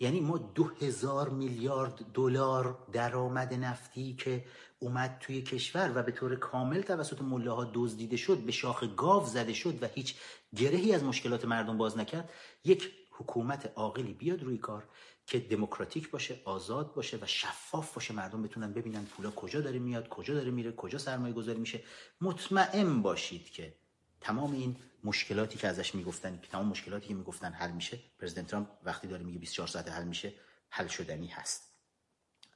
یعنی 0.00 0.20
ما 0.20 0.38
دو 0.38 0.64
هزار 0.64 1.28
میلیارد 1.28 2.12
دلار 2.12 2.86
درآمد 2.92 3.54
نفتی 3.54 4.14
که 4.14 4.44
اومد 4.78 5.18
توی 5.20 5.42
کشور 5.42 5.92
و 5.94 6.02
به 6.02 6.12
طور 6.12 6.36
کامل 6.36 6.82
توسط 6.82 7.22
ملاها 7.22 7.70
دزدیده 7.74 8.16
شد 8.16 8.38
به 8.38 8.52
شاخ 8.52 8.84
گاو 8.96 9.26
زده 9.26 9.52
شد 9.52 9.82
و 9.82 9.86
هیچ 9.86 10.16
گرهی 10.56 10.94
از 10.94 11.04
مشکلات 11.04 11.44
مردم 11.44 11.78
باز 11.78 11.98
نکرد 11.98 12.30
یک 12.64 12.92
حکومت 13.10 13.72
عاقلی 13.76 14.12
بیاد 14.14 14.42
روی 14.42 14.58
کار. 14.58 14.88
که 15.28 15.38
دموکراتیک 15.38 16.10
باشه 16.10 16.40
آزاد 16.44 16.94
باشه 16.94 17.16
و 17.16 17.26
شفاف 17.26 17.94
باشه 17.94 18.14
مردم 18.14 18.42
بتونن 18.42 18.72
ببینن 18.72 19.04
پولا 19.04 19.30
کجا 19.30 19.60
داره 19.60 19.78
میاد 19.78 20.08
کجا 20.08 20.34
داره 20.34 20.50
میره 20.50 20.72
کجا 20.72 20.98
سرمایه 20.98 21.34
گذاری 21.34 21.58
میشه. 21.58 21.80
مطمئن 22.20 23.02
باشید 23.02 23.50
که 23.50 23.74
تمام 24.20 24.52
این 24.52 24.76
مشکلاتی 25.04 25.58
که 25.58 25.68
ازش 25.68 25.94
می‌گفتن 25.94 26.40
تمام 26.52 26.66
مشکلاتی 26.66 27.08
که 27.08 27.14
می‌گفتن 27.14 27.52
حل 27.52 27.70
میشه. 27.70 27.98
پرزیدنت 28.18 28.46
ترامپ 28.46 28.68
وقتی 28.84 29.06
داره 29.08 29.22
میگه 29.22 29.38
24 29.38 29.68
ساعت 29.68 29.88
حل 29.88 30.04
میشه 30.04 30.32
حل 30.68 30.86
شدنی 30.86 31.26
هست. 31.26 31.62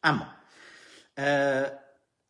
اما 0.03 0.27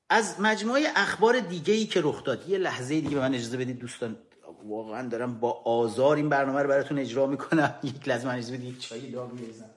از 0.08 0.40
مجموعه 0.40 0.88
اخبار 0.96 1.40
دیگه 1.40 1.74
ای 1.74 1.86
که 1.86 2.00
رخ 2.02 2.24
داد 2.24 2.48
یه 2.48 2.58
لحظه 2.58 3.00
دیگه 3.00 3.14
به 3.14 3.20
من 3.20 3.34
اجازه 3.34 3.56
بدید 3.56 3.78
دوستان. 3.78 4.18
واقعا 4.64 5.08
دارم 5.08 5.40
با 5.40 5.50
آزار 5.52 6.16
این 6.16 6.28
برنامه 6.28 6.62
رو 6.62 6.68
براتون 6.68 6.98
اجرا 6.98 7.26
می‌کنم. 7.26 7.78
یک 7.82 8.08
لحظه 8.08 8.26
من 8.26 8.34
اجازه 8.34 8.56
بدید 8.56 8.78
چای 8.78 9.10
داغ 9.10 9.32
میریزم 9.32 9.70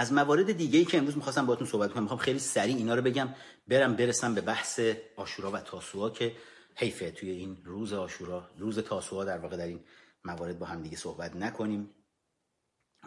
از 0.00 0.12
موارد 0.12 0.52
دیگه 0.52 0.78
ای 0.78 0.84
که 0.84 0.98
امروز 0.98 1.16
می‌خواستم 1.16 1.46
باهاتون 1.46 1.66
صحبت 1.66 1.92
کنم 1.92 2.02
می‌خوام 2.02 2.20
خیلی 2.20 2.38
سریع 2.38 2.76
اینا 2.76 2.94
رو 2.94 3.02
بگم. 3.02 3.34
برم 3.68 3.96
برسم 3.96 4.34
به 4.34 4.40
بحث 4.40 4.80
آشورا 5.16 5.50
و 5.50 5.56
تاسوعا 5.56 6.10
که 6.10 6.36
حیفه 6.76 7.10
توی 7.10 7.30
این 7.30 7.62
روز 7.64 7.92
آشورا 7.92 8.50
روز 8.58 8.78
تاسوعا 8.78 9.24
در 9.24 9.38
واقع 9.38 9.56
در 9.56 9.66
این 9.66 9.84
موارد 10.24 10.58
با 10.58 10.66
هم 10.66 10.82
دیگه 10.82 10.96
صحبت 10.96 11.36
نکنیم 11.36 11.90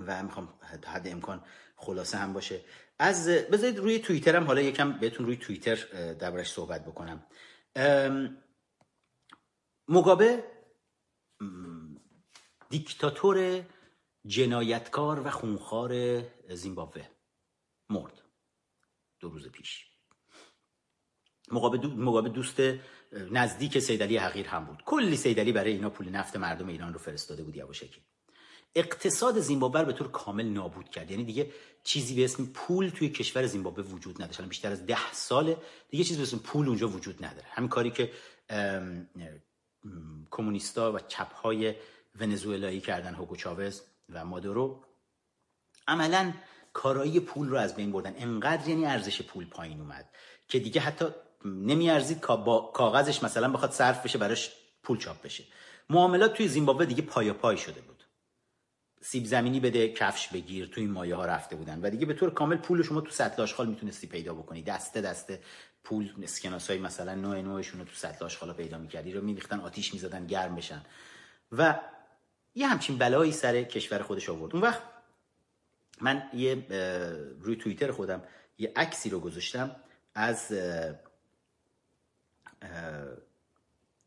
و 0.08 0.24
می‌خوام 0.24 0.54
حد 0.86 1.08
امکان 1.08 1.44
خلاصه 1.76 2.18
هم 2.18 2.34
باشه. 2.34 2.62
از 3.00 3.28
بذارید 3.28 3.78
روی 3.78 4.00
توییترم 4.00 4.44
حالا 4.44 4.62
یکم 4.62 4.92
بهتون 5.00 5.26
روی 5.26 5.38
توییتر 5.38 5.76
دربارش 6.14 6.52
صحبت 6.52 6.86
بکنم. 6.86 7.24
مگابه 9.88 10.44
دیکتاتور 12.70 13.66
جنایتکار 14.26 15.28
و 15.28 15.30
خونخوار 15.30 16.24
زیمبابوه. 16.56 17.08
مرد. 17.90 18.22
دو 19.20 19.30
روز 19.30 19.48
پیش. 19.48 19.88
مقابل 21.52 22.30
دوست 22.30 22.62
نزدیک 23.12 23.80
سیدلی 23.80 24.18
حقیر 24.18 24.48
هم 24.48 24.66
بود. 24.66 24.84
کلی 24.86 25.18
سیدلی 25.18 25.52
برای 25.52 25.72
اینا 25.72 25.90
پول 25.90 26.10
نفت 26.10 26.36
مردم 26.36 26.68
ایران 26.68 26.94
رو 26.94 27.00
فرستاده 27.00 27.44
بود 27.44 27.56
یواشکی. 27.56 28.02
اقتصاد 28.76 29.40
زیمبابوه 29.40 29.84
به 29.84 29.94
طور 29.94 30.12
کامل 30.12 30.46
نابود 30.46 30.90
کرد. 30.90 31.12
یعنی 31.12 31.24
دیگه 31.24 31.52
چیزی 31.84 32.16
به 32.16 32.24
اسم 32.24 32.46
پول 32.46 32.90
توی 32.90 33.10
کشور 33.10 33.46
زیمبابوه 33.46 33.86
وجود 33.86 34.22
نداشت. 34.22 34.42
بیشتر 34.42 34.72
از 34.72 34.86
ده 34.86 35.14
ساله 35.14 35.58
دیگه 35.90 36.04
چیزی 36.04 36.18
به 36.18 36.24
اسم 36.24 36.38
پول 36.38 36.68
اونجا 36.68 36.88
وجود 36.88 37.26
نداره. 37.26 37.48
همین 37.52 37.70
کاری 37.70 37.92
که 37.92 38.12
کمونیستا 40.32 40.94
و 40.94 41.00
چپ 41.00 41.34
های 41.34 41.76
ونزوئلایی 42.20 42.82
کردن 42.82 43.16
هوگو 43.16 43.36
چاوز 43.36 43.82
و 44.10 44.26
مادورو 44.26 44.84
عملا 45.88 46.34
کارایی 46.74 47.20
پول 47.20 47.50
رو 47.50 47.58
از 47.58 47.76
بین 47.76 47.92
بردن. 47.92 48.14
انقدر 48.18 48.70
یعنی 48.70 48.86
ارزش 48.86 49.22
پول 49.22 49.46
پایین 49.46 49.80
اومد 49.80 50.10
که 50.48 50.60
دیگه 50.60 50.82
حتی 50.82 51.06
نمیارزید 51.46 52.20
کاغذش 52.74 53.24
مثلا 53.24 53.52
بخواد 53.52 53.72
صرف 53.72 54.06
بشه 54.06 54.18
براش 54.18 54.52
پول 54.84 54.98
چاپ 54.98 55.22
بشه. 55.22 55.44
معاملات 55.90 56.34
توی 56.34 56.48
زیمبابوه 56.48 56.86
دیگه 56.86 57.02
پایا 57.02 57.34
پای 57.34 57.58
شده 57.58 57.82
بود. 57.82 58.04
سیب 59.02 59.26
زمینی 59.26 59.60
بده 59.60 59.90
کفش 59.90 60.28
بگیر 60.28 60.66
توی 60.66 60.84
این 60.84 60.92
مایه 60.92 61.16
ها 61.16 61.26
رفته 61.26 61.56
بودن. 61.56 61.80
و 61.82 61.90
دیگه 61.90 62.06
به 62.06 62.14
طور 62.14 62.34
کامل 62.34 62.58
پول 62.58 62.84
شما 62.84 63.02
تو 63.02 63.12
سطل 63.12 63.42
آشغال 63.42 63.68
می‌تونستی 63.68 64.08
پیدا 64.08 64.34
بکنی. 64.34 64.62
دسته 64.62 65.02
دسته 65.02 65.42
پول 65.84 66.14
اسکناس 66.24 66.70
های 66.70 66.80
مثلا 66.80 67.16
نوع 67.16 67.42
نوعشون 67.42 67.80
رو 67.80 67.86
تو 67.86 67.94
سطل 67.96 68.26
آشغال 68.26 68.54
پیدا 68.54 68.78
می‌کردی. 68.78 69.12
رو 69.12 69.22
میریختن 69.22 69.60
آتیش 69.60 69.94
می‌زدن 69.94 70.28
گرم 70.28 70.56
بشن. 70.56 70.82
و 71.52 71.80
یه 72.56 72.68
همچین 72.68 72.98
بلایی 72.98 73.32
سر 73.32 73.64
کشور 73.64 74.02
خودش 74.02 74.30
آورد. 74.30 74.54
اون 74.54 74.62
وقت 74.62 74.82
من 76.02 76.30
یه 76.34 76.66
روی 77.40 77.56
توییتر 77.56 77.92
خودم 77.92 78.24
یه 78.58 78.72
عکسی 78.76 79.10
رو 79.10 79.20
گذاشتم 79.20 79.76
از 80.16 80.52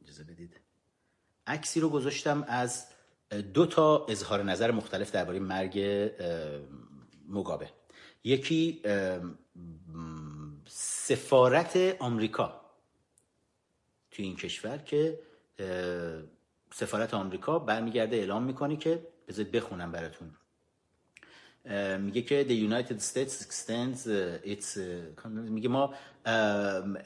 اجازه 0.03 0.25
بدید. 0.29 0.61
عکسی 1.47 1.81
رو 1.81 1.89
گذاشتم 1.89 2.45
از 2.49 2.87
دو 3.55 3.67
تا 3.67 4.07
اظهار 4.09 4.43
نظر 4.43 4.71
مختلف 4.71 5.11
درباره 5.11 5.39
مرگ 5.39 5.81
مگابه 7.29 7.71
یکی 8.25 8.83
سفارت 10.67 11.97
آمریکا. 11.99 12.61
توی 14.11 14.25
این 14.25 14.37
کشور 14.37 14.79
که 14.79 15.21
سفارت 16.79 17.15
آمریکا 17.15 17.59
برمیگرده 17.59 18.17
اعلام 18.17 18.43
می‌کنه 18.43 18.77
که 18.77 18.99
بذارید 19.29 19.53
بخونم 19.53 19.93
براتون. 19.93 20.31
میگه 21.99 22.23
که 22.23 22.47
the 22.49 22.71
United 22.71 23.01
States 23.03 23.33
extends 23.45 24.01
its 24.45 24.79
میگه 25.27 25.69
ما 25.69 25.95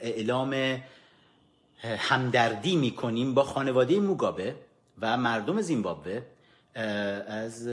اعلام 0.01 0.81
همدردی 1.83 2.75
می‌کنیم 2.75 3.33
با 3.33 3.43
خانواده 3.43 3.99
موگابه 3.99 4.55
و 5.01 5.17
مردم 5.17 5.61
زیمبابوه 5.61 6.21
از 7.27 7.69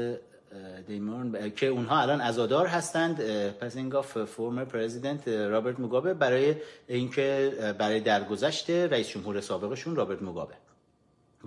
دیمون 0.86 1.50
که 1.50 1.66
اونها 1.66 2.00
الان 2.00 2.20
ازادار 2.20 2.66
هستند. 2.66 3.20
پس 3.50 3.76
اینگاه 3.76 4.02
فورمر 4.04 4.64
پرزیدنت 4.64 5.28
رابرت 5.28 5.80
موگابه 5.80 6.14
برای 6.14 6.54
اینکه 6.88 7.52
برای 7.78 8.00
درگذشت 8.00 8.70
رئیس 8.70 9.08
جمهور 9.08 9.40
سابقشون 9.40 9.96
رابرت 9.96 10.22
موگابه. 10.22 10.54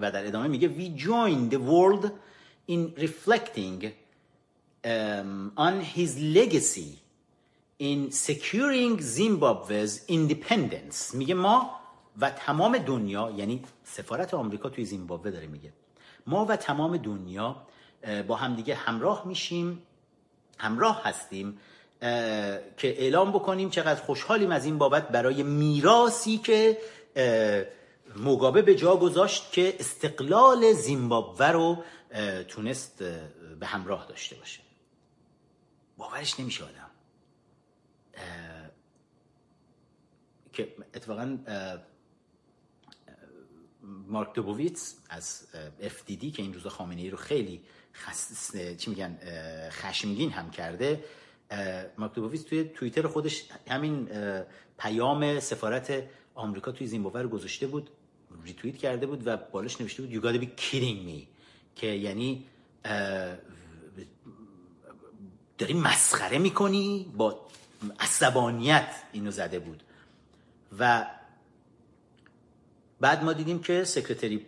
و 0.02 0.12
در 0.12 0.28
ادامه 0.28 0.47
میگه 0.47 0.70
we 0.78 0.99
join 0.99 1.54
the 1.54 1.60
world 1.60 2.12
in 2.70 3.02
reflecting 3.02 3.91
um, 4.86 5.52
on 5.58 5.82
his 5.95 6.12
legacy 6.38 6.91
in 7.80 8.12
securing 8.12 8.97
Zimbabwe's 8.99 10.02
independence. 10.08 11.16
میگه 11.16 11.34
ما 11.34 11.82
و 12.20 12.30
تمام 12.30 12.78
دنیا 12.78 13.34
یعنی 13.38 13.62
سفارت 13.84 14.34
آمریکا 14.34 14.70
توی 14.70 14.86
زیمبابوه 14.86 15.32
داره 15.32 15.47
میگه 15.47 15.74
ما 16.28 16.45
و 16.45 16.56
تمام 16.56 16.97
دنیا 16.97 17.56
با 18.28 18.36
همدیگه 18.36 18.76
همراه 18.76 19.28
میشیم 19.28 19.82
همراه 20.58 21.02
هستیم 21.04 21.58
که 22.78 23.02
اعلام 23.02 23.32
بکنیم 23.32 23.70
چقدر 23.70 24.02
خوشحالیم 24.02 24.52
از 24.52 24.66
این 24.66 24.78
بابت 24.78 25.08
برای 25.08 25.43
میراسی 25.43 26.38
که 26.38 26.78
مگابه 28.16 28.62
به 28.62 28.76
جا 28.76 28.97
گذاشت 28.97 29.51
که 29.51 29.76
استقلال 29.80 30.74
زیمبابوه 30.74 31.47
رو 31.47 31.84
تونست 32.47 33.03
به 33.59 33.66
همراه 33.66 34.07
داشته 34.07 34.36
باشه. 34.36 34.59
باورش 35.97 36.39
نمیشه 36.39 36.64
آدم. 36.64 36.91
که 40.53 40.76
اتفاقا 40.93 41.38
مارک 44.07 44.34
دوبوویتس 44.34 44.95
از 45.09 45.47
FDD 45.82 46.32
که 46.32 46.41
این 46.43 46.53
روزا 46.53 46.70
خامنه 46.70 47.01
ای 47.01 47.09
رو 47.09 47.18
خیلی 47.18 47.62
خس... 47.93 48.57
چی 48.78 48.89
میگن 48.89 49.20
خشمگین 49.70 50.32
هم 50.32 50.51
کرده 50.51 51.03
مارک 51.97 52.14
دوبوویتس 52.14 52.43
توی 52.43 52.64
توییتر 52.64 53.07
خودش 53.07 53.45
همین 53.68 54.09
پیام 54.78 55.39
سفارت 55.39 56.03
آمریکا 56.36 56.72
توی 56.72 56.88
زیمبابوه 56.88 57.22
رو 57.22 57.30
گذاشته 57.30 57.68
بود. 57.68 57.89
ریتوییت 58.46 58.78
کرده 58.78 59.06
بود 59.06 59.28
و 59.28 59.38
بالش 59.38 59.82
نوشته 59.82 60.04
بود 60.04 60.12
you 60.14 60.26
gotta 60.26 60.42
be 60.44 60.48
kidding 60.62 61.08
me. 61.08 61.28
که 61.76 61.88
یعنی 61.88 62.46
داری 65.58 65.74
مسخره 65.74 66.38
می‌کنی 66.38 67.12
با 67.18 67.48
عصبانیت 68.00 68.96
اینو 69.12 69.32
زده 69.32 69.60
بود. 69.60 69.84
و 70.80 71.06
بعد 73.00 73.24
ما 73.24 73.34
دیدیم 73.34 73.60
که 73.62 73.84
سکرتری 73.84 74.46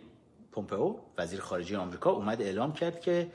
پومپئو 0.52 0.96
وزیر 1.18 1.40
خارجه 1.40 1.78
آمریکا 1.78 2.10
اومد 2.10 2.42
اعلام 2.42 2.72
کرد 2.72 3.00
که 3.00 3.32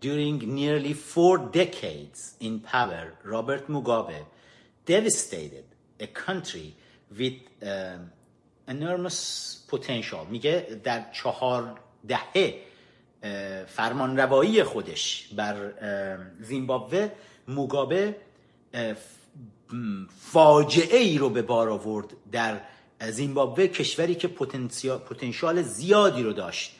during 0.00 0.38
nearly 0.40 0.92
four 0.92 1.38
decades 1.38 2.20
in 2.40 2.60
power 2.72 3.06
Robert 3.24 3.64
Mugabe 3.68 4.20
devastated 4.86 5.66
a 6.00 6.06
country 6.26 6.68
with 7.18 7.40
um, 7.62 8.10
enormous 8.68 9.18
potential. 9.70 10.26
میگه 10.30 10.80
در 10.84 11.10
چهار 11.12 11.80
دهه 12.08 12.54
فرمانروایی 13.66 14.62
خودش 14.62 15.28
بر 15.36 15.72
زیمبابوه 16.40 17.08
موگابه 17.48 18.16
فاجعه 20.20 20.98
ای 20.98 21.18
رو 21.18 21.30
به 21.30 21.42
بار 21.42 21.70
آورد 21.70 22.06
در 22.32 22.60
زیمبابوه 23.10 23.66
کشوری 23.66 24.14
که 24.14 24.28
پتانسیال 24.28 25.62
زیادی 25.62 26.22
رو 26.22 26.32
داشت 26.32 26.76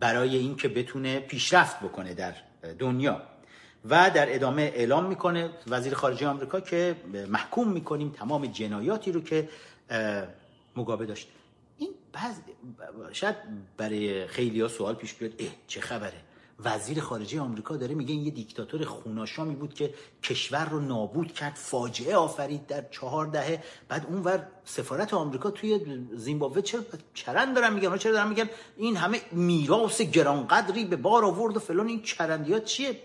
برای 0.00 0.36
اینکه 0.36 0.68
بتونه 0.68 1.20
پیشرفت 1.20 1.80
بکنه 1.80 2.14
در 2.14 2.34
دنیا. 2.78 3.22
و 3.84 4.10
در 4.10 4.34
ادامه 4.34 4.62
اعلام 4.62 5.06
می‌کنه 5.06 5.50
وزیر 5.66 5.94
خارجه 5.94 6.26
آمریکا 6.26 6.60
که 6.60 6.96
محکوم 7.28 7.68
می‌کنیم 7.68 8.10
تمام 8.10 8.46
جنایاتی 8.46 9.12
رو 9.12 9.20
که 9.20 9.48
مگابه 10.76 11.06
داشت. 11.06 11.28
این 11.78 11.90
بعض 12.12 12.34
شاید 13.12 13.36
برای 13.76 14.26
خیلی 14.26 14.60
ها 14.60 14.68
سوال 14.68 14.94
پیش 14.94 15.14
بیاد 15.14 15.32
اه 15.38 15.48
چه 15.66 15.80
خبره؟ 15.80 16.20
وزیر 16.64 17.00
خارجه 17.00 17.40
آمریکا 17.40 17.76
داره 17.76 17.94
میگه 17.94 18.12
این 18.12 18.24
یه 18.24 18.30
دیکتاتور 18.30 18.84
خوناشامی 18.84 19.54
بود 19.54 19.74
که 19.74 19.94
کشور 20.22 20.64
رو 20.64 20.80
نابود 20.80 21.32
کرد 21.32 21.54
فاجعه 21.54 22.16
آفرید 22.16 22.66
در 22.66 22.84
چهار 22.90 23.26
دهه. 23.26 23.62
بعد 23.88 24.06
اونور 24.06 24.46
سفارت 24.64 25.14
آمریکا 25.14 25.50
توی 25.50 25.80
زیمبابوه 26.14 26.62
چه 26.62 26.78
چرند 27.14 27.54
دارن 27.54 27.72
میگن؟ 27.72 27.96
چرا 27.96 28.12
دارن 28.12 28.28
میگن؟ 28.28 28.48
این 28.76 28.96
همه 28.96 29.20
میراث 29.32 30.00
گرانقدری 30.00 30.84
به 30.84 30.96
بار 30.96 31.24
آورد 31.24 31.56
و 31.56 31.60
فلان. 31.60 31.88
این 31.88 32.02
چرندیات 32.02 32.64
چیه؟ 32.64 32.96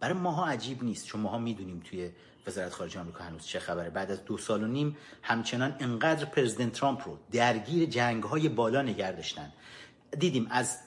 برای 0.00 0.14
ماها 0.14 0.46
عجیب 0.46 0.84
نیست. 0.84 1.06
چون 1.06 1.20
ماها 1.20 1.38
می‌دونیم 1.38 1.82
توی 1.90 2.10
وزارت 2.46 2.72
خارجه 2.72 3.00
آمریکا 3.00 3.24
هنوز 3.24 3.46
چه 3.46 3.58
خبره. 3.58 3.90
بعد 3.90 4.10
از 4.10 4.24
دو 4.24 4.38
سال 4.38 4.62
و 4.62 4.66
نیم 4.66 4.96
همچنان 5.22 5.76
انقدر 5.80 6.24
President 6.24 6.72
ترامپ 6.72 7.08
رو 7.08 7.18
درگیر 7.32 7.88
جنگ 7.88 8.22
های 8.22 8.48
بالا 8.48 8.82
نگه 8.82 9.12
داشتن. 9.12 9.52
دیدیم 10.18 10.46
از 10.50 10.78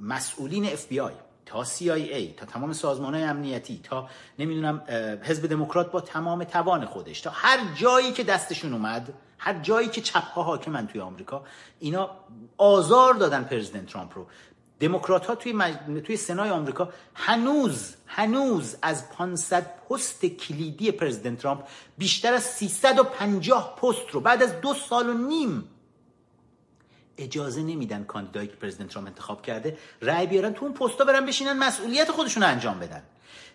مسئولین 0.00 0.66
اف 0.66 0.86
بی 0.86 1.00
آی 1.00 1.12
تا 1.46 1.64
CIA 1.64 2.36
تا 2.36 2.46
تمام 2.46 2.72
سازمان 2.72 3.14
های 3.14 3.22
امنیتی 3.22 3.80
تا 3.82 4.08
نمی‌دونم 4.38 4.82
حزب 5.22 5.46
دموکرات 5.46 5.90
با 5.90 6.00
تمام 6.00 6.44
توان 6.44 6.86
خودش 6.86 7.20
تا 7.20 7.30
هر 7.30 7.74
جایی 7.74 8.12
که 8.12 8.24
دستشون 8.24 8.72
اومد 8.72 9.12
هر 9.38 9.58
جایی 9.58 9.88
که 9.88 10.00
چپ 10.00 10.24
ها 10.24 10.42
حاکمن 10.42 10.86
توی 10.86 11.00
آمریکا 11.00 11.44
اینا 11.78 12.10
آزار 12.56 13.14
دادن 13.14 13.44
President 13.44 13.86
ترامپ 13.86 14.18
رو. 14.18 14.26
دموکرات 14.82 15.26
ها 15.26 15.34
توی, 15.34 15.52
مج... 15.52 15.74
توی 16.04 16.16
سنای 16.16 16.50
آمریکا 16.50 16.88
هنوز 17.14 17.94
هنوز 18.06 18.76
از 18.82 19.10
500 19.10 19.66
پست 19.90 20.26
کلیدی 20.26 20.90
President 20.92 21.38
ترامپ 21.38 21.60
بیشتر 21.98 22.34
از 22.34 22.42
350 22.42 23.76
پست 23.76 24.10
رو 24.12 24.20
بعد 24.20 24.42
از 24.42 24.60
دو 24.60 24.74
سال 24.74 25.08
و 25.08 25.12
نیم 25.12 25.68
اجازه 27.18 27.62
نمیدن 27.62 28.04
کاندیدایی 28.04 28.48
که 28.48 28.54
پرزیدنت 28.56 28.88
ترامپ 28.88 29.08
انتخاب 29.08 29.42
کرده 29.42 29.78
رأی 30.02 30.26
بیارن 30.26 30.52
تو 30.52 30.64
اون 30.64 30.74
پستا 30.74 31.04
برن 31.04 31.26
بشینن 31.26 31.52
مسئولیت 31.52 32.10
خودشون 32.10 32.42
رو 32.42 32.48
انجام 32.48 32.78
بدن. 32.78 33.02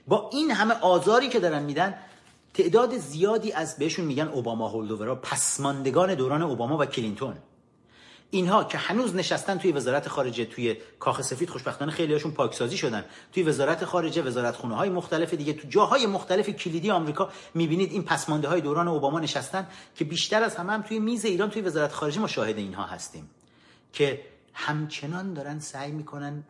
با 0.07 0.29
این 0.33 0.51
همه 0.51 0.73
آزاری 0.73 1.29
که 1.29 1.39
دارن 1.39 1.63
میدن 1.63 1.97
تعداد 2.53 2.97
زیادی 2.97 3.51
از 3.51 3.77
بهشون 3.77 4.05
میگن 4.05 4.27
اوباما 4.27 4.67
هولدوورا 4.69 5.15
پسماندگان 5.15 6.15
دوران 6.15 6.41
اوباما 6.41 6.77
و 6.77 6.85
کلینتون. 6.85 7.35
اینها 8.31 8.63
که 8.63 8.77
هنوز 8.77 9.15
نشستن 9.15 9.57
توی 9.57 9.71
وزارت 9.71 10.07
خارجه 10.07 10.45
توی 10.45 10.77
کاخ 10.99 11.21
سفید 11.21 11.49
خوشبختانه 11.49 11.91
خیلی 11.91 12.13
هاشون 12.13 12.31
پاکسازی 12.31 12.77
شدن. 12.77 13.05
توی 13.33 13.43
وزارت 13.43 13.85
خارجه 13.85 14.21
وزارت 14.21 14.55
خونه 14.55 14.75
های 14.75 14.89
مختلف 14.89 15.33
دیگه 15.33 15.53
تو 15.53 15.67
جاهای 15.67 16.05
مختلف 16.05 16.49
کلیدی 16.49 16.91
آمریکا 16.91 17.29
می‌بینید 17.53 17.91
این 17.91 18.03
پسمانده 18.03 18.47
های 18.47 18.61
دوران 18.61 18.87
اوباما 18.87 19.19
نشستن 19.19 19.67
که 19.95 20.05
بیشتر 20.05 20.43
از 20.43 20.55
همه 20.55 20.73
هم 20.73 20.81
توی 20.81 20.99
میز 20.99 21.25
ایران 21.25 21.49
توی 21.49 21.61
وزارت 21.61 21.91
خارجه 21.91 22.19
ما 22.19 22.27
شاهد 22.27 22.57
اینها 22.57 22.83
هستیم. 22.83 23.29
که 23.93 24.21
همچنان 24.53 25.33
دارن 25.33 25.59
سعی 25.59 25.91
می‌کنن 25.91 26.43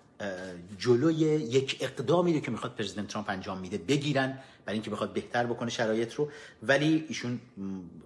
جلوی 0.80 1.16
یک 1.16 1.78
اقدامی 1.82 2.34
رو 2.34 2.40
که 2.40 2.52
می‌خواد 2.52 2.76
پرزیدنت 2.76 3.08
ترامپ 3.08 3.30
انجام 3.30 3.60
میده 3.60 3.78
بگیرن 3.78 4.40
برای 4.66 4.76
اینکه 4.76 4.90
بخواد 4.90 5.14
بهتر 5.14 5.46
بکنه 5.46 5.70
شرایط 5.70 6.14
رو. 6.14 6.32
ولی 6.64 7.06
ایشون 7.08 7.40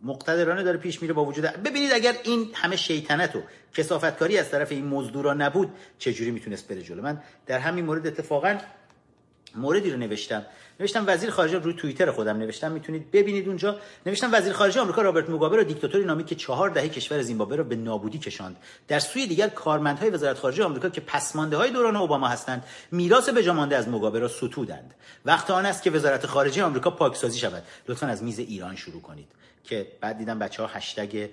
مقتدرانه 0.04 0.64
داره 0.64 0.78
پیش 0.78 1.02
میره 1.02 1.14
با 1.14 1.26
وجود 1.26 1.46
ببینید 1.46 1.92
اگر 1.94 2.16
این 2.24 2.50
همه 2.54 2.76
شیطنت 2.76 3.36
و 3.36 3.42
کسافتکاری 3.74 4.38
از 4.38 4.52
طرف 4.52 4.72
این 4.72 4.86
مزدورا 4.86 5.34
نبود 5.34 5.70
چجوری 6.00 6.32
می‌تونست 6.32 6.68
بره 6.68 6.82
جلو؟ 6.82 7.02
من 7.02 7.22
در 7.46 7.60
همین 7.60 7.86
مورد 7.86 8.08
اتفاقا 8.08 8.58
موردی 9.56 9.92
رو 9.92 9.98
نوشتم. 9.98 10.46
نوشتم 10.82 11.04
وزیر 11.08 11.30
خارجه 11.30 11.60
روی 11.60 11.74
توییتر 11.74 12.12
خودم 12.12 12.38
نوشتم 12.38 12.72
می‌تونید 12.72 13.12
ببینید 13.12 13.48
اونجا. 13.48 13.80
نوشتم 14.06 14.30
وزیر 14.34 14.54
خارجه 14.54 14.82
آمریکا 14.82 15.02
رابرت 15.02 15.30
موگابه 15.30 15.58
رو 15.58 15.64
دیکتاتوری 15.64 16.06
نامید 16.06 16.28
که 16.28 16.36
چهار 16.36 16.70
دهه 16.70 16.88
کشور 16.88 17.22
زیمبابوه 17.22 17.58
رو 17.58 17.64
به 17.64 17.76
نابودی 17.76 18.18
کشاند. 18.18 18.58
در 18.88 19.00
سوی 19.00 19.28
دیگر 19.28 19.48
کارمندهای 19.48 20.10
وزارت 20.10 20.38
خارجه 20.38 20.64
آمریکا 20.64 20.90
که 20.90 21.02
پسمانده 21.02 21.58
های 21.58 21.72
دوران 21.72 21.96
اوباما 21.96 22.28
هستند 22.28 22.64
میراث 22.92 23.30
به 23.30 23.52
مانده 23.52 23.78
از 23.78 23.88
موگابه 23.88 24.20
را 24.20 24.28
ستودند. 24.28 24.94
وقت 25.26 25.52
آن 25.52 25.66
است 25.66 25.84
که 25.84 25.92
وزارت 25.92 26.26
خارجه 26.26 26.64
آمریکا 26.64 26.92
پاکسازی 26.92 27.40
شود. 27.40 27.64
لطفا 27.88 28.08
از 28.08 28.24
میز 28.24 28.40
ایران 28.40 28.76
شروع 28.76 29.02
کنید 29.02 29.28
که 29.64 29.88
بعد 30.02 30.18
دیدم 30.18 30.40
بچه 30.40 30.64
ها 30.64 30.70
هشتگ 30.74 31.30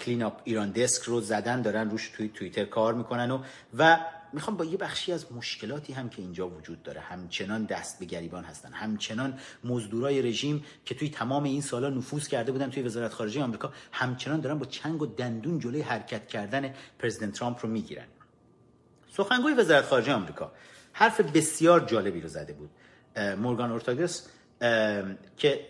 کلین 0.00 0.22
اپ 0.22 0.40
ایران 0.44 0.70
دسک 0.70 1.02
رو 1.02 1.20
زدن 1.20 1.62
دارن 1.62 1.90
روش 1.90 2.10
توی 2.16 2.28
توییتر 2.28 2.64
کار 2.64 2.94
می‌کنن 2.94 3.30
و 3.30 3.38
و 3.78 3.98
می‌خوام 4.32 4.56
با 4.56 4.64
یه 4.64 4.76
بخشی 4.76 5.12
از 5.12 5.32
مشکلاتی 5.32 5.92
هم 5.92 6.08
که 6.08 6.22
اینجا 6.22 6.48
وجود 6.48 6.82
داره 6.82 7.00
همچنان 7.00 7.64
دست 7.64 7.98
به 7.98 8.04
گریبان 8.04 8.44
هستن 8.44 8.72
همچنان 8.72 9.38
مزدورای 9.64 10.22
رژیم 10.22 10.64
که 10.84 10.94
توی 10.94 11.10
تمام 11.10 11.44
این 11.44 11.60
سالا 11.60 11.90
نفوذ 11.90 12.28
کرده 12.28 12.52
بودن 12.52 12.70
توی 12.70 12.82
وزارت 12.82 13.12
خارجه 13.12 13.42
آمریکا 13.42 13.72
همچنان 13.92 14.40
دارن 14.40 14.58
با 14.58 14.66
چنگ 14.66 15.02
و 15.02 15.06
دندون 15.06 15.58
جلوی 15.58 15.80
حرکت 15.80 16.28
کردن 16.28 16.74
پرزیدنت 16.98 17.32
ترامپ 17.32 17.58
رو 17.62 17.68
می‌گیرن. 17.68 18.06
سخنگوی 19.16 19.54
وزارت 19.54 19.84
خارجه 19.84 20.12
آمریکا 20.12 20.52
حرف 20.92 21.20
بسیار 21.20 21.80
جالبی 21.80 22.20
رو 22.20 22.28
زده 22.28 22.52
بود 22.52 22.70
مورگان 23.38 23.70
اورتاگس 23.70 24.28
که 25.36 25.66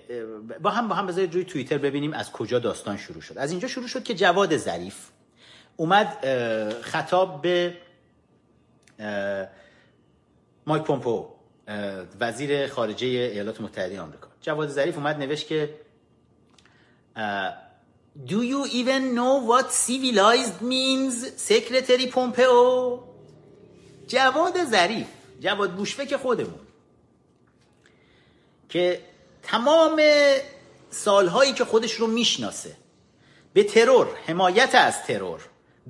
با 0.63 0.71
هم 0.71 0.89
با 0.89 0.95
هم 0.95 1.07
بذارید 1.07 1.35
روی 1.35 1.45
توییتر 1.45 1.79
ببینیم 1.79 2.13
از 2.13 2.33
کجا 2.33 2.59
داستان 2.59 2.97
شروع 2.97 3.21
شد. 3.21 3.39
از 3.39 3.51
اینجا 3.51 3.69
شروع 3.69 3.87
شد 3.87 4.03
که 4.03 4.15
جواد 4.15 4.57
ظریف 4.57 5.09
اومد 5.77 6.19
خطاب 6.83 7.43
به 7.43 7.75
مایک 10.67 10.83
پومپو 10.83 11.29
وزیر 12.21 12.67
خارجه 12.67 13.07
ایالات 13.07 13.61
متحده 13.61 14.01
آمریکا. 14.01 14.29
جواد 14.41 14.69
ظریف 14.69 14.97
اومد 14.97 15.17
نوشت 15.17 15.47
که 15.47 15.75
Do 18.27 18.43
you 18.43 18.67
even 18.67 19.15
know 19.15 19.35
what 19.51 19.73
civilized 19.73 20.61
means 20.61 21.15
Secretary 21.37 22.07
Pompeo? 22.07 23.01
جواد 24.07 24.65
ظریف 24.65 25.07
جواد 25.41 25.73
بوشفک 25.73 26.17
خودمون 26.17 26.61
که 28.69 29.01
تمام 29.43 30.03
سالهایی 30.91 31.53
که 31.53 31.65
خودش 31.65 31.93
رو 31.93 32.07
می‌شناسه 32.07 32.77
به 33.53 33.65
ترور 33.65 34.09
حمایت 34.27 34.71
از 34.75 35.03
ترور 35.03 35.41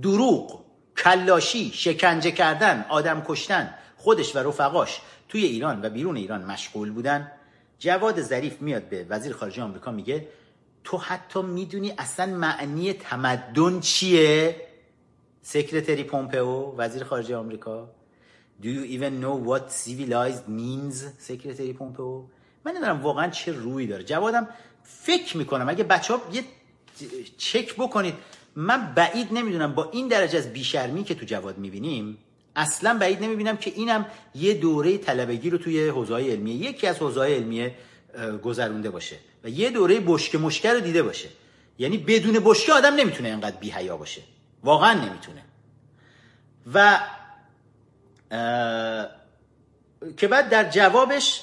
دروغ 0.03 0.62
کلاشی 0.97 1.71
شکنجه 1.75 2.31
کردن 2.31 2.85
آدم 2.89 3.23
کشتن 3.27 3.75
خودش 3.97 4.37
و 4.37 4.39
رفقاش 4.39 5.01
توی 5.29 5.45
ایران 5.45 5.85
و 5.85 5.91
بیرون 5.91 6.17
ایران 6.17 6.45
مشغول 6.45 6.91
بودن. 6.91 7.33
جواد 7.79 8.23
ظریف 8.23 8.63
میاد 8.63 8.83
به 8.83 9.07
وزیر 9.09 9.33
خارجه 9.33 9.63
آمریکا 9.63 9.91
میگه 9.91 10.29
تو 10.85 10.97
حتی 10.99 11.43
می‌دونی 11.43 11.95
اصلا 11.99 12.27
معنی 12.27 12.93
تمدن 12.93 13.81
چیه؟ 13.81 14.57
Secretary 15.43 16.05
پومپئو 16.05 16.75
وزیر 16.77 17.05
خارجه 17.05 17.37
آمریکا. 17.37 17.89
Do 18.63 18.65
you 18.65 18.85
even 18.97 19.21
know 19.23 19.35
what 19.51 19.71
civilized 19.71 20.49
means 20.49 20.97
Secretary 21.19 21.73
Pompeo؟ 21.73 22.25
من 22.65 22.73
نمی‌دونم 22.73 23.03
واقعا 23.03 23.31
چه 23.31 23.53
روی 23.53 23.87
داره. 23.87 24.05
جوادم 24.05 24.49
فکر 24.83 25.37
می‌کنم 25.37 25.69
اگه 25.69 25.85
بچه 25.85 26.15
ها 26.15 26.21
یه 26.33 26.45
چک 27.39 27.77
بکنید 27.77 28.15
من 28.57 28.95
بعید 28.95 29.33
نمی‌دونم 29.33 29.75
با 29.75 29.91
این 29.93 30.09
درجه 30.09 30.39
از 30.39 30.53
بیشرمی 30.53 31.05
که 31.05 31.15
تو 31.15 31.27
جواد 31.27 31.59
می‌بینیم 31.59 32.19
اصلا 32.57 32.99
بعید 32.99 33.23
نمی‌بینم 33.23 33.57
که 33.57 33.73
اینم 33.77 34.07
یه 34.35 34.55
دوره 34.55 34.99
طلبگی 34.99 35.51
رو 35.51 35.59
توی 35.59 35.89
حوزه 35.89 36.15
علمیه 36.15 36.55
یکی 36.55 36.87
از 36.87 36.99
حوزه 36.99 37.21
علمیه 37.21 37.75
گذرونده 38.43 38.91
باشه 38.91 39.17
و 39.45 39.49
یه 39.49 39.71
دوره 39.71 40.01
بشک 40.07 40.35
مشکه 40.35 40.73
رو 40.73 40.81
دیده 40.81 41.03
باشه. 41.03 41.29
یعنی 41.79 41.99
بدون 41.99 42.41
بشکه 42.45 42.73
آدم 42.73 42.95
نمی‌تونه 42.95 43.29
انقدر 43.29 43.57
بی 43.57 43.71
حیا 43.71 43.97
باشه. 43.97 44.23
واقعا 44.65 44.93
نمی‌تونه. 44.93 45.43
و 46.75 47.01
که 50.17 50.29
بعد 50.29 50.49
در 50.49 50.71
جوابش 50.71 51.43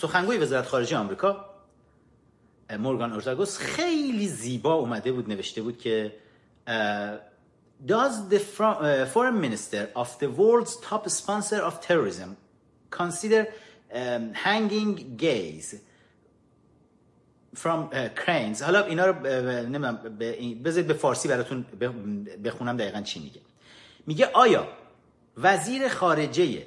سخنگوی 0.00 0.36
وزارت 0.36 0.66
خارجه 0.66 0.96
آمریکا 0.96 1.53
مورگان 2.70 3.12
اورتاگوس 3.12 3.58
خیلی 3.58 4.28
زیبا 4.28 4.74
اومده 4.74 5.12
بود 5.12 5.28
نوشته 5.28 5.62
بود 5.62 5.78
که 5.78 6.12
Does 7.86 8.14
the 8.30 8.38
foreign 9.14 9.40
minister 9.40 9.90
of 9.94 10.18
the 10.18 10.28
world's 10.30 10.76
top 10.76 11.08
sponsor 11.08 11.60
of 11.68 11.80
terrorism 11.80 12.36
consider 12.90 13.42
um, 13.92 14.32
hanging 14.32 15.16
gays 15.16 15.74
from 17.54 17.90
uh, 17.92 18.08
cranes? 18.14 18.62
حالا 18.62 18.84
اینا 18.84 19.06
رو 19.06 19.26
نمی‌دونم 19.26 19.96
بذارید 20.64 20.86
به 20.86 20.94
فارسی 20.94 21.28
براتون 21.28 21.66
بخونم 22.44 22.76
دقیقا 22.76 23.00
چی 23.00 23.20
میگه. 23.20 23.40
میگه 24.06 24.26
آیا 24.26 24.68
وزیر 25.36 25.88
خارجه 25.88 26.62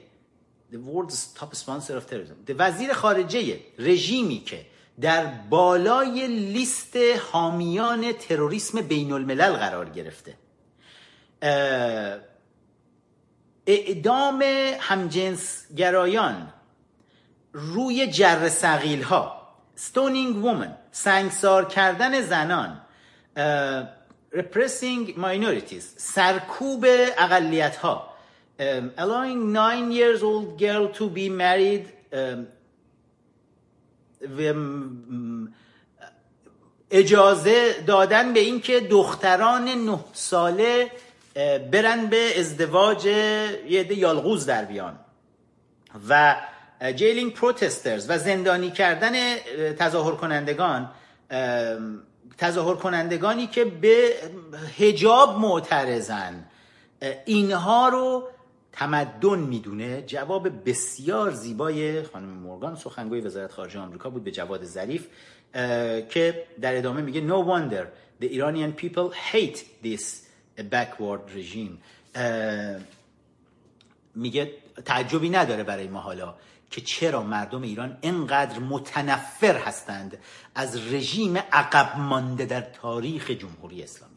the 0.71 0.75
world's 0.75 1.39
top 1.39 1.53
sponsor 1.53 1.93
of 1.93 2.11
terrorism 2.11 2.55
وزیر 2.57 2.93
خارجه 2.93 3.59
رژیمی 3.79 4.39
که 4.39 4.65
در 5.01 5.25
بالای 5.25 6.27
لیست 6.27 6.97
حامیان 7.31 8.11
تروریسم 8.11 8.81
بین 8.81 9.11
الملل 9.11 9.53
قرار 9.53 9.89
گرفته. 9.89 10.33
اعدام 13.67 14.43
همجنسگرایان 14.79 16.53
روی 17.53 18.07
جر 18.07 18.49
سقیل 18.49 19.03
ها 19.03 19.47
ستونینگ 19.75 20.35
وومن 20.45 20.77
سنگسار 20.91 21.65
کردن 21.65 22.21
زنان 22.21 22.81
repressing 24.33 25.17
minorities 25.17 25.83
سرکوب 25.97 26.85
اقلیت 27.17 27.75
ها 27.75 28.13
allowing 28.97 29.53
nine 29.53 29.91
years 29.91 30.23
old 30.23 30.59
girl 30.59 30.87
to 30.87 31.09
be 31.09 31.29
married 31.29 31.85
اجازه 36.91 37.83
دادن 37.87 38.33
به 38.33 38.39
اینکه 38.39 38.79
دختران 38.79 39.63
نه 39.63 39.99
ساله 40.13 40.91
برن 41.71 42.05
به 42.05 42.39
ازدواج 42.39 43.05
یه 43.05 43.83
ده 43.83 43.95
یالغوز 43.97 44.45
در 44.45 44.65
بیان. 44.65 44.99
و 46.09 46.35
جیلینگ 46.95 47.33
پروتسترز 47.33 48.09
و 48.09 48.17
زندانی 48.17 48.71
کردن 48.71 49.35
تظاهر 49.79 50.15
کنندگان 50.15 50.89
تظاهر 52.37 52.75
کنندگانی 52.75 53.47
که 53.47 53.65
به 53.65 54.13
هجاب 54.79 55.39
معترضن. 55.39 56.45
اینها 57.25 57.89
رو 57.89 58.29
تمدن 58.77 59.39
می‌دونه. 59.39 60.01
جواب 60.01 60.69
بسیار 60.69 61.31
زیبای 61.31 62.03
خانم 62.03 62.29
مورگان 62.29 62.75
سخنگوی 62.75 63.21
وزارت 63.21 63.51
خارجه 63.51 63.79
آمریکا 63.79 64.09
بود 64.09 64.23
به 64.23 64.31
جواد 64.31 64.63
ظریف 64.63 65.07
که 66.09 66.47
در 66.61 66.77
ادامه 66.77 67.01
میگه 67.01 67.27
no 67.27 67.45
wonder 67.47 67.85
the 68.21 68.29
Iranian 68.29 68.81
people 68.81 69.11
hate 69.31 69.57
this 69.83 70.03
backward 70.71 71.31
regime. 71.35 71.77
میگه 74.15 74.53
تعجبی 74.85 75.29
نداره 75.29 75.63
برای 75.63 75.87
ما 75.87 75.99
حالا 75.99 76.35
که 76.71 76.81
چرا 76.81 77.23
مردم 77.23 77.61
ایران 77.61 77.97
انقدر 78.03 78.59
متنفر 78.59 79.57
هستند 79.57 80.17
از 80.55 80.93
رژیم 80.93 81.37
عقب 81.37 81.99
مانده 81.99 82.45
در 82.45 82.61
تاریخ 82.61 83.31
جمهوری 83.31 83.83
اسلامی. 83.83 84.13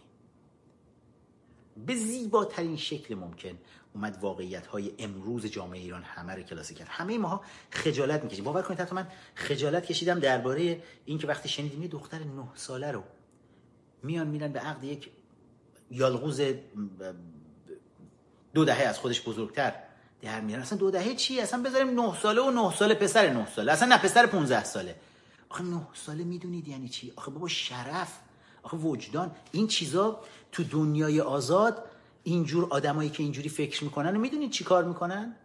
به 1.87 1.95
زیباترین 1.95 2.77
شکل 2.77 3.15
ممکن 3.15 3.59
اومد 3.95 4.19
واقعیت 4.21 4.67
های 4.67 4.93
امروز 4.99 5.47
جامعه 5.47 5.81
ایران 5.81 6.03
همه 6.03 6.35
رو 6.35 6.43
کلاسه 6.43 6.75
کرد. 6.75 6.89
همه 6.91 7.19
ماها 7.19 7.41
خجالت 7.71 8.23
می‌کشیم 8.23 8.45
باور 8.45 8.63
کنید 8.63 8.81
حتی 8.81 8.95
من 8.95 9.07
خجالت 9.35 9.87
کشیدم 9.87 10.19
درباره 10.19 10.83
اینکه 11.05 11.27
وقتی 11.27 11.49
شنیدیم 11.49 11.83
یه 11.83 11.89
دختر 11.89 12.19
نه 12.19 12.49
ساله 12.55 12.91
رو 12.91 13.03
میان 14.03 14.27
میرن 14.27 14.53
به 14.53 14.61
عقد 14.61 14.85
یک 14.85 15.11
یالغوز 15.91 16.41
دو 18.55 18.65
دهه 18.65 18.83
از 18.83 18.99
خودش 18.99 19.23
بزرگتر 19.29 19.73
در 20.23 20.41
میارن. 20.41 20.63
اصلا 20.63 20.79
دو 20.79 20.91
دهه 20.91 21.15
چی؟ 21.15 21.41
اصلا 21.41 21.63
بذاریم 21.63 22.01
نه 22.01 22.21
ساله 22.23 22.43
و 22.43 22.51
نه 22.51 22.77
ساله 22.77 22.95
پسر 22.95 23.31
نه 23.31 23.47
ساله. 23.57 23.73
اصلا 23.73 23.89
نه 23.89 23.99
پسر 23.99 24.27
15 24.27 24.65
ساله. 24.65 24.97
آخه 25.49 25.65
نه 25.65 25.89
ساله 25.95 26.25
می‌دونید 26.25 26.69
یعنی 26.69 26.89
چی؟ 26.89 27.13
آخه 27.17 27.31
بابا 27.31 27.49
شرف. 27.49 28.19
آخه 28.63 28.77
وجدان. 28.77 29.31
این 29.53 29.67
چیزا 29.67 30.21
تو 30.53 30.65
دنیای 30.65 31.21
آزاد 31.21 31.90
اینجور 32.23 32.67
آدمایی 32.71 33.11
که 33.11 33.23
اینجوری 33.23 33.49
فکر 33.49 33.85
می‌کنن 33.85 34.17
و 34.17 34.21
می‌دونید 34.21 34.51
چی 34.51 34.65
کار 34.65 34.85
می‌کنن؟ 34.85 35.37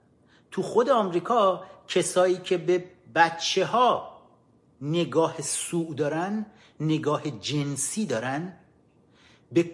تو 0.51 0.61
خود 0.61 0.89
آمریکا 0.89 1.63
کسایی 1.87 2.37
که 2.37 2.57
به 2.57 2.83
بچه 3.15 3.65
ها 3.65 4.21
نگاه 4.81 5.41
سوء 5.41 5.93
دارن 5.93 6.45
نگاه 6.79 7.29
جنسی 7.29 8.05
دارن 8.05 8.53
به 9.51 9.71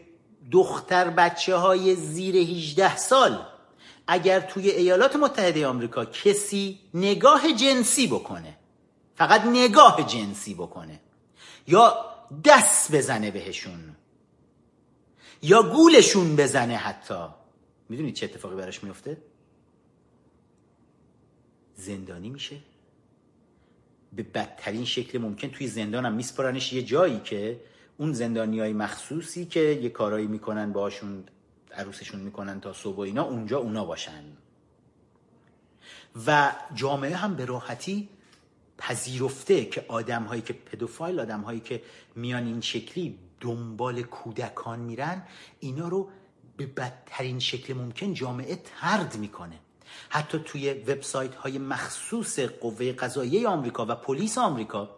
دختر 0.52 1.10
بچه 1.10 1.56
های 1.56 1.96
زیر 1.96 2.36
18 2.36 2.98
سال 2.98 3.46
اگر 4.08 4.40
توی 4.40 4.70
ایالات 4.70 5.16
متحده 5.16 5.68
آمریکا 5.68 6.06
کسی 6.06 6.80
نگاه 6.94 7.54
جنسی 7.54 8.08
بکنه 8.08 8.58
فقط 9.16 9.46
نگاه 9.46 10.04
جنسی 10.08 10.54
بکنه 10.54 11.00
یا 11.68 12.06
دست 12.46 12.96
بزنه 12.96 13.32
بهشون 13.32 13.96
یا 15.42 15.64
گولشون 15.64 16.36
بزنه 16.36 16.76
حتی. 16.76 17.28
می‌دونید 17.90 18.14
چه 18.14 18.26
اتفاقی 18.26 18.56
براش 18.56 18.84
میفته 18.84 19.18
زندانی 21.76 22.30
میشه. 22.30 22.58
به 24.14 24.24
بدترین 24.24 24.86
شکل 24.86 25.18
ممکن 25.18 25.48
توی 25.50 25.68
زندان 25.68 26.06
هم 26.06 26.14
میسپرنش 26.14 26.74
یه 26.74 26.84
جایی 26.84 27.20
که 27.20 27.60
اون 27.98 28.14
زندانی 28.14 28.60
های 28.60 28.74
مخصوصی 28.74 29.46
که 29.46 29.60
یه 29.60 29.90
کارایی 29.90 30.28
می‌کنن 30.28 30.74
باشون 30.74 31.24
عروسشون 31.72 32.20
می‌کنن 32.20 32.62
تا 32.62 32.74
صبح 32.74 32.96
و 32.96 33.00
اینا 33.00 33.24
اونجا 33.24 33.60
اونا 33.60 33.86
باشن. 33.86 34.24
و 36.28 36.52
جامعه 36.76 37.16
هم 37.16 37.36
به 37.36 37.46
راحتی 37.46 38.10
پذیرفته 38.78 39.66
که 39.66 39.86
آدم 39.88 40.24
هایی 40.24 40.42
که 40.42 40.54
پدوفایل 40.54 41.20
آدم 41.20 41.42
هایی 41.42 41.60
که 41.60 41.82
میان 42.16 42.46
این 42.46 42.62
شکلی 42.62 43.20
دنبال 43.42 44.02
کودکان 44.02 44.80
میرن 44.80 45.24
اینا 45.60 45.88
رو 45.88 46.10
به 46.58 46.66
بدترین 46.66 47.40
شکل 47.40 47.74
ممکن 47.74 48.14
جامعه 48.14 48.56
ترد 48.56 49.16
می‌کنه. 49.18 49.60
حتی 50.10 50.40
توی 50.40 50.74
وبسایت 50.74 51.36
های 51.36 51.58
مخصوص 51.58 52.40
قوه 52.40 52.92
قضاییه 52.92 53.48
آمریکا 53.48 53.86
و 53.86 53.96
پلیس 53.96 54.38
آمریکا 54.38 54.90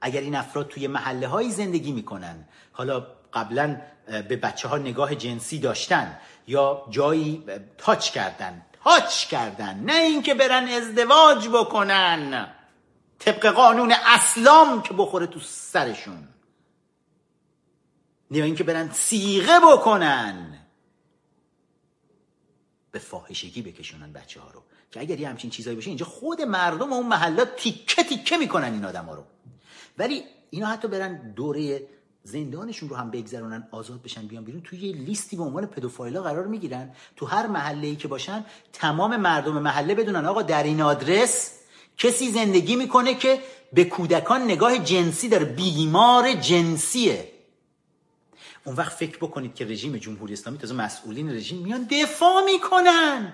اگر 0.00 0.20
این 0.20 0.34
افراد 0.34 0.68
توی 0.68 0.86
محله 0.86 1.26
های 1.26 1.50
زندگی 1.50 1.92
می‌کنن 1.92 2.44
حالا 2.72 3.06
قبلا 3.32 3.80
به 4.06 4.36
بچه 4.36 4.68
ها 4.68 4.78
نگاه 4.78 5.14
جنسی 5.14 5.58
داشتن 5.58 6.18
یا 6.46 6.86
جایی 6.90 7.44
تاچ 7.78 8.10
کردن 8.10 8.62
تاچ 8.84 9.26
کردن 9.26 9.80
نه 9.84 9.94
اینکه 9.94 10.34
برن 10.34 10.68
ازدواج 10.68 11.48
بکنن. 11.48 12.48
طبق 13.18 13.46
قانون 13.46 13.92
اسلام 14.06 14.82
که 14.82 14.94
بخوره 14.94 15.26
تو 15.26 15.40
سرشون. 15.40 16.28
نه 18.30 18.44
اینکه 18.44 18.64
برن 18.64 18.90
سیغه 18.92 19.60
بکنن. 19.72 20.58
به 22.90 22.98
فاحشگی 22.98 23.62
بکشونن 23.62 24.12
بچه 24.12 24.40
ها 24.40 24.50
رو. 24.50 24.62
که 24.90 25.00
اگر 25.00 25.20
یه 25.20 25.28
همچین 25.28 25.50
چیزایی 25.50 25.76
باشه 25.76 25.88
اینجا 25.88 26.06
خود 26.06 26.42
مردم 26.42 26.92
اون 26.92 27.06
محلات 27.06 27.56
تیکه 27.56 28.02
تیکه 28.02 28.36
می‌کنن 28.36 28.72
این 28.72 28.84
آدم 28.84 29.04
ها 29.04 29.14
رو. 29.14 29.24
ولی 29.98 30.22
اینا 30.50 30.66
حتی 30.66 30.88
برن 30.88 31.32
دوره 31.32 31.86
زندانشون 32.22 32.88
رو 32.88 32.96
هم 32.96 33.10
بگذرونن 33.10 33.68
آزاد 33.70 34.02
بشن 34.02 34.26
بیان 34.26 34.44
بیرون 34.44 34.62
توی 34.62 34.78
یه 34.78 34.96
لیستی 34.96 35.36
به 35.36 35.42
عنوان 35.42 35.66
پدوفایلا 35.66 36.22
قرار 36.22 36.46
می‌گیرن. 36.46 36.94
تو 37.16 37.26
هر 37.26 37.46
محله 37.46 37.86
ای 37.86 37.96
که 37.96 38.08
باشن 38.08 38.44
تمام 38.72 39.16
مردم 39.16 39.58
محله 39.58 39.94
بدونن 39.94 40.26
آقا 40.26 40.42
در 40.42 40.62
این 40.62 40.82
آدرس 40.82 41.50
کسی 41.96 42.30
زندگی 42.30 42.76
می‌کنه 42.76 43.14
که 43.14 43.42
به 43.72 43.84
کودکان 43.84 44.42
نگاه 44.42 44.78
جنسی 44.78 45.28
داره. 45.28 45.44
بیمار 45.44 46.32
جنسیه. 46.32 47.35
اون 48.66 48.76
وقت 48.76 48.92
فکر 48.92 49.16
بکنید 49.16 49.54
که 49.54 49.64
رژیم 49.64 49.96
جمهوری 49.96 50.32
اسلامی 50.32 50.58
تازه 50.58 50.74
مسئولین 50.74 51.30
رژیم 51.30 51.58
میان 51.58 51.84
دفاع 51.84 52.44
می‌کنن 52.44 53.32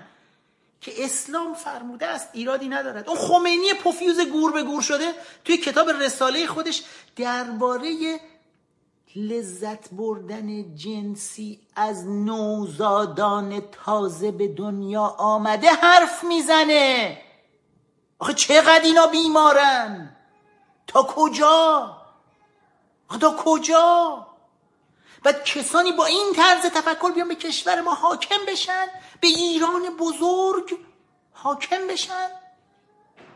که 0.81 1.05
اسلام 1.05 1.53
فرموده 1.53 2.05
است 2.05 2.29
ایرادی 2.33 2.67
ندارد. 2.67 3.09
اون 3.09 3.17
خمینی 3.17 3.73
پوفیوز 3.83 4.19
گور 4.19 4.51
به 4.51 4.63
گور 4.63 4.81
شده 4.81 5.11
توی 5.45 5.57
کتاب 5.57 5.89
رساله 5.89 6.47
خودش 6.47 6.83
درباره 7.15 8.19
لذت 9.15 9.89
بردن 9.91 10.75
جنسی 10.75 11.59
از 11.75 12.07
نوزادان 12.07 13.61
تازه 13.85 14.31
به 14.31 14.47
دنیا 14.47 15.03
آمده 15.03 15.69
حرف 15.69 16.23
می‌زنه. 16.23 17.17
آخه 18.19 18.33
چقدر 18.33 18.81
اینا 18.83 19.07
بیمارن؟ 19.07 20.15
تا 20.87 21.03
کجا؟ 21.03 21.97
آخه 23.09 23.19
تا 23.19 23.35
کجا؟ 23.37 24.27
بعد 25.23 25.43
کسانی 25.43 25.91
با 25.91 26.05
این 26.05 26.33
طرز 26.35 26.61
تفکر 26.61 27.11
بیان 27.11 27.27
به 27.27 27.35
کشور 27.35 27.81
ما 27.81 27.93
حاکم 27.93 28.45
بشن 28.47 28.87
به 29.19 29.27
ایران 29.27 29.97
بزرگ 29.99 30.77
حاکم 31.33 31.87
بشن؟ 31.89 32.27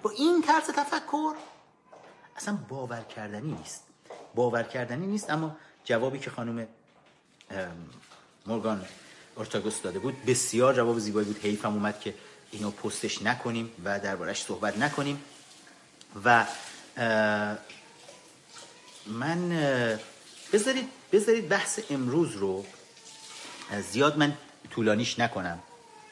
با 0.01 0.09
این 0.09 0.41
طرز 0.41 0.63
تفکر؟ 0.63 1.33
اصلا 2.35 2.57
باور 2.69 3.01
کردنی 3.01 3.51
نیست. 3.51 3.83
باور 4.35 4.63
کردنی 4.63 5.07
نیست 5.07 5.29
اما 5.29 5.57
جوابی 5.83 6.19
که 6.19 6.29
خانم 6.29 6.67
مورگان 8.45 8.85
ارتاگوس 9.37 9.81
داده 9.81 9.99
بود 9.99 10.25
بسیار 10.25 10.73
جواب 10.73 10.99
زیبایی 10.99 11.25
بود. 11.25 11.39
حیفم 11.43 11.73
اومد 11.73 11.99
که 11.99 12.13
اینو 12.51 12.71
پستش 12.71 13.21
نکنیم 13.21 13.71
و 13.83 13.99
دربارش 13.99 14.43
صحبت 14.43 14.77
نکنیم. 14.77 15.23
و 16.25 16.45
من 19.07 19.51
بذارید 20.53 20.89
بذارید 21.11 21.49
بحث 21.49 21.79
امروز 21.89 22.35
رو 22.35 22.65
زیاد 23.91 24.17
من 24.17 24.37
طولانیش 24.71 25.19
نکنم. 25.19 25.59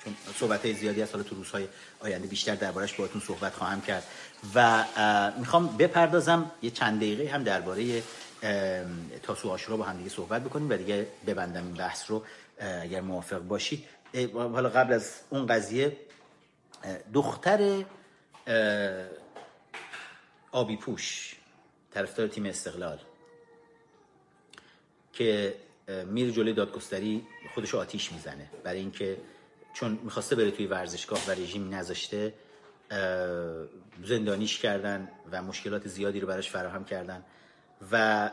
چون 0.04 0.16
صحبت 0.40 0.66
های 0.66 0.74
زیادی 0.74 1.02
از 1.02 1.12
حالا 1.12 1.24
تو 1.24 1.36
روزهای 1.36 1.68
آینده 2.00 2.28
بیشتر 2.28 2.56
دربارش 2.56 2.94
باهاتون 2.94 3.22
صحبت 3.22 3.54
خواهم 3.54 3.82
کرد. 3.82 4.04
و 4.56 4.86
می‌خوام 5.40 5.78
بپردازم 5.78 6.52
یه 6.62 6.72
چند 6.72 6.98
دقیقه 6.98 7.34
هم 7.34 7.44
درباره 7.44 8.04
تاسو 9.24 9.50
آشورا 9.50 9.78
با 9.78 9.84
هم 9.84 9.98
دیگه 9.98 10.10
صحبت 10.10 10.44
بکنیم 10.44 10.70
و 10.70 10.78
دیگه 10.78 11.08
ببندم 11.28 11.66
این 11.66 11.74
بحث 11.74 12.12
رو 12.12 12.24
اگر 12.60 13.02
موافق 13.02 13.40
باشید 13.40 13.86
حالا 14.34 14.70
قبل 14.70 14.94
از 14.94 15.12
اون 15.30 15.46
قضیه 15.46 15.98
دختر 17.14 17.84
آبی 20.52 20.78
پوش 20.78 21.36
طرفدار 21.94 22.28
تیم 22.28 22.46
استقلال. 22.46 23.00
که 25.16 25.56
میره 26.06 26.32
جلوی 26.32 26.54
دادگستری 26.54 27.28
خودش 27.54 27.76
آتیش 27.76 28.12
می‌زنه. 28.12 28.50
برای 28.64 28.80
اینکه 28.80 29.18
چون 29.74 30.00
می‌خواسته 30.04 30.36
بره 30.36 30.52
توی 30.52 30.66
ورزشگاه 30.66 31.20
و 31.28 31.32
رژیم 31.32 31.74
نذاشته 31.74 32.34
زندانیش 34.04 34.60
کردن 34.60 35.10
و 35.32 35.42
مشکلات 35.42 35.88
زیادی 35.88 36.20
رو 36.20 36.28
براش 36.28 36.50
فراهم 36.50 36.86
کردن. 36.86 37.24
و 37.92 38.30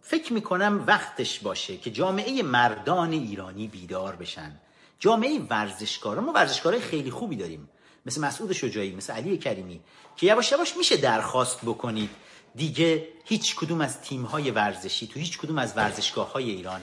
فکر 0.00 0.32
می‌کنم 0.32 0.84
وقتش 0.86 1.40
باشه 1.40 1.76
که 1.76 1.90
جامعه 1.90 2.42
مردان 2.42 3.12
ایرانی 3.12 3.66
بیدار 3.68 4.16
بشن. 4.16 4.60
جامعه 4.98 5.40
ورزشکاران 5.50 6.24
ما 6.24 6.32
ورزشکارای 6.32 6.80
خیلی 6.80 7.10
خوبی 7.10 7.36
داریم. 7.36 7.68
مثل 8.06 8.20
مسعود 8.20 8.52
شجاعی 8.52 8.94
مثل 8.94 9.12
علی 9.12 9.38
کریمی. 9.38 9.80
که 10.16 10.26
یواش 10.26 10.52
یواش 10.52 10.76
میشه 10.76 10.96
درخواست 10.96 11.60
بکنید 11.62 12.10
دیگه 12.56 13.08
هیچ 13.24 13.56
کدوم 13.56 13.80
از 13.80 14.00
تیم 14.00 14.22
های 14.22 14.50
ورزشی 14.50 15.06
تو 15.06 15.20
هیچ 15.20 15.38
کدوم 15.38 15.58
از 15.58 15.76
ورزشگاه 15.76 16.32
های 16.32 16.50
ایران 16.50 16.80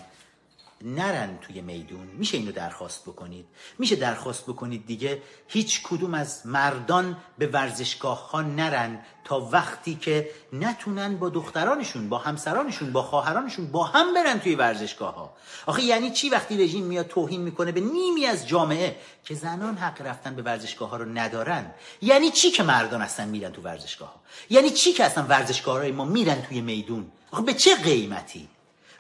نرن 0.84 1.38
توی 1.41 1.61
میدون. 1.61 2.07
میشه 2.07 2.38
اینو 2.38 2.51
درخواست 2.51 3.01
بکنید. 3.03 3.45
میشه 3.79 3.95
درخواست 3.95 4.43
بکنید 4.43 4.86
دیگه 4.86 5.21
هیچ 5.47 5.81
کدوم 5.84 6.13
از 6.13 6.41
مردان 6.45 7.17
به 7.38 7.47
ورزشگاه 7.47 8.31
ها 8.31 8.41
نرن 8.41 8.99
تا 9.23 9.39
وقتی 9.39 9.95
که 9.95 10.29
نتونن 10.53 11.17
با 11.17 11.29
دخترانشون 11.29 12.09
با 12.09 12.17
همسرانشون 12.17 12.91
با 12.91 13.03
خواهرانشون 13.03 13.67
با 13.67 13.84
هم 13.84 14.13
برن 14.13 14.39
توی 14.39 14.55
ورزشگاه 14.55 15.15
ها 15.15 15.34
آخه 15.65 15.84
یعنی 15.84 16.11
چی 16.11 16.29
وقتی 16.29 16.63
رژیم 16.63 16.86
میاد 16.86 17.07
توهین 17.07 17.41
می‌کنه 17.41 17.71
به 17.71 17.79
نیمی 17.79 18.25
از 18.25 18.47
جامعه 18.47 18.95
که 19.25 19.36
زنان 19.36 19.77
حق 19.77 20.01
رفتن 20.01 20.36
به 20.36 20.41
ورزشگاه 20.41 20.89
ها 20.89 20.97
رو 20.97 21.05
ندارن؟ 21.05 21.71
یعنی 22.01 22.29
چی 22.29 22.51
که 22.51 22.63
مردان 22.63 23.01
اصلا 23.01 23.25
میرن 23.25 23.51
تو 23.51 23.61
ورزشگاه 23.61 24.07
ها 24.07 24.21
یعنی 24.49 24.69
چی 24.69 24.93
که 24.93 25.03
اصلا 25.03 25.23
ورزشگاه 25.23 25.77
های 25.77 25.91
ما 25.91 26.05
میرن 26.05 26.41
توی 26.41 26.61
میدون؟ 26.61 27.11
آخه 27.31 27.43
به 27.43 27.53
چه 27.53 27.75
قیمتی؟ 27.75 28.49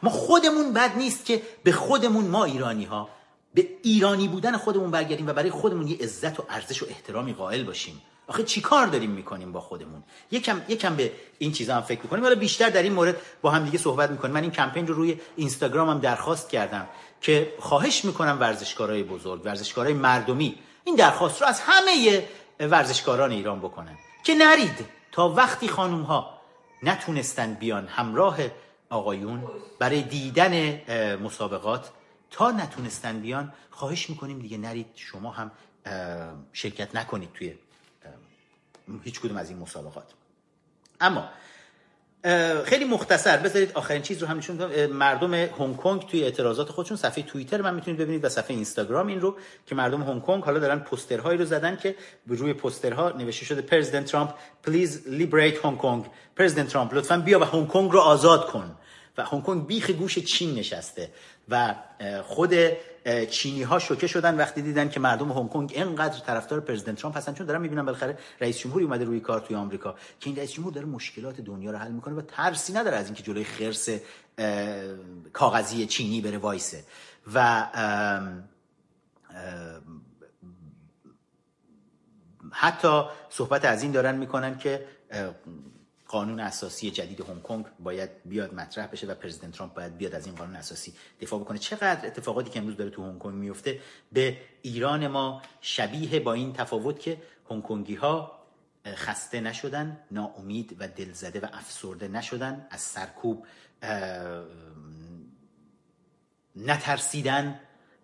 ما 0.03 0.09
خودمون 0.09 0.73
بد 0.73 0.97
نیست 0.97 1.25
که 1.25 1.41
به 1.63 1.71
خودمون 1.71 2.27
ما 2.27 2.43
ایرانی 2.43 2.85
ها 2.85 3.09
به 3.53 3.67
ایرانی 3.83 4.27
بودن 4.27 4.57
خودمون 4.57 4.91
برگردیم 4.91 5.27
و 5.27 5.33
برای 5.33 5.49
خودمون 5.49 5.87
یه 5.87 5.97
عزت 5.97 6.39
و 6.39 6.45
ارزش 6.49 6.83
و 6.83 6.85
احترامی 6.89 7.33
قائل 7.33 7.63
باشیم. 7.63 8.01
آخه 8.27 8.43
چی 8.43 8.61
کار 8.61 8.87
داریم 8.87 9.09
می‌کنیم 9.09 9.51
با 9.51 9.59
خودمون؟ 9.59 10.03
یکم 10.31 10.61
یکم 10.67 10.95
به 10.95 11.11
این 11.39 11.51
چیزا 11.51 11.75
هم 11.75 11.81
فکر 11.81 12.01
می‌کنیم. 12.01 12.23
حالا 12.23 12.35
بیشتر 12.35 12.69
در 12.69 12.83
این 12.83 12.93
مورد 12.93 13.17
با 13.41 13.51
هم 13.51 13.65
دیگه 13.65 13.77
صحبت 13.77 14.09
می‌کنیم. 14.09 14.33
من 14.33 14.41
این 14.41 14.51
کمپین 14.51 14.87
رو 14.87 14.93
روی 14.93 15.19
اینستاگرام 15.35 15.89
هم 15.89 15.99
درخواست 15.99 16.49
کردم 16.49 16.87
که 17.21 17.53
خواهش 17.59 18.05
می‌کنم 18.05 18.37
ورزشکارای 18.39 19.03
بزرگ 19.03 19.45
ورزشکارای 19.45 19.93
مردمی 19.93 20.55
این 20.83 20.95
درخواست 20.95 21.41
رو 21.41 21.47
از 21.47 21.59
همه 21.59 22.23
ورزشکاران 22.59 23.31
ایران 23.31 23.59
بکنن. 23.59 23.97
که 24.23 24.35
نرید 24.35 24.85
تا 25.11 25.29
وقتی 25.29 25.67
خانوم 25.67 26.01
ها 26.01 26.41
نتونستن 26.83 27.53
بیان 27.53 27.87
همراه 27.87 28.37
آقایون 28.93 29.43
برای 29.79 30.01
دیدن 30.01 30.81
مسابقات 31.17 31.89
تا 32.31 32.51
نتونستن 32.51 33.19
بیان 33.19 33.53
خواهش 33.69 34.09
می‌کنیم 34.09 34.39
دیگه 34.39 34.57
نرید 34.57 34.87
شما 34.95 35.31
هم 35.31 35.51
شرکت 36.53 36.95
نکنید 36.95 37.29
توی 37.33 37.53
هیچ 39.03 39.19
کدوم 39.19 39.37
از 39.37 39.49
این 39.49 39.59
مسابقات. 39.59 40.05
اما 41.01 41.29
خیلی 42.65 42.85
مختصر 42.85 43.37
بذارید 43.37 43.71
آخرین 43.71 44.01
چیز 44.01 44.21
رو 44.21 44.27
هم 44.27 44.37
نشون 44.37 44.85
مردم 44.85 45.33
هنگ 45.33 45.77
کنگ 45.77 46.07
توی 46.07 46.23
اعتراضات 46.23 46.69
خودشون 46.69 46.97
صفحه 46.97 47.23
توییتر 47.23 47.61
من 47.61 47.75
می‌تونید 47.75 47.99
ببینید 47.99 48.25
و 48.25 48.29
صفحه 48.29 48.55
اینستاگرام 48.55 49.07
این 49.07 49.21
رو 49.21 49.37
که 49.65 49.75
مردم 49.75 50.03
هنگ 50.03 50.21
کنگ 50.21 50.43
حالا 50.43 50.59
دارن 50.59 50.79
پوسترهایی 50.79 51.37
رو 51.37 51.45
زدن 51.45 51.75
که 51.75 51.95
روی 52.27 52.53
پوسترها 52.53 53.09
نوشته 53.09 53.45
شده 53.45 53.61
President 53.61 54.05
Trump 54.05 54.33
please 54.63 55.07
liberate 55.07 55.65
Hong 55.65 55.77
Kong 55.77 56.05
President 56.35 56.67
ترامپ 56.67 56.93
لطفا 56.93 57.17
بیا 57.17 57.39
و 57.39 57.43
هنگ 57.43 57.67
کنگ 57.67 57.91
رو 57.91 57.99
آزاد 57.99 58.51
کن. 58.51 58.75
و 59.17 59.25
هنگ 59.25 59.43
کنگ 59.43 59.65
بیخ 59.67 59.89
گوش 59.89 60.19
چین 60.19 60.55
نشسته 60.55 61.11
و 61.49 61.75
خود 62.23 62.53
چینی 63.29 63.63
ها 63.63 63.79
شوکه 63.79 64.07
شدن 64.07 64.37
وقتی 64.37 64.61
دیدن 64.61 64.89
که 64.89 64.99
مردم 64.99 65.31
هنگ 65.31 65.49
کنگ 65.49 65.71
اینقدر 65.75 66.19
طرفدار 66.19 66.59
President 66.59 66.95
ترامپ 66.95 67.17
هستن. 67.17 67.33
چون 67.33 67.47
دارن 67.47 67.61
می‌بینن 67.61 67.85
بالاخره 67.85 68.17
رئیس 68.41 68.57
جمهوری 68.57 68.85
اومده 68.85 69.05
روی 69.05 69.19
کار 69.19 69.39
توی 69.39 69.55
آمریکا 69.55 69.95
که 70.19 70.29
این 70.29 70.35
رئیس 70.35 70.51
جمهور 70.51 70.73
داره 70.73 70.87
مشکلات 70.87 71.41
دنیا 71.41 71.71
رو 71.71 71.77
حل 71.77 71.91
می‌کنه 71.91 72.15
و 72.15 72.21
ترسی 72.21 72.73
نداره 72.73 72.97
از 72.97 73.05
اینکه 73.05 73.23
جلوی 73.23 73.43
خرس 73.43 73.89
کاغذی 75.33 75.85
چینی 75.85 76.21
بره 76.21 76.37
وایسه. 76.37 76.83
و 77.33 77.67
حتی 82.51 83.03
صحبت 83.29 83.65
از 83.65 83.83
این 83.83 83.91
دارن 83.91 84.15
می‌کنن 84.15 84.57
که 84.57 84.85
قانون 86.13 86.39
اساسی 86.39 86.91
جدید 86.91 87.21
هنگ 87.21 87.41
کنگ 87.41 87.65
باید 87.79 88.09
بیاد 88.25 88.53
مطرح 88.53 88.87
بشه 88.87 89.07
و 89.07 89.15
پرزیدنت 89.15 89.51
ترامپ 89.51 89.73
باید 89.73 89.97
بیاد 89.97 90.15
از 90.15 90.25
این 90.25 90.35
قانون 90.35 90.55
اساسی 90.55 90.93
دفاع 91.21 91.39
بکنه. 91.39 91.57
چقدر 91.57 92.07
اتفاقاتی 92.07 92.49
که 92.49 92.59
امروز 92.59 92.77
داره 92.77 92.89
تو 92.89 93.03
هنگ 93.03 93.19
کنگ 93.19 93.35
میفته 93.35 93.79
به 94.11 94.37
ایران 94.61 95.07
ما 95.07 95.41
شبیه 95.61 96.19
با 96.19 96.33
این 96.33 96.53
تفاوت 96.53 96.99
که 96.99 97.21
هنگ 97.49 97.63
کنگی 97.63 97.95
ها 97.95 98.39
خسته 98.87 99.41
نشدن 99.41 99.99
ناامید 100.11 100.75
و 100.79 100.87
دلزده 100.87 101.39
و 101.39 101.47
افسرده 101.53 102.07
نشدن 102.07 102.67
از 102.69 102.81
سرکوب 102.81 103.45
نترسیدن 106.55 107.59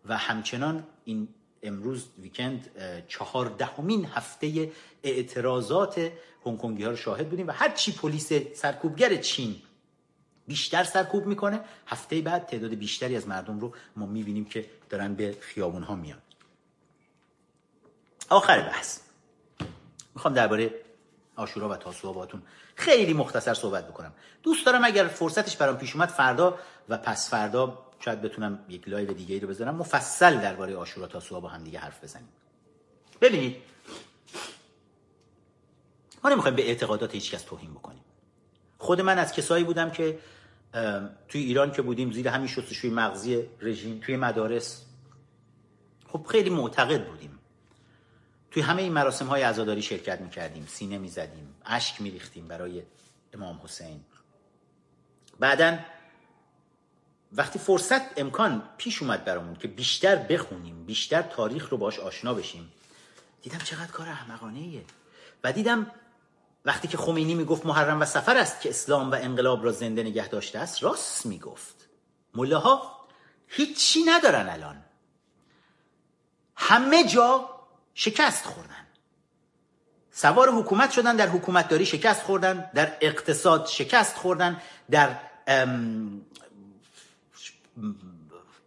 و 0.06 0.18
همچنان 0.18 0.88
این 1.06 1.28
امروز 1.64 2.10
ویکند 2.20 2.70
چهاردهمین 3.08 4.06
هفته 4.06 4.72
اعتراضات 5.04 6.12
هنگکنگی 6.46 6.84
ها 6.84 6.90
رو 6.90 6.96
شاهد 6.96 7.30
بودیم 7.30 7.48
و 7.48 7.52
هر 7.52 7.70
چی 7.70 7.92
پلیس 7.92 8.34
سرکوبگر 8.56 9.16
چین 9.16 9.62
بیشتر 10.48 10.84
سرکوب 10.84 11.26
می‌کنه 11.26 11.62
هفته 11.88 12.22
بعد 12.22 12.46
تعداد 12.46 12.74
بیشتری 12.74 13.16
از 13.16 13.28
مردم 13.28 13.60
رو 13.60 13.74
ما 13.96 14.06
می‌بینیم 14.06 14.46
که 14.46 14.66
دارن 14.90 15.16
به 15.16 15.38
خیابون 15.42 15.84
ها 15.84 15.96
میان. 15.96 16.22
آخر 18.30 18.62
بحث. 18.62 19.00
می‌خوام 20.16 20.34
درباره 20.34 20.74
آشورا 21.36 21.70
و 21.70 21.76
تاسوعا 21.76 22.14
باتون 22.14 22.42
خیلی 22.76 23.14
مختصر 23.14 23.54
صحبت 23.54 23.88
بکنم. 23.88 24.14
دوست 24.44 24.66
دارم 24.66 24.86
اگر 24.86 25.08
فرصتش 25.08 25.58
برام 25.58 25.78
پیش 25.78 25.96
اومد 25.96 26.10
فردا 26.10 26.60
و 26.90 26.98
پس 26.98 27.30
فردا 27.30 27.86
شاید 28.00 28.22
بتونم 28.22 28.60
یک 28.70 28.90
live 28.90 29.14
دیگه 29.14 29.34
ای 29.34 29.40
رو 29.40 29.48
بذارم 29.48 29.76
مفصل 29.76 30.38
درباره 30.42 30.76
عاشورا 30.76 31.08
تاسوعا 31.08 31.42
با 31.42 31.50
هم 31.50 31.64
دیگه 31.64 31.80
حرف 31.80 32.04
بزنیم. 32.04 32.30
ببینید 33.22 33.56
ما 36.24 36.30
نمی‌خوایم 36.30 36.56
به 36.56 36.68
اعتقادات 36.68 37.14
هیچکس 37.14 37.42
توهین 37.42 37.74
بکنیم. 37.74 38.04
خود 38.78 39.02
من 39.02 39.18
از 39.18 39.34
کسایی 39.34 39.64
بودم 39.64 39.90
که 39.90 40.20
توی 41.28 41.42
ایران 41.42 41.72
که 41.72 41.82
بودیم 41.82 42.12
زیر 42.12 42.28
همین 42.28 42.48
شستشوی 42.48 42.90
مغزی 42.90 43.44
رژیم 43.62 44.00
توی 44.00 44.18
مدارس 44.18 44.86
خب 46.08 46.26
خیلی 46.30 46.50
معتقد 46.50 47.08
بودیم. 47.08 47.40
توی 48.52 48.64
همه 48.64 48.82
این 48.82 48.94
مراسم 48.94 49.28
های 49.28 49.42
عزاداری 49.42 49.82
شرکت 49.82 50.22
می‌کردیم 50.22 50.66
سینه 50.66 50.98
می‌زدیم 50.98 51.56
اشک 51.66 52.02
میریختیم 52.02 52.48
برای 52.48 52.84
امام 53.34 53.60
حسین. 53.64 54.04
بعدا 55.40 55.80
وقتی 57.32 57.60
فرصت 57.60 58.20
امکان 58.20 58.64
پیش 58.78 59.02
اومد 59.02 59.26
برامون 59.26 59.56
که 59.56 59.68
بیشتر 59.68 60.16
بخونیم 60.16 60.86
بیشتر 60.86 61.22
تاریخ 61.22 61.70
رو 61.70 61.78
باش 61.78 62.00
آشنا 62.00 62.34
بشیم 62.34 62.72
دیدم 63.42 63.58
چقدر 63.58 63.92
کار 63.92 64.10
احمقانه 64.10 64.60
ایه 64.60 64.84
و 65.44 65.52
دیدم 65.52 65.92
وقتی 66.66 66.88
که 66.88 66.98
خمینی 66.98 67.36
می‌گفت 67.36 67.66
محرم 67.66 68.02
و 68.02 68.06
سفر 68.06 68.38
است 68.38 68.62
که 68.62 68.70
اسلام 68.70 69.12
و 69.12 69.16
انقلاب 69.16 69.66
را 69.66 69.72
زنده 69.72 70.04
نگه 70.04 70.28
داشته 70.28 70.60
است 70.60 70.84
راست 70.84 71.26
می‌گفت. 71.26 71.76
ملاها 72.34 73.06
هیچی 73.48 74.04
ندارن 74.04 74.50
الان. 74.50 74.84
همه 76.56 77.04
جا 77.04 77.50
شکست 77.94 78.46
خوردن. 78.46 78.88
سوار 80.12 80.50
حکومت 80.50 80.92
شدن 80.92 81.16
در 81.16 81.28
حکومتداری 81.28 81.86
شکست 81.86 82.22
خوردن 82.22 82.72
در 82.74 82.98
اقتصاد 83.02 83.66
شکست 83.66 84.16
خوردن 84.16 84.62
در 84.92 85.16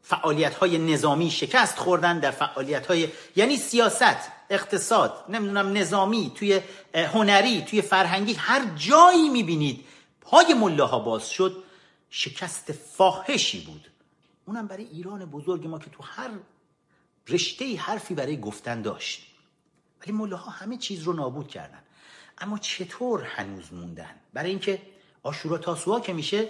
فعالیت 0.03 0.55
های 0.55 0.79
نظامی 0.79 1.31
شکست 1.31 1.79
خوردن 1.79 2.19
در 2.19 2.31
فعالیت 2.31 2.87
های 2.87 3.09
یعنی 3.37 3.57
سیاست. 3.57 4.42
اقتصاد 4.53 5.25
نمی‌دونم 5.29 5.73
نظامی 5.77 6.33
توی 6.35 6.61
هنری 6.95 7.63
توی 7.63 7.83
فرهنگی 7.83 8.33
هر 8.33 8.75
جایی 8.77 9.29
می‌بینید. 9.29 9.85
پای 10.21 10.55
ملاها 10.55 10.99
باز 10.99 11.31
شد 11.31 11.63
شکست 12.11 12.73
فاحشی 12.73 13.61
بود. 13.61 13.91
اونم 14.47 14.67
برای 14.67 14.85
ایران 14.85 15.25
بزرگ 15.25 15.67
ما 15.67 15.79
که 15.79 15.91
تو 15.91 16.03
هر 16.03 16.31
رشته 17.29 17.77
حرفی 17.77 18.15
برای 18.15 18.41
گفتن 18.41 18.83
داشت. 18.83 19.27
ولی 20.03 20.13
ملاها 20.13 20.51
همه 20.51 20.77
چیز 20.77 21.03
رو 21.03 21.13
نابود 21.13 21.49
کردن. 21.49 21.83
اما 22.39 22.59
چطور 22.59 23.23
هنوز 23.23 23.73
موندن؟ 23.73 24.15
برای 24.33 24.51
اینکه 24.51 24.83
عاشورا 25.23 25.59
تاسوعا 25.59 26.01
که 26.01 26.13
میشه 26.13 26.49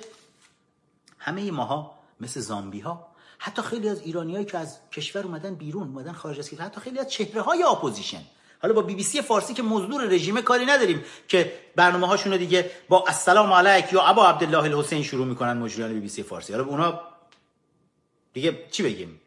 همه 1.18 1.50
ماها 1.50 1.98
مثل 2.20 2.40
زامبی 2.40 2.80
ها 2.80 3.11
حتی 3.44 3.62
خیلی 3.62 3.88
از 3.88 4.00
ایرانیایی 4.00 4.44
که 4.44 4.58
از 4.58 4.78
کشور 4.92 5.22
اومدن 5.22 5.54
بیرون 5.54 5.82
اومدن 5.82 6.12
خارج 6.12 6.38
از 6.38 6.50
کشور 6.50 6.64
حتی 6.64 6.80
خیلی 6.80 6.98
از 6.98 7.10
چهره 7.10 7.40
های 7.40 7.62
opposition. 7.62 8.22
حالا 8.62 8.74
با 8.74 8.82
بی 8.82 8.94
بی 8.94 9.02
سی 9.02 9.22
فارسی 9.22 9.54
که 9.54 9.62
مزدور 9.62 10.04
رژیم 10.04 10.40
کاری 10.40 10.66
نداریم 10.66 11.04
که 11.28 11.52
برنامه 11.76 12.06
هاشون 12.06 12.36
دیگه 12.36 12.70
با 12.88 13.04
السلام 13.06 13.52
علیک 13.52 13.92
یا 13.92 14.02
ابا 14.02 14.28
عبدالله 14.28 14.62
الحسین 14.62 15.02
شروع 15.02 15.26
می‌کنن 15.26 15.52
مجریان 15.52 15.92
بی 15.92 16.00
بی 16.00 16.08
سی 16.08 16.22
فارسی. 16.22 16.52
حالا 16.52 16.64
اونا 16.64 17.00
دیگه 18.32 18.66
چی 18.70 18.82
بگیم؟ 18.82 19.20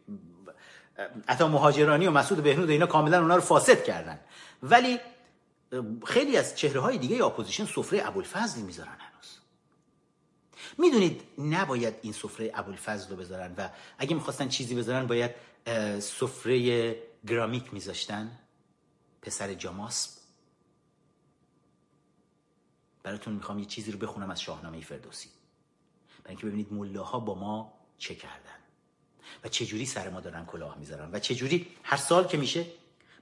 عطا 1.27 1.47
مهاجرانی 1.47 2.07
و 2.07 2.11
مسعود 2.11 2.43
بهنود 2.43 2.69
اینا 2.69 2.85
کاملا 2.85 3.21
اونا 3.21 3.35
رو 3.35 3.41
فاسد 3.41 3.83
کردن. 3.83 4.19
ولی 4.63 4.99
خیلی 6.05 6.37
از 6.37 6.55
چهره 6.55 6.79
های 6.79 6.97
دیگه 6.97 7.25
opposition 7.25 7.65
سفره 7.65 8.07
ابوالفضل 8.07 8.61
می‌ذارن. 8.61 8.97
می‌دونید 10.77 11.21
نباید 11.37 11.93
این 12.01 12.13
سفره 12.13 12.51
ابوالفضل 12.53 13.09
رو 13.09 13.15
بذارن 13.15 13.53
و 13.57 13.69
اگه 13.97 14.15
می‌خواستن 14.15 14.47
چیزی 14.47 14.75
بذارن 14.75 15.07
باید 15.07 15.31
سفره 15.99 16.95
گرامیک 17.27 17.73
میذاشتن. 17.73 18.39
پسر 19.21 19.53
جاماسب 19.53 20.09
براتون 23.03 23.33
می‌خوام 23.33 23.59
یه 23.59 23.65
چیزی 23.65 23.91
رو 23.91 23.99
بخونم 23.99 24.31
از 24.31 24.41
شاهنامه 24.41 24.81
فردوسی. 24.81 25.29
برای 26.23 26.29
اینکه 26.29 26.45
ببینید 26.45 26.73
ملاها 26.73 27.19
با 27.19 27.35
ما 27.35 27.73
چه 27.97 28.15
کردن 28.15 28.59
و 29.43 29.49
چه 29.49 29.65
جوری 29.65 29.85
سر 29.85 30.09
ما 30.09 30.19
دارن 30.19 30.45
کلاه 30.45 30.77
می‌ذارن 30.77 31.09
و 31.11 31.19
چه 31.19 31.35
جوری 31.35 31.67
هر 31.83 31.97
سال 31.97 32.27
که 32.27 32.37
میشه 32.37 32.65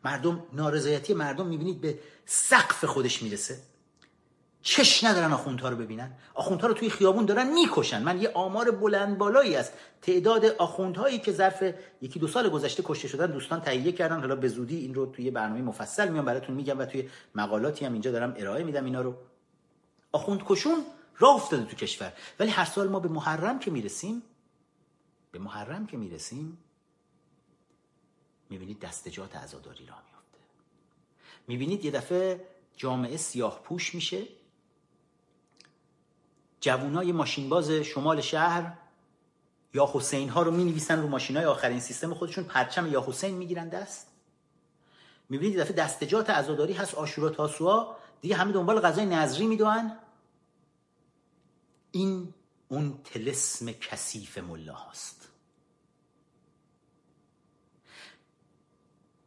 مردم 0.04 0.44
نارضایتی 0.54 1.14
مردم 1.14 1.48
می‌بینید 1.48 1.82
به 1.82 2.00
سقف 2.26 2.86
خودش 2.86 3.24
می‌رسه. 3.24 3.62
چش 4.66 5.04
ندارن 5.04 5.34
آخوندها 5.34 5.70
رو 5.70 5.76
ببینن. 5.76 6.12
آخوندها 6.34 6.68
رو 6.68 6.74
توی 6.74 6.90
خیابون 6.90 7.26
دارن 7.26 7.54
می‌کشن. 7.54 8.04
من 8.04 8.22
یه 8.22 8.32
آمار 8.34 8.72
بلند 8.72 9.18
بالایی 9.18 9.56
است 9.56 9.74
تعداد 10.02 10.46
آخوندهایی 10.46 11.20
که 11.20 11.32
ظرف 11.32 11.74
یکی 12.02 12.20
دو 12.20 12.28
سال 12.28 12.50
گذشته 12.50 12.84
کشته 12.86 13.08
شدن 13.08 13.32
دوستان 13.32 13.62
تهیه 13.62 13.92
کردن. 13.92 14.20
حالا 14.20 14.36
به 14.36 14.48
زودی 14.48 14.78
این 14.78 14.94
رو 14.94 15.06
توی 15.06 15.32
برنامه 15.32 15.62
مفصل 15.62 16.12
میام 16.12 16.26
براتون 16.26 16.56
میگم 16.56 16.80
و 16.80 16.86
توی 16.86 17.10
مقالاتی 17.36 17.86
هم 17.86 17.94
اینجا 17.94 18.12
دارم 18.12 18.34
ارائه 18.38 18.64
میدم 18.64 18.86
اینا 18.86 19.02
رو. 19.02 19.16
آخوند 20.12 20.44
کشون 20.46 20.86
راه 21.18 21.36
افتاده 21.36 21.66
تو 21.66 21.76
کشور. 21.76 22.14
ولی 22.40 22.50
هر 22.50 22.66
سال 22.66 22.88
ما 22.88 23.00
به 23.00 23.10
محرم 23.10 23.60
که 23.60 23.72
می‌رسیم 23.72 24.24
به 25.32 25.40
محرم 25.40 25.86
که 25.86 25.98
می‌رسیم 25.98 26.58
می‌بینید 28.50 28.80
دستجات 28.80 29.36
عزاداری 29.36 29.86
را 29.86 29.96
میفته 29.96 30.40
می‌بینید 31.48 31.86
یه 31.86 31.92
دفعه 31.92 32.48
جامعه 32.78 33.18
سیاه 33.18 33.62
پوش 33.64 33.96
میشه. 33.96 34.24
جوانای 36.64 37.12
ماشینباز 37.12 37.72
شمال 37.72 38.22
شهر 38.22 38.74
یا 39.74 39.90
حسین 39.94 40.30
ها 40.30 40.42
رو 40.42 40.52
می 40.52 40.64
نویسن 40.64 41.02
رو 41.02 41.08
ماشین 41.08 41.38
های 41.38 41.46
آخرین 41.46 41.80
سیستم 41.80 42.14
خودشون 42.14 42.44
پرچم 42.44 42.92
یا 42.92 43.04
حسین 43.08 43.36
می‌گیرن 43.36 43.70
دست. 43.70 44.08
می‌بینید 45.30 45.60
دفعه 45.60 45.74
دستجات 45.74 46.30
عزاداری 46.30 46.74
هست 46.74 46.96
آشورا 46.96 47.30
تاسوعا 47.30 47.96
دیگه 48.22 48.36
همه 48.36 48.52
دنبال 48.52 48.80
غذای 48.80 49.06
نظری 49.06 49.48
می‌دونن 49.48 49.98
این 51.92 52.34
اون 52.68 53.00
تلسم 53.04 53.72
کثیف 53.72 54.38
مله 54.38 54.72
هاست. 54.72 55.30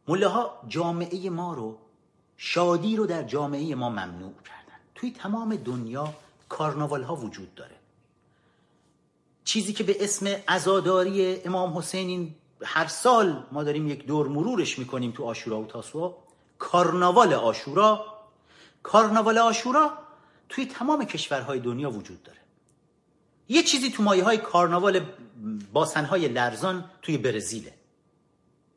مله 0.07 0.27
ها 0.27 0.63
جامعه 0.67 1.29
ما 1.29 1.53
رو 1.53 1.77
شادی 2.37 2.95
رو 2.95 3.05
در 3.05 3.23
جامعه 3.23 3.75
ما 3.75 3.89
ممنوع 3.89 4.33
کردن. 4.33 4.79
توی 4.95 5.11
تمام 5.11 5.55
دنیا 5.55 6.13
کارناوال 6.49 7.03
ها 7.03 7.15
وجود 7.15 7.55
داره. 7.55 7.75
چیزی 9.43 9.73
که 9.73 9.83
به 9.83 10.03
اسم 10.03 10.27
عزاداری 10.47 11.41
امام 11.41 11.77
حسین 11.77 12.35
هر 12.61 12.87
سال 12.87 13.43
ما 13.51 13.63
داریم 13.63 13.87
یک 13.87 14.05
دور 14.05 14.27
مرورش 14.27 14.79
می‌کنیم 14.79 15.11
تو 15.11 15.25
آشورا 15.25 15.61
و 15.61 15.65
تاسوعا 15.65 16.13
کارناوال 16.59 17.33
آشورا. 17.33 18.05
کارناوال 18.83 19.37
آشورا 19.37 19.97
توی 20.49 20.65
تمام 20.65 21.05
کشورهای 21.05 21.59
دنیا 21.59 21.91
وجود 21.91 22.23
داره. 22.23 22.39
یه 23.49 23.63
چیزی 23.63 23.91
تو 23.91 24.03
مایه 24.03 24.23
های 24.23 24.37
کارناوال 24.37 25.05
باسنهای 25.73 26.27
لرزان 26.27 26.85
توی 27.01 27.17
برزیله. 27.17 27.73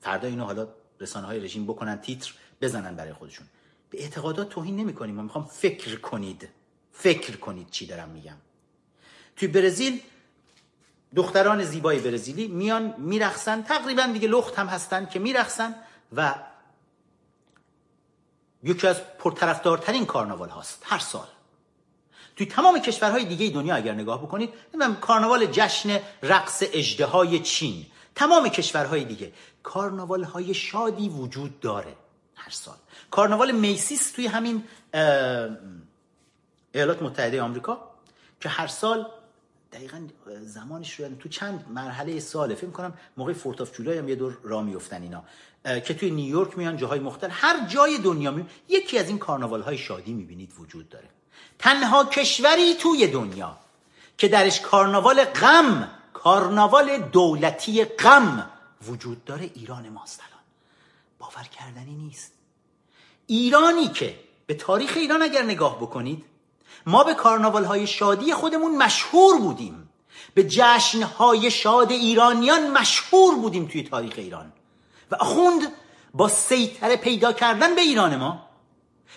فردا 0.00 0.28
اینو 0.28 0.44
حالا 0.44 0.68
رسانه 1.00 1.26
های 1.26 1.40
رژیم 1.40 1.64
بکنن 1.64 2.00
تیتر 2.00 2.34
بزنن 2.60 2.96
برای 2.96 3.12
خودشون. 3.12 3.46
به 3.90 4.02
اعتقادات 4.02 4.48
توهین 4.48 4.76
نمی 4.76 4.94
کنیم 4.94 5.14
ما 5.14 5.22
می‌خوام 5.22 5.44
فکر 5.44 6.00
کنید. 6.00 6.48
فکر 6.92 7.36
کنید 7.36 7.70
چی 7.70 7.86
دارم 7.86 8.08
میگم. 8.08 8.36
توی 9.36 9.48
برزیل 9.48 10.00
دختران 11.16 11.64
زیبای 11.64 11.98
برزیلی 11.98 12.48
میان 12.48 12.94
میرخصن 12.98 13.62
تقریبا 13.62 14.06
دیگه 14.06 14.28
لخت 14.28 14.58
هم 14.58 14.66
هستن 14.66 15.06
که 15.06 15.18
میرخصن 15.18 15.74
و 16.16 16.34
یکی 18.62 18.86
از 18.86 19.00
پرطرفدارترین 19.18 20.06
کارناوال 20.06 20.48
هاست 20.48 20.82
هر 20.86 20.98
سال. 20.98 21.26
توی 22.36 22.46
تمام 22.46 22.78
کشورهای 22.78 23.24
دیگه 23.24 23.54
دنیا 23.54 23.74
اگر 23.74 23.94
نگاه 23.94 24.22
بکنید 24.22 24.50
نمی‌دونم 24.74 24.96
کارناوال 24.96 25.46
جشن 25.46 26.00
رقص 26.22 26.62
اجده 26.72 27.38
چین 27.38 27.86
تمام 28.14 28.48
کشورهای 28.48 29.04
دیگه 29.04 29.32
کارناوال 29.62 30.24
های 30.24 30.54
شادی 30.54 31.08
وجود 31.08 31.60
داره 31.60 31.96
هر 32.34 32.50
سال. 32.50 32.76
کارناوال 33.10 33.50
میسیس 33.50 34.12
توی 34.12 34.26
همین 34.26 34.64
ایالات 36.74 37.02
متحده 37.02 37.42
آمریکا 37.42 37.90
که 38.40 38.48
هر 38.48 38.66
سال 38.66 39.06
دقیقا 39.72 40.08
زمانش 40.40 41.00
رو 41.00 41.14
تو 41.14 41.28
چند 41.28 41.66
مرحله 41.68 42.20
ساله 42.20 42.54
فکر 42.54 42.70
کنم 42.70 42.94
موقع 43.16 43.32
فورت 43.32 43.60
آف 43.60 43.76
جولای 43.76 43.98
هم 43.98 44.08
یه 44.08 44.14
دور 44.14 44.38
را 44.42 44.62
میفتن 44.62 45.02
اینا 45.02 45.24
که 45.80 45.94
توی 45.94 46.10
نیویورک 46.10 46.58
میان 46.58 46.76
جاهای 46.76 47.00
مختلف 47.00 47.32
هر 47.34 47.66
جای 47.66 47.98
دنیا 47.98 48.30
می 48.30 48.46
یکی 48.68 48.98
از 48.98 49.08
این 49.08 49.18
کارناوال 49.18 49.62
های 49.62 49.78
شادی 49.78 50.12
می‌بینید 50.12 50.52
وجود 50.58 50.88
داره. 50.88 51.08
تنها 51.58 52.04
کشوری 52.04 52.74
توی 52.74 53.06
دنیا 53.06 53.58
که 54.18 54.28
درش 54.28 54.60
کارناوال 54.60 55.24
غم 55.24 55.90
کارناوال 56.12 56.98
دولتی 56.98 57.84
غم 57.84 58.50
وجود 58.86 59.24
داره 59.24 59.50
ایران 59.54 59.88
ماست 59.88 60.20
الان. 60.20 60.44
باور 61.18 61.44
کردنی 61.44 61.94
نیست. 61.94 62.32
ایرانی 63.26 63.88
که 63.88 64.18
به 64.46 64.54
تاریخ 64.54 64.92
ایران 64.96 65.22
اگر 65.22 65.42
نگاه 65.42 65.76
بکنید 65.76 66.24
ما 66.86 67.04
به 67.04 67.14
کارناوال 67.14 67.64
های 67.64 67.86
شادی 67.86 68.34
خودمون 68.34 68.76
مشهور 68.76 69.38
بودیم. 69.38 69.90
به 70.34 70.44
جشن 70.44 71.02
های 71.02 71.50
شاد 71.50 71.92
ایرانیان 71.92 72.70
مشهور 72.70 73.34
بودیم 73.34 73.66
توی 73.66 73.82
تاریخ 73.82 74.14
ایران. 74.16 74.52
و 75.10 75.16
اخوند 75.20 75.72
با 76.14 76.28
سیطره 76.28 76.96
پیدا 76.96 77.32
کردن 77.32 77.74
به 77.74 77.80
ایران 77.80 78.16
ما 78.16 78.46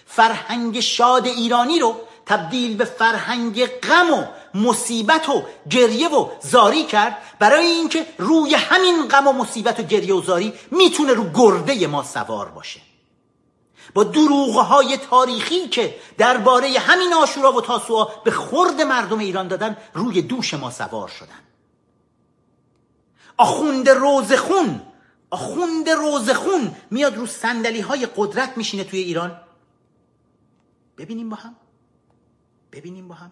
فرهنگ 0.05 0.79
شاد 0.79 1.27
ایرانی 1.27 1.79
رو 1.79 1.95
تبدیل 2.25 2.77
به 2.77 2.85
فرهنگ 2.85 3.65
غم 3.65 4.13
و 4.13 4.25
مصیبت 4.53 5.29
و 5.29 5.43
گریه 5.69 6.09
و 6.09 6.29
زاری 6.41 6.83
کرد. 6.83 7.17
برای 7.39 7.65
اینکه 7.65 8.05
روی 8.17 8.55
همین 8.55 9.07
غم 9.07 9.27
و 9.27 9.33
مصیبت 9.33 9.79
و 9.79 9.83
گریه 9.83 10.13
و 10.13 10.21
زاری 10.21 10.53
می‌تونه 10.71 11.13
رو 11.13 11.29
گرده 11.33 11.87
ما 11.87 12.03
سوار 12.03 12.49
باشه. 12.49 12.79
با 13.93 14.03
دروغهای 14.03 14.97
تاریخی 14.97 15.67
که 15.67 15.95
درباره 16.17 16.79
همین 16.79 17.13
آشورا 17.13 17.53
و 17.53 17.61
تاسوعا 17.61 18.05
به 18.05 18.31
خورد 18.31 18.81
مردم 18.81 19.19
ایران 19.19 19.47
دادن 19.47 19.77
روی 19.93 20.21
دوش 20.21 20.53
ما 20.53 20.71
سوار 20.71 21.07
شدن. 21.07 21.39
آخوند 23.37 23.89
روزخون 23.89 24.81
آخوند 25.29 25.89
روزخون 25.89 26.75
میاد 26.91 27.17
رو 27.17 27.27
سندلی 27.27 27.81
های 27.81 28.07
قدرت 28.15 28.57
میشینه 28.57 28.83
توی 28.83 28.99
ایران. 28.99 29.41
ببینیم 30.97 31.29
با 31.29 31.35
هم. 31.35 31.55
ببینیم 32.71 33.07
با 33.07 33.15
هم. 33.15 33.31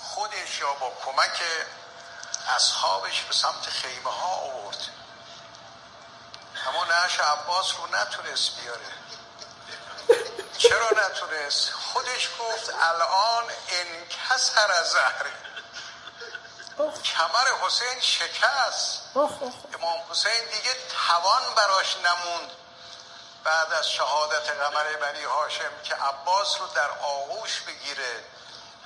خودش 0.00 0.60
یا 0.60 0.66
با 0.80 0.92
کمک 1.04 1.42
اصحابش 2.56 3.24
به 3.24 3.32
سمت 3.32 3.66
خیمه 3.66 4.10
ها 4.10 4.36
آورد. 4.36 4.99
اما 6.68 6.84
نعش 6.84 7.20
عباس 7.20 7.72
رو 7.78 7.86
نتونست 7.86 8.50
بیاره. 8.60 8.90
چرا 10.58 10.90
نتونست؟ 10.90 11.70
خودش 11.70 12.28
گفت 12.40 12.70
الان 12.80 13.44
انکسر 13.70 14.72
از 14.72 14.90
زهره 14.90 15.30
کمر 17.04 17.66
حسین 17.66 18.00
شکست. 18.00 19.02
امام 19.16 20.00
حسین 20.10 20.44
دیگه 20.52 20.74
توان 21.06 21.42
براش 21.56 21.96
نموند. 21.96 22.50
بعد 23.44 23.72
از 23.72 23.90
شهادت 23.90 24.50
قمر 24.50 24.96
بنی 24.96 25.24
هاشم 25.24 25.72
که 25.84 25.94
عباس 25.94 26.60
رو 26.60 26.66
در 26.74 26.90
آغوش 27.02 27.60
بگیره 27.60 28.24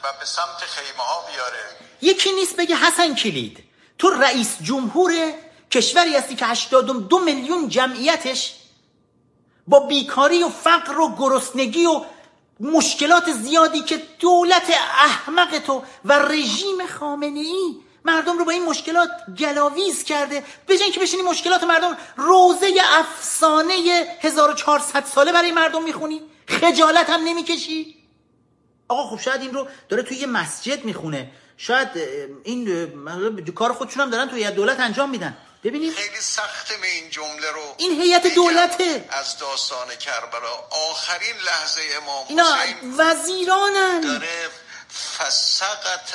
و 0.03 0.13
به 0.13 0.25
سمت 0.25 0.65
خیمه 0.67 1.03
ها 1.03 1.21
بیاره. 1.21 1.77
یکی 2.01 2.33
نیست 2.33 2.57
بگه 2.57 2.77
حسن 2.77 3.15
کلید. 3.15 3.71
تو 3.99 4.11
رئیس 4.11 4.57
جمهور 4.63 5.35
کشوری 5.75 6.17
هستی 6.17 6.35
که 6.35 6.47
82 6.47 7.19
میلیون 7.19 7.69
جمعیتش 7.69 8.55
با 9.67 9.81
بیکاری 9.81 10.43
و 10.43 10.49
فقر 10.49 11.01
و 11.01 11.17
گرسنگی 11.19 11.87
و 11.87 12.01
مشکلات 12.61 13.33
زیادی 13.33 13.81
که 13.81 14.03
دولت 14.19 14.71
احمق 14.99 15.59
تو 15.59 15.83
و 16.05 16.13
رژیم 16.13 16.87
خامنه 16.99 17.41
ای 17.41 17.77
مردم 18.05 18.39
رو 18.39 18.45
با 18.45 18.53
این 18.53 18.65
مشکلات 18.65 19.11
گلاویز 19.39 20.05
کرده. 20.05 20.45
به 20.67 20.77
که 20.77 21.01
بشینی 21.01 21.23
مشکلات 21.23 21.65
مردم 21.65 21.97
روزه 22.17 22.67
افسانه 22.85 23.75
1400 24.21 25.05
ساله 25.05 25.33
برای 25.33 25.53
مردم 25.53 25.83
می‌خونی. 25.83 26.21
خجالت 26.49 27.11
هم 27.11 27.21
نمی‌کشی. 27.25 27.97
آقا 28.89 29.17
خب 29.17 29.23
شاید 29.23 29.41
این 29.41 29.55
رو 29.55 29.67
داره 29.89 30.03
توی 30.03 30.17
یه 30.17 30.27
مسجد 30.27 30.85
می‌خونه. 30.85 31.31
شاید 31.57 31.89
این 32.45 32.87
کار 33.55 33.73
خودشون 33.73 34.03
هم 34.03 34.11
دارن 34.11 34.29
توی 34.29 34.51
دولت 34.51 34.81
انجام 34.81 35.11
میدن. 35.11 35.37
ببینید 35.65 35.95
خیلی 35.95 36.21
سخته 36.21 36.77
به 36.77 36.87
این 36.87 37.11
جمله 37.11 37.51
رو 37.51 37.75
این 37.79 38.03
هیئت 38.03 38.27
دولته. 38.27 39.09
از 39.11 39.39
داستان 39.39 39.97
کربلا. 39.97 40.53
آخرین 40.71 41.37
لحظه 41.37 41.83
امام 41.97 42.27
اینا 42.29 42.57
وزیرانن. 42.99 44.01
داره 44.01 44.51
فسقت 45.19 46.15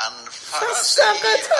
ان 0.00 0.30
فسقت 0.30 1.50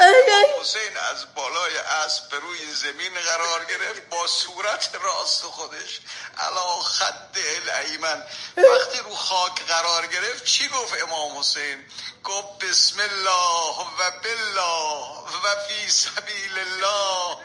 حسین 0.00 0.96
از 1.10 1.34
بالای 1.34 1.78
اسب 1.78 2.28
به 2.28 2.38
روی 2.38 2.74
زمین 2.74 3.14
قرار 3.14 3.64
گرفت 3.64 4.08
با 4.10 4.26
صورت 4.26 4.90
راست 5.02 5.42
خودش 5.42 6.00
علا 6.40 6.82
خد 6.82 7.36
الایمن. 7.62 8.24
وقتی 8.56 8.98
رو 8.98 9.14
خاک 9.14 9.66
قرار 9.66 10.06
گرفت 10.06 10.44
چی 10.44 10.68
گفت 10.68 11.02
امام 11.02 11.38
حسین؟ 11.38 11.84
گفت 12.24 12.58
بسم 12.58 13.00
الله 13.00 13.76
و 13.98 14.10
بالله 14.24 15.18
و 15.44 15.56
فی 15.68 15.90
سبیل 15.90 16.58
الله 16.58 17.36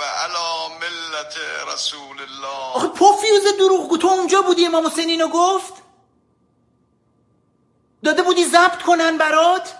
و 0.00 0.02
علا 0.02 0.68
ملت 0.68 1.36
رسول 1.74 2.22
الله. 2.22 2.72
آخه 2.74 2.88
پوفیوز 2.88 3.42
دروغ 3.58 3.98
تو 3.98 4.08
اونجا 4.08 4.42
بودی 4.42 4.66
امام 4.66 4.86
حسین 4.86 5.08
اینو 5.08 5.28
گفت؟ 5.28 5.72
داده 8.04 8.22
بودی 8.22 8.44
ضبط 8.44 8.82
کنن 8.82 9.18
برات؟ 9.18 9.74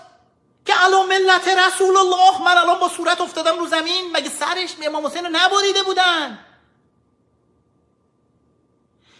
که 0.69 0.75
علا 0.75 1.03
ملت 1.03 1.47
رسول 1.47 1.97
الله 1.97 2.41
من 2.41 2.57
الان 2.57 2.79
با 2.79 2.89
صورت 2.89 3.21
افتادم 3.21 3.59
رو 3.59 3.67
زمین 3.67 4.11
مگه 4.13 4.29
سرش 4.29 4.75
امام 4.83 5.05
حسین 5.05 5.25
رو 5.25 5.29
نبریده 5.33 5.83
بودن؟ 5.83 6.39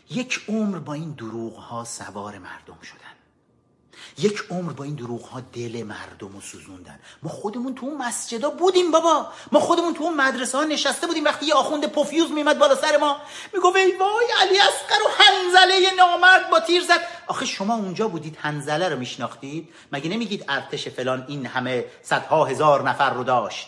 یک 0.10 0.42
عمر 0.50 0.78
با 0.78 0.94
این 0.94 1.12
دروغ 1.12 1.56
ها 1.56 1.84
سوار 1.84 2.38
مردم 2.38 2.82
شدن. 2.84 3.16
یک 4.18 4.44
عمر 4.52 4.74
با 4.74 4.84
این 4.84 4.96
دروغ 4.96 5.26
ها 5.26 5.40
دل 5.40 5.84
مردم 5.84 6.34
رو 6.34 6.42
سوزوندن. 6.42 7.00
ما 7.24 7.30
خودمون 7.30 7.76
تو 7.76 7.86
اون 7.86 7.98
مسجدا 7.98 8.50
بودیم 8.50 8.92
بابا. 8.92 9.28
ما 9.52 9.60
خودمون 9.60 9.94
تو 9.94 10.04
اون 10.04 10.14
مدرسه 10.14 10.58
ها 10.58 10.64
نشسته 10.64 11.08
بودیم 11.08 11.24
وقتی 11.24 11.46
یه 11.46 11.54
آخوند 11.54 11.86
پوفیوز 11.86 12.32
میمد 12.32 12.60
بالا 12.60 12.76
سر 12.76 12.98
ما. 12.98 13.22
می‌گفت 13.54 13.76
ای 13.76 13.92
وای 13.92 14.26
علی 14.42 14.60
اصغر 14.60 15.04
و 15.06 15.24
حنزله 15.24 15.94
نامرد 15.98 16.50
با 16.50 16.60
تیر 16.60 16.84
زد. 16.84 17.02
آخه 17.30 17.46
شما 17.46 17.76
اونجا 17.76 18.08
بودید 18.08 18.38
حنزله 18.42 18.90
رو 18.90 19.00
میشناختید؟ 19.00 19.70
مگه 19.92 20.10
نمیگید 20.10 20.46
ارتش 20.48 20.88
فلان 20.88 21.26
این 21.28 21.46
همه 21.46 21.86
صدها 22.02 22.46
هزار 22.46 22.90
نفر 22.90 23.10
رو 23.10 23.24
داشت؟ 23.24 23.68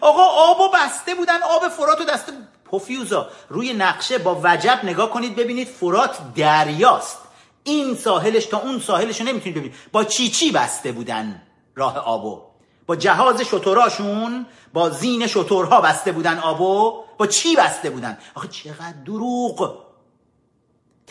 آقا 0.00 0.22
آب 0.22 0.74
بسته 0.74 1.14
بودن 1.14 1.42
آب 1.42 1.68
فرات 1.68 2.00
و 2.00 2.04
دست 2.04 2.32
پوفیوزا. 2.64 3.28
روی 3.48 3.72
نقشه 3.72 4.18
با 4.18 4.40
وجب 4.44 4.80
نگاه 4.84 5.10
کنید 5.10 5.36
ببینید 5.36 5.68
فرات 5.68 6.18
دریاست. 6.34 7.18
این 7.64 7.94
ساحلش 7.94 8.46
تا 8.46 8.58
اون 8.58 8.80
ساحلش 8.80 9.20
رو 9.20 9.26
نمی‌تونید 9.26 9.58
ببینید. 9.58 9.78
با 9.92 10.04
چی 10.04 10.28
چی 10.28 10.52
بسته 10.52 10.92
بودن 10.92 11.42
راه 11.74 11.98
آبو؟ 11.98 12.42
با 12.86 12.96
جهاز 12.96 13.40
شطوراشون 13.40 14.46
با 14.72 14.90
زین 14.90 15.26
شطورها 15.26 15.80
بسته 15.80 16.12
بودن 16.12 16.38
آبو؟ 16.38 17.04
با 17.18 17.26
چی 17.26 17.56
بسته 17.56 17.90
بودن؟ 17.90 18.18
آخه 18.34 18.48
چقدر 18.48 18.94
دروغ! 19.06 19.87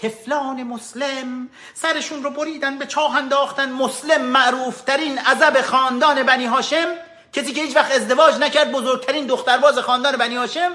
تفلان 0.01 0.63
مسلم 0.63 1.49
سرشون 1.73 2.23
رو 2.23 2.29
بریدن 2.29 2.77
به 2.77 2.85
چاه 2.85 3.15
انداختن. 3.15 3.71
مسلم 3.71 4.21
معروف 4.21 4.81
ترین 4.81 5.19
عذب 5.19 5.61
خاندان 5.61 6.23
بنی 6.23 6.45
هاشم. 6.45 6.87
کسی 7.33 7.53
که 7.53 7.61
هیچ 7.61 7.75
وقت 7.75 7.91
ازدواج 7.91 8.35
نکرد 8.35 8.71
بزرگترین 8.71 9.27
دخترباز 9.27 9.79
خاندان 9.79 10.17
بنی 10.17 10.35
هاشم. 10.35 10.71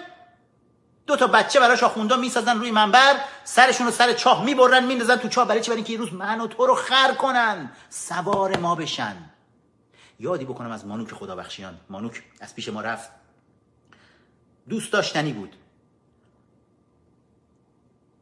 دو 1.07 1.17
تا 1.17 1.27
بچه 1.27 1.61
براش 1.61 1.83
آخوندا 1.83 2.17
می‌سازن 2.17 2.59
روی 2.59 2.71
منبر 2.71 3.17
سرشون 3.45 3.87
رو 3.87 3.93
سر 3.93 4.13
چاه 4.13 4.45
می‌برن 4.45 4.85
میندازن 4.85 5.17
تو 5.17 5.29
چاه. 5.29 5.49
برای 5.49 5.61
چی؟ 5.61 5.71
برای 5.71 5.83
اینکه 5.83 5.97
روز 5.97 6.13
من 6.13 6.41
و 6.41 6.47
تو 6.47 6.67
رو 6.67 6.75
خر 6.75 7.15
کنن. 7.15 7.73
سوار 7.89 8.57
ما 8.57 8.75
بشن. 8.75 9.17
یادی 10.21 10.45
بکنم 10.45 10.71
از 10.71 10.87
مانوک 10.87 11.13
خدا 11.13 11.37
بخشیان 11.37 11.81
مانوک 11.91 12.23
از 12.41 12.55
پیش 12.55 12.69
ما 12.69 12.81
رفت. 12.81 13.11
دوست 14.69 14.93
داشتنی 14.93 15.33
بود. 15.33 15.57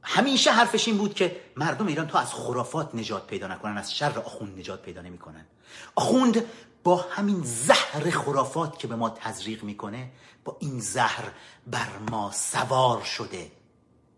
همیشه 0.03 0.51
حرفش 0.51 0.89
این 0.89 0.99
بود 0.99 1.15
که 1.15 1.41
مردم 1.57 1.87
ایران 1.87 2.09
تا 2.09 2.19
از 2.19 2.35
خرافات 2.35 2.95
نجات 2.95 3.27
پیدا 3.27 3.47
نکنن 3.47 3.79
از 3.79 3.95
شر 3.95 4.19
آخوند 4.19 4.59
نجات 4.59 4.83
پیدا 4.83 5.03
نمی‌کنن. 5.03 5.47
آخوند 5.95 6.45
با 6.85 6.97
همین 6.97 7.43
زهر 7.45 8.11
خرافات 8.11 8.79
که 8.79 8.87
به 8.87 8.97
ما 8.97 9.11
تزریق 9.11 9.63
می‌کنه 9.63 10.11
با 10.45 10.57
این 10.61 10.81
زهر 10.81 11.25
بر 11.67 11.99
ما 12.11 12.31
سوار 12.33 13.03
شده. 13.03 13.53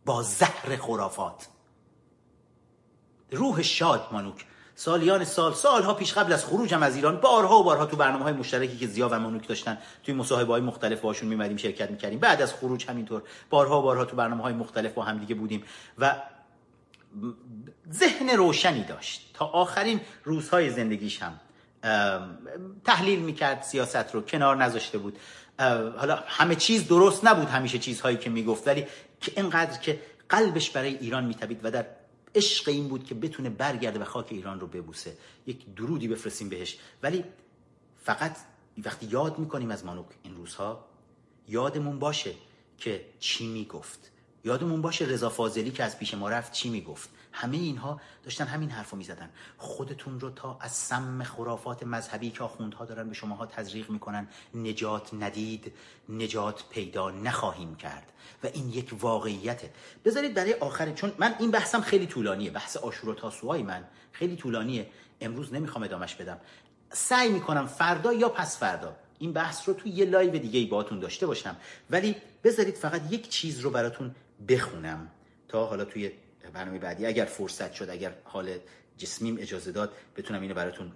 با 0.04 0.22
زهر 0.22 0.76
خرافات. 0.76 1.48
روح 3.30 3.62
شاد 3.62 4.09
مانوک 4.12 4.46
سالیان 4.84 5.24
سال 5.24 5.54
سالها 5.54 5.94
پیش 5.94 6.12
قبل 6.12 6.32
از 6.32 6.44
خروجم 6.44 6.82
از 6.82 6.96
ایران 6.96 7.16
بارها 7.16 7.59
و 7.59 7.64
بارها 7.64 7.86
تو 7.86 7.96
برنامه 7.96 8.24
های 8.24 8.32
مشترکی 8.32 8.76
که 8.76 8.86
زیا 8.86 9.09
و 9.09 9.18
مانوک 9.18 9.48
داشتن 9.48 9.78
توی 10.04 10.14
مصاحبه 10.14 10.52
های 10.52 10.62
مختلف 10.62 11.00
باشون 11.00 11.28
میمدیم 11.28 11.56
شرکت 11.56 11.90
می‌کردیم. 11.90 12.18
بعد 12.18 12.42
از 12.42 12.54
خروج 12.54 12.86
همینطور 12.88 13.22
بارها 13.50 13.78
و 13.78 13.82
بارها 13.82 14.04
تو 14.04 14.16
برنامه 14.16 14.42
های 14.42 14.52
مختلف 14.52 14.92
با 14.92 15.02
همدیگه 15.02 15.34
بودیم 15.34 15.64
و 15.98 16.16
ذهن 17.92 18.30
روشنی 18.30 18.84
داشت. 18.84 19.30
تا 19.34 19.46
آخرین 19.46 20.00
روزهای 20.24 20.70
زندگیش 20.70 21.22
هم 21.22 21.40
تحلیل 22.84 23.20
می‌کرد 23.20 23.62
سیاست 23.62 24.14
رو 24.14 24.20
کنار 24.20 24.56
نذاشته 24.56 24.98
بود. 24.98 25.18
حالا 25.98 26.18
همه 26.26 26.54
چیز 26.54 26.88
درست 26.88 27.24
نبود 27.24 27.48
همیشه 27.48 27.78
چیزهایی 27.78 28.16
که 28.16 28.30
می‌گفت 28.30 28.68
ولی 28.68 28.86
که 29.20 29.32
اینقدر 29.36 29.78
که 29.78 30.00
قلبش 30.28 30.70
برای 30.70 30.96
ایران 30.96 31.24
میتبید 31.24 31.60
و 31.62 31.70
در 31.70 31.86
عشق 32.34 32.68
این 32.68 32.88
بود 32.88 33.04
که 33.04 33.14
بتونه 33.14 33.50
برگرده 33.50 33.98
و 33.98 34.04
خاک 34.04 34.26
ایران 34.30 34.60
رو 34.60 34.66
ببوسه. 34.66 35.16
یک 35.46 35.74
درودی 35.74 36.09
بفرستیم 36.09 36.48
بهش. 36.48 36.78
ولی 37.02 37.24
فقط 38.02 38.36
وقتی 38.84 39.06
یاد 39.06 39.38
می‌کنیم 39.38 39.70
از 39.70 39.84
مانوک 39.84 40.06
این 40.22 40.36
روزها 40.36 40.86
یادمون 41.48 41.98
باشه 41.98 42.34
که 42.78 43.04
چی 43.18 43.46
می‌گفت. 43.46 44.10
یادمون 44.44 44.82
باشه 44.82 45.04
رضا 45.04 45.30
فاضلی 45.30 45.70
که 45.70 45.84
از 45.84 45.98
پیش 45.98 46.14
ما 46.14 46.28
رفت 46.28 46.52
چی 46.52 46.70
می‌گفت. 46.70 47.10
همه 47.32 47.56
اینها 47.56 48.00
داشتن 48.24 48.44
همین 48.44 48.70
حرفو 48.70 48.96
می‌زدن. 48.96 49.30
خودتون 49.56 50.20
رو 50.20 50.30
تا 50.30 50.59
از 50.60 50.72
سم 50.72 51.22
خرافات 51.22 51.82
مذهبی 51.82 52.30
که 52.30 52.44
آخوندها 52.44 52.84
دارن 52.84 53.09
به 53.09 53.14
شماها 53.14 53.46
تزریق 53.46 53.90
می‌کنن 53.90 54.28
نجات 54.54 55.14
ندید 55.14 55.72
نجات 56.09 56.64
پیدا 56.70 57.10
نخواهیم 57.10 57.74
کرد. 57.74 58.12
و 58.44 58.46
این 58.46 58.68
یک 58.68 58.94
واقعیته. 59.00 59.70
بذارید 60.04 60.34
برای 60.34 60.54
آخر 60.54 60.92
چون 60.92 61.12
من 61.18 61.34
این 61.38 61.50
بحثم 61.50 61.80
خیلی 61.80 62.06
طولانیه. 62.06 62.50
بحث 62.50 62.76
عاشورا 62.76 63.14
تاسوعای 63.14 63.62
من 63.62 63.84
خیلی 64.12 64.36
طولانیه. 64.36 64.86
امروز 65.20 65.52
نمی‌خوام 65.54 65.84
ادامش 65.84 66.14
بدم. 66.14 66.38
سعی 66.90 67.28
می‌کنم 67.28 67.66
فردا 67.66 68.12
یا 68.12 68.28
پس 68.28 68.59
فردا. 68.59 68.96
این 69.18 69.32
بحث 69.32 69.68
رو 69.68 69.74
توی 69.74 69.90
یه 69.90 70.04
live 70.05 70.39
دیگه 70.38 70.60
ای 70.60 70.66
باهاتون 70.66 71.00
داشته 71.00 71.26
باشم. 71.26 71.56
ولی 71.90 72.16
بذارید 72.44 72.74
فقط 72.74 73.12
یک 73.12 73.28
چیز 73.28 73.60
رو 73.60 73.70
براتون 73.70 74.14
بخونم 74.48 75.10
تا 75.48 75.66
حالا 75.66 75.84
توی 75.84 76.12
برنامه 76.51 76.78
بعدی. 76.78 77.06
اگر 77.06 77.24
فرصت 77.24 77.73
شد 77.73 77.90
اگر 77.90 78.14
حال 78.24 78.59
جسمیم 78.98 79.36
اجازه 79.40 79.73
داد 79.73 79.93
بتونم 80.16 80.43
اینو 80.43 80.55
براتون 80.55 80.93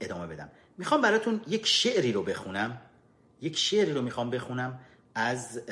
ادامه 0.00 0.26
بدم. 0.26 0.50
می‌خوام 0.78 1.00
براتون 1.00 1.40
یک 1.48 1.66
شعری 1.66 2.12
رو 2.12 2.22
بخونم. 2.22 2.80
یک 3.40 3.58
شعری 3.58 3.92
رو 3.92 4.02
می‌خوام 4.02 4.30
بخونم 4.30 4.80
از 5.14 5.62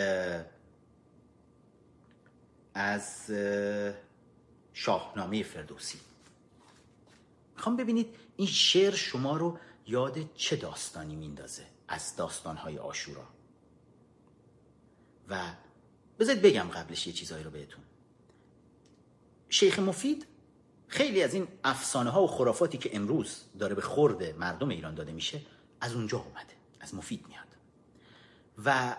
از 2.74 3.30
شاهنامه 4.72 5.42
فردوسی. 5.42 6.00
می‌خوام 7.56 7.76
ببینید 7.76 8.16
این 8.36 8.48
شعر 8.48 8.94
شما 8.94 9.36
رو 9.36 9.58
یاد 9.86 10.34
چه 10.34 10.56
داستانی 10.56 11.16
میندازه 11.16 11.62
از 11.88 12.16
داستانهای 12.16 12.78
آشورا؟ 12.78 13.24
و 15.28 15.52
بذارید 16.18 16.42
بگم 16.42 16.68
قبلش 16.68 17.06
یه 17.06 17.12
چیزهایی 17.12 17.44
رو 17.44 17.50
بهتون. 17.50 17.84
شیخ 19.50 19.78
مفید 19.78 20.26
خیلی 20.88 21.22
از 21.22 21.34
این 21.34 21.48
افسانه 21.64 22.10
ها 22.10 22.22
و 22.22 22.26
خرافاتی 22.26 22.78
که 22.78 22.96
امروز 22.96 23.44
داره 23.58 23.74
به 23.74 23.82
خورد 23.82 24.22
مردم 24.22 24.68
ایران 24.68 24.94
داده 24.94 25.12
میشه 25.12 25.40
از 25.80 25.94
اونجا 25.94 26.18
اومده 26.18 26.54
از 26.80 26.94
مفید 26.94 27.24
میاد. 27.28 27.46
و 28.64 28.96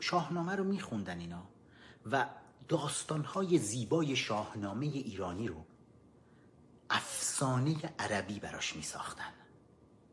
شاهنامه 0.00 0.56
رو 0.56 0.64
میخوندن 0.64 1.18
اینا 1.18 1.42
و 2.12 2.26
داستانهای 2.68 3.58
زیبای 3.58 4.16
شاهنامه 4.16 4.86
ایرانی 4.86 5.48
رو 5.48 5.64
افسانه 6.90 7.76
عربی 7.98 8.40
براش 8.40 8.76
میساختن. 8.76 9.32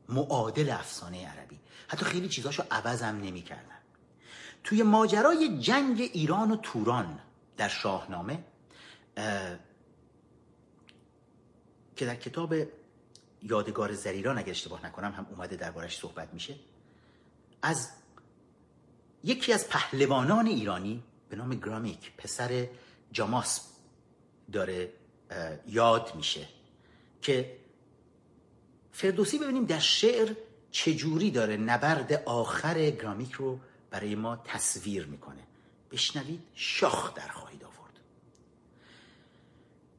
معادل 0.10 0.70
افسانه 0.70 1.28
عربی. 1.28 1.60
حتی 1.88 2.06
خیلی 2.06 2.30
چیزاشو 2.30 2.64
عوض 2.72 3.02
هم 3.02 3.22
نمی‌کردن. 3.22 3.80
توی 4.64 4.84
ماجرای 4.84 5.60
جنگ 5.60 6.00
ایران 6.14 6.52
و 6.52 6.56
توران 6.56 7.20
در 7.58 7.68
شاهنامه 7.68 8.44
که 11.96 12.06
در 12.06 12.16
کتاب 12.16 12.56
یادگار 13.42 13.94
زریران 13.94 14.38
اگر 14.38 14.50
اشتباه 14.50 14.86
نکنم 14.86 15.12
هم 15.12 15.28
اومده 15.32 15.56
دربارش 15.56 15.98
صحبت 15.98 16.34
میشه 16.34 16.56
از 17.62 17.90
یکی 19.24 19.54
از 19.54 19.70
پهلوانان 19.70 20.48
ایرانی 20.48 21.04
به 21.30 21.36
نام 21.36 21.56
گرامیک 21.56 22.12
پسر 22.18 22.68
جاماس 23.12 23.62
داره 24.52 24.94
یاد 25.68 26.12
میشه 26.16 26.48
که 27.22 27.58
فردوسی 28.92 29.40
ببینیم 29.40 29.66
در 29.66 29.80
شعر 29.80 30.36
چجوری 30.72 31.32
داره 31.32 31.58
نبرد 31.58 32.14
آخر 32.14 32.90
گرامیک 32.90 33.32
رو 33.32 33.60
برای 33.90 34.16
ما 34.16 34.36
تصویر 34.36 35.06
می‌کنه. 35.06 35.45
بشنوید 35.96 36.44
شاخ 36.54 37.14
در 37.14 37.28
خواهید 37.28 37.64
آورد. 37.64 38.00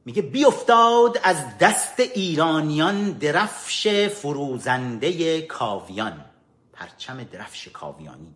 میگه 0.05 0.21
بیافتاد 0.21 1.19
از 1.23 1.57
دست 1.57 1.99
ایرانیان 1.99 3.11
درفش 3.11 3.87
فروزنده 4.07 5.41
کاویان 5.41 6.25
پرچم 6.73 7.23
درفش 7.23 7.67
کاویانی. 7.67 8.35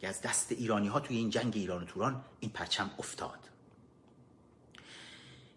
که 0.00 0.08
از 0.08 0.20
دست 0.20 0.52
ایرانی 0.52 0.88
ها 0.88 1.00
توی 1.00 1.16
این 1.16 1.30
جنگ 1.30 1.52
ایران 1.56 1.82
و 1.82 1.86
توران 1.86 2.24
این 2.40 2.50
پرچم 2.50 2.90
افتاد. 2.98 3.38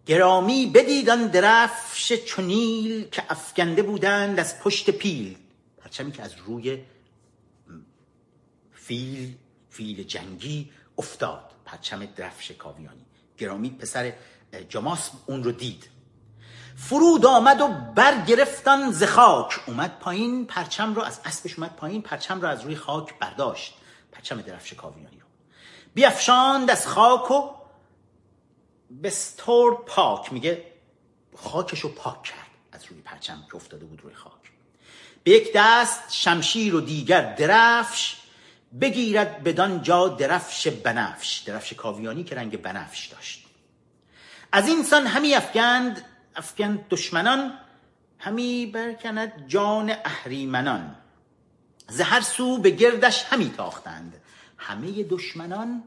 گرامی 0.06 0.66
بدیدن 0.66 1.28
درفش 1.28 2.14
چنیل 2.14 3.10
که 3.10 3.24
افکنده 3.30 3.84
بودند 3.84 4.40
از 4.40 4.60
پشت 4.60 4.90
پیل 4.90 5.38
پرچمی 5.78 6.12
که 6.12 6.24
از 6.24 6.36
روی 6.46 6.84
فیل 8.74 9.36
فیل 9.78 10.04
جنگی 10.04 10.72
افتاد 10.98 11.52
پرچم 11.66 12.06
درفش 12.06 12.52
کاویانی 12.52 13.06
گرامی 13.38 13.70
پسر 13.70 14.14
جماس 14.70 15.12
اون 15.26 15.44
رو 15.44 15.52
دید. 15.52 15.90
فرود 16.76 17.26
آمد 17.26 17.62
و 17.62 17.68
برگرفتن 17.68 18.92
ز 18.92 19.04
خاک. 19.04 19.60
اومد 19.68 20.00
پایین 20.00 20.46
پرچم 20.46 20.94
رو 20.94 21.02
از 21.02 21.20
اسبش 21.26 21.60
اومد 21.60 21.76
پایین 21.76 22.02
پرچم 22.02 22.42
رو 22.42 22.48
از 22.48 22.62
روی 22.62 22.76
خاک 22.76 23.20
برداشت. 23.20 23.74
پرچم 24.12 24.42
درفش 24.42 24.74
کاویانی 24.74 25.20
رو. 25.20 25.28
بیافشاند 25.94 26.72
از 26.72 26.88
خاک 26.88 27.32
و 27.32 27.50
بستور 29.04 29.76
پاک. 29.86 30.34
میگه 30.34 30.74
خاکش 31.36 31.80
رو 31.80 31.90
پاک 31.90 32.24
کرد 32.24 32.52
از 32.72 32.86
روی 32.86 33.02
پرچم 33.02 33.46
که 33.50 33.56
افتاده 33.56 33.86
بود 33.86 34.02
روی 34.02 34.14
خاک. 34.14 34.52
به 35.24 35.32
یک 35.32 35.52
دست 35.56 36.14
شمشیر 36.14 36.76
و 36.76 36.82
دیگر 36.82 37.36
درفش 37.36 38.17
بگیرد 38.82 39.44
بدان 39.44 39.82
جا 39.82 40.08
درفش 40.08 40.68
بنفش 40.68 41.38
درفش 41.38 41.74
کاویانی 41.74 42.24
که 42.24 42.36
رنگ 42.36 42.62
بنفش 42.62 43.08
داشت. 43.08 43.46
از 44.52 44.68
این 44.68 44.84
سان 44.84 45.08
همی 45.08 45.34
افگند 45.34 46.06
افگند 46.36 46.88
دشمنان 46.90 47.60
همی 48.20 48.66
برکند 48.66 49.48
جان 49.48 49.90
اهریمنان. 50.06 50.96
زهر 51.90 52.22
سو 52.22 52.58
به 52.58 52.70
گردش 52.70 53.24
همی 53.24 53.50
تاختند. 53.58 54.22
همه 54.58 55.04
دشمنان 55.04 55.84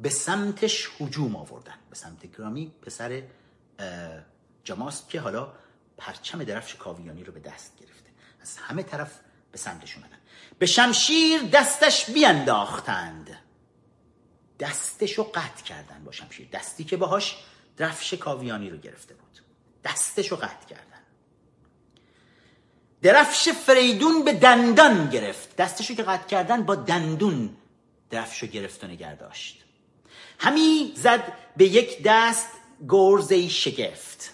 به 0.00 0.08
سمتش 0.08 0.90
هجوم 1.00 1.36
آوردن 1.36 1.74
به 1.90 1.96
سمت 1.96 2.36
گرامی 2.36 2.72
پسر 2.82 3.22
جماست 4.64 5.08
که 5.08 5.20
حالا 5.20 5.52
پرچم 5.98 6.44
درفش 6.44 6.74
کاویانی 6.74 7.24
رو 7.24 7.32
به 7.32 7.40
دست 7.40 7.76
گرفته. 7.76 8.10
از 8.40 8.56
همه 8.58 8.82
طرف 8.82 9.20
به 9.52 9.58
سمتش 9.58 9.96
اومدن. 9.96 10.18
به 10.58 10.66
شمشیر 10.66 11.42
دستش 11.42 12.10
بیانداختند 12.10 13.38
دستش 14.60 15.18
رو 15.18 15.24
قطع 15.24 15.64
کردن 15.64 16.04
با 16.04 16.12
شمشیر. 16.12 16.48
دستی 16.52 16.84
که 16.84 16.96
باهاش 16.96 17.36
درفش 17.76 18.14
کاویانی 18.14 18.70
رو 18.70 18.76
گرفته 18.76 19.14
بود. 19.14 19.40
دستش 19.84 20.28
رو 20.28 20.36
قطع 20.36 20.66
کردن. 20.68 20.82
درفش 23.02 23.48
فریدون 23.48 24.24
به 24.24 24.32
دندان 24.32 25.10
گرفت. 25.10 25.56
دستش 25.56 25.90
رو 25.90 25.96
که 25.96 26.02
قطع 26.02 26.26
کردن 26.26 26.62
با 26.62 26.74
دندون 26.74 27.56
درفش 28.10 28.42
رو 28.42 28.48
گرفت 28.48 28.84
و 28.84 28.86
نگر 28.86 29.14
داشت. 29.14 29.64
همی 30.38 30.92
زد 30.96 31.32
به 31.56 31.64
یک 31.64 32.02
دست 32.04 32.48
گرزه 32.88 33.48
شگفت. 33.48 34.30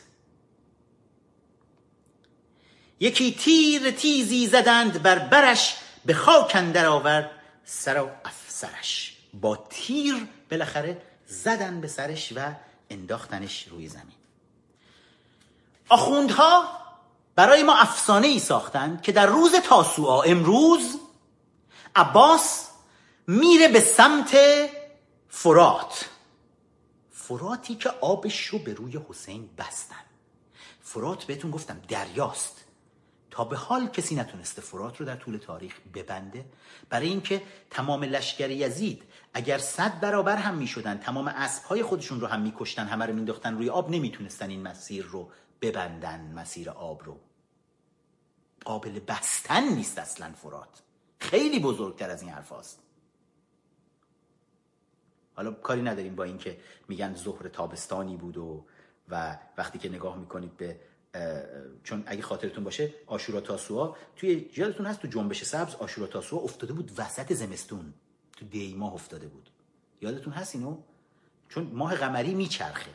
یکی 3.00 3.32
تیر 3.32 3.90
تیزی 3.90 4.46
زدند 4.46 5.02
بر 5.02 5.18
برش 5.18 5.76
به 6.04 6.14
خاک 6.14 6.52
اندر 6.54 6.86
آورد 6.86 7.30
سر 7.64 8.02
و 8.02 8.10
افسرش. 8.24 9.16
با 9.34 9.66
تیر 9.70 10.26
بالاخره 10.50 11.02
زدن 11.26 11.80
به 11.80 11.88
سرش 11.88 12.32
و 12.36 12.52
انداختنش 12.90 13.68
روی 13.68 13.88
زمین. 13.88 14.18
آخوندها 15.88 16.78
برای 17.34 17.62
ما 17.62 17.76
افسانه 17.76 18.26
ای 18.26 18.38
ساختند 18.38 19.02
که 19.02 19.12
در 19.12 19.26
روز 19.26 19.54
تاسوعا 19.54 20.22
امروز 20.22 20.98
عباس 21.96 22.68
میره 23.26 23.68
به 23.68 23.80
سمت 23.80 24.36
فرات. 25.28 26.08
فراتی 27.12 27.74
که 27.74 27.90
آبش 28.00 28.46
رو 28.46 28.58
به 28.58 28.74
روی 28.74 29.00
حسین 29.08 29.50
بستن. 29.58 29.96
فرات 30.82 31.24
بهتون 31.24 31.50
گفتم 31.50 31.80
دریاست. 31.88 32.64
تا 33.30 33.44
به 33.44 33.56
حال 33.56 33.86
کسی 33.86 34.14
نتونسته 34.14 34.62
فرات 34.62 34.96
رو 34.96 35.06
در 35.06 35.16
طول 35.16 35.36
تاریخ 35.36 35.80
ببنده. 35.94 36.44
برای 36.90 37.08
اینکه 37.08 37.42
تمام 37.70 38.04
لشکر 38.04 38.50
یزید 38.50 39.02
اگر 39.34 39.58
صد 39.58 40.00
برابر 40.00 40.36
هم 40.36 40.54
می‌شدن 40.54 40.98
تمام 40.98 41.28
اسبهای 41.28 41.82
خودشون 41.82 42.20
رو 42.20 42.26
هم 42.26 42.40
میکشتن 42.40 42.86
همه 42.86 43.06
رو 43.06 43.14
مینداختن 43.14 43.54
روی 43.54 43.70
آب 43.70 43.90
نمی‌تونستن 43.90 44.50
این 44.50 44.62
مسیر 44.62 45.04
رو 45.04 45.30
ببندن 45.60 46.32
مسیر 46.34 46.70
آب 46.70 47.04
رو. 47.04 47.20
قابل 48.64 49.00
بستن 49.00 49.68
نیست 49.68 49.98
اصلا 49.98 50.32
فرات. 50.32 50.82
خیلی 51.20 51.58
بزرگتر 51.60 52.10
از 52.10 52.22
این 52.22 52.30
حرف 52.30 52.52
هست. 52.52 52.82
حالا 55.34 55.50
کاری 55.52 55.82
نداریم 55.82 56.14
با 56.14 56.24
اینکه 56.24 56.58
میگن 56.88 57.14
ظهر 57.14 57.48
تابستانی 57.48 58.16
بود 58.16 58.36
و 58.36 58.64
و 59.08 59.38
وقتی 59.58 59.78
که 59.78 59.88
نگاه 59.88 60.16
می‌کنید 60.16 60.56
به 60.56 60.80
چون 61.84 62.02
اگه 62.06 62.22
خاطرتون 62.22 62.64
باشه 62.64 62.94
آشورا 63.06 63.40
تاسوعا 63.40 63.94
توی 64.16 64.50
یادتون 64.56 64.86
هست 64.86 65.00
تو 65.00 65.08
جنبش 65.08 65.44
سبز 65.44 65.74
آشورا 65.74 66.06
تاسوعا 66.06 66.42
افتاده 66.42 66.72
بود 66.72 66.92
وسط 66.98 67.32
زمستون 67.32 67.94
تو 68.36 68.44
دی 68.44 68.74
ماه 68.74 68.94
افتاده 68.94 69.26
بود. 69.26 69.50
یادتون 70.00 70.32
هست 70.32 70.54
اینو؟ 70.54 70.76
چون 71.48 71.70
ماه 71.72 71.94
قمری 71.94 72.34
میچرخه. 72.34 72.90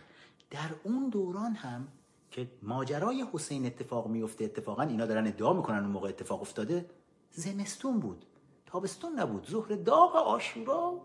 در 0.51 0.69
اون 0.83 1.09
دوران 1.09 1.53
هم 1.55 1.87
که 2.31 2.47
ماجرای 2.61 3.25
حسین 3.33 3.65
اتفاق 3.65 4.07
میفته 4.07 4.45
اتفاقا 4.45 4.83
اینا 4.83 5.05
دارن 5.05 5.27
ادعا 5.27 5.53
می‌کنن 5.53 5.77
اون 5.77 5.91
موقع 5.91 6.09
اتفاق 6.09 6.41
افتاده 6.41 6.85
زمستون 7.31 7.99
بود. 7.99 8.25
تابستون 8.65 9.19
نبود. 9.19 9.47
ظهر 9.49 9.75
داغ 9.75 10.15
آشورا 10.15 11.01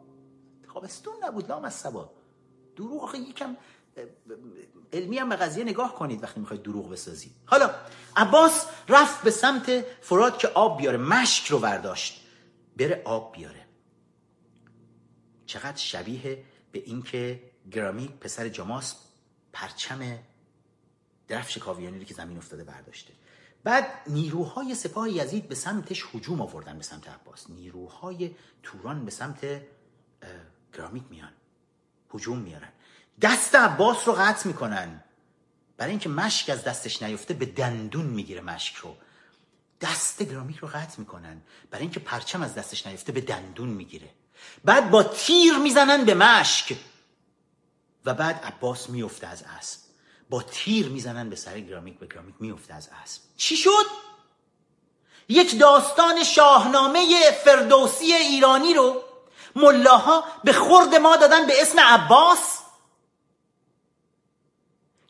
تابستون 0.75 1.15
نبود. 1.23 1.49
لام 1.49 1.65
از 1.65 1.75
سبا 1.75 2.11
دروغ 2.77 3.15
یکم 3.15 3.57
علمی 4.99 5.19
هم 5.19 5.29
به 5.29 5.37
قضیه 5.37 5.65
نگاه 5.65 5.95
کنید 5.95 6.23
وقتی 6.23 6.41
می‌خواید 6.41 6.63
دروغ 6.63 6.91
بسازید. 6.91 7.33
حالا 7.47 7.71
عباس 8.17 8.67
رفت 8.89 9.23
به 9.23 9.31
سمت 9.31 9.85
فراد 10.01 10.39
که 10.39 10.49
آب 10.49 10.79
بیاره 10.79 10.99
مشک 10.99 11.47
رو 11.47 11.59
برداشت. 11.59 12.25
بره 12.77 13.03
آب 13.05 13.33
بیاره. 13.33 13.67
چقدر 15.47 15.77
شبیه 15.77 16.45
به 16.73 16.79
اینکه 16.79 17.43
گرامی 17.71 18.09
پسر 18.09 18.49
جماس 18.49 18.97
پرچم 19.53 20.19
درفش 21.29 21.59
کاویانی 21.59 21.99
رو 21.99 22.05
که 22.05 22.15
زمین 22.15 22.37
افتاده 22.37 22.65
برداشته. 22.65 23.13
بعد 23.65 23.85
نیروهای 24.07 24.75
سپاه 24.75 25.11
یزید 25.11 25.49
به 25.49 25.55
سمتش 25.55 26.05
هجوم 26.15 26.41
آوردن 26.41 26.77
به 26.79 26.85
سمت 26.85 27.09
عباس. 27.09 27.51
نیروهای 27.51 28.35
توران 28.63 29.05
به 29.05 29.11
سمت 29.11 29.63
گرامیک 30.73 31.05
میان. 31.11 31.33
هجوم 32.15 32.39
میارن. 32.39 32.73
دست 33.23 33.55
عباس 33.55 34.09
رو 34.09 34.15
قطع 34.15 34.49
می‌کنن. 34.49 35.05
برای 35.77 35.91
اینکه 35.91 36.09
مشک 36.09 36.51
از 36.51 36.65
دستش 36.65 37.03
نیفته 37.03 37.35
به 37.35 37.47
دندون 37.47 38.07
می‌گیره 38.07 38.41
مشک 38.41 38.75
رو. 38.75 38.97
دست 39.81 40.23
گرامیک 40.23 40.57
رو 40.57 40.69
قطع 40.69 40.99
می‌کنن. 40.99 41.43
برای 41.71 41.83
اینکه 41.83 42.01
پرچم 42.01 42.43
از 42.43 42.55
دستش 42.55 42.87
نیفته 42.87 43.13
به 43.13 43.21
دندون 43.21 43.69
می‌گیره. 43.69 44.11
بعد 44.65 44.91
با 44.91 45.03
تیر 45.03 45.59
می‌زنن 45.59 46.05
به 46.05 46.15
مشک. 46.15 46.77
و 48.05 48.15
بعد 48.15 48.45
عباس 48.45 48.91
میفته 48.91 49.27
از 49.27 49.45
اسب. 49.59 49.81
با 50.31 50.43
تیر 50.43 50.89
می‌زنن 50.89 51.31
به 51.31 51.37
سر 51.37 51.61
گرامیک 51.61 52.03
و 52.03 52.07
گرامیک 52.07 52.35
میفته 52.41 52.75
از 52.75 52.89
اسب. 53.03 53.23
چی 53.37 53.57
شد؟ 53.57 53.87
یک 55.29 55.59
داستان 55.59 56.25
شاهنامه 56.25 57.31
فردوسی 57.45 58.13
ایرانی 58.13 58.75
رو 58.75 59.03
ملاها 59.57 60.25
به 60.45 60.53
خورد 60.53 60.95
ما 60.95 61.17
دادن 61.17 61.47
به 61.47 61.63
اسم 61.63 61.81
عباس. 61.81 62.58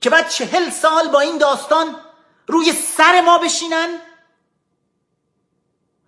که 0.08 0.14
بعد 0.14 0.28
چهل 0.28 0.70
سال 0.70 1.08
با 1.08 1.20
این 1.20 1.38
داستان 1.38 1.96
روی 2.46 2.72
سر 2.72 3.20
ما 3.20 3.38
بشینن 3.38 3.98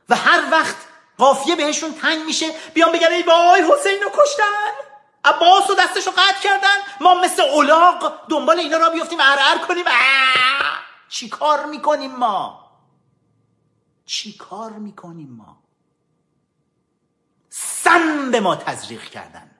و 0.09 0.17
هر 0.17 0.51
وقت 0.53 0.77
قافیه 1.19 1.57
بهشون 1.57 1.95
تنگ 1.95 2.25
میشه 2.25 2.47
بیان 2.75 2.93
بگن 2.93 3.13
ای 3.13 3.23
وای 3.23 3.63
حسین 3.63 4.03
رو 4.03 4.11
کشتن. 4.11 4.73
عباس 5.25 5.71
و 5.71 5.75
دستش 5.75 6.07
رو 6.07 6.13
قطع 6.13 6.41
کردن. 6.43 6.77
ما 7.01 7.15
مثل 7.15 7.43
اولاغ 7.43 8.27
دنبال 8.29 8.59
اینا 8.59 8.77
را 8.77 8.91
بیفتیم 8.91 9.19
ارعر 9.21 9.59
کنیم. 9.59 9.85
چی 11.09 11.29
کار 11.29 11.67
می‌کنیم 11.67 12.17
ما؟ 12.17 12.71
چی 14.07 14.33
کار 14.33 14.71
می‌کنیم 14.71 15.37
ما؟ 15.37 15.63
سم 17.51 18.31
به 18.31 18.41
ما 18.41 18.57
تزریق 18.57 19.03
کردن. 19.03 19.51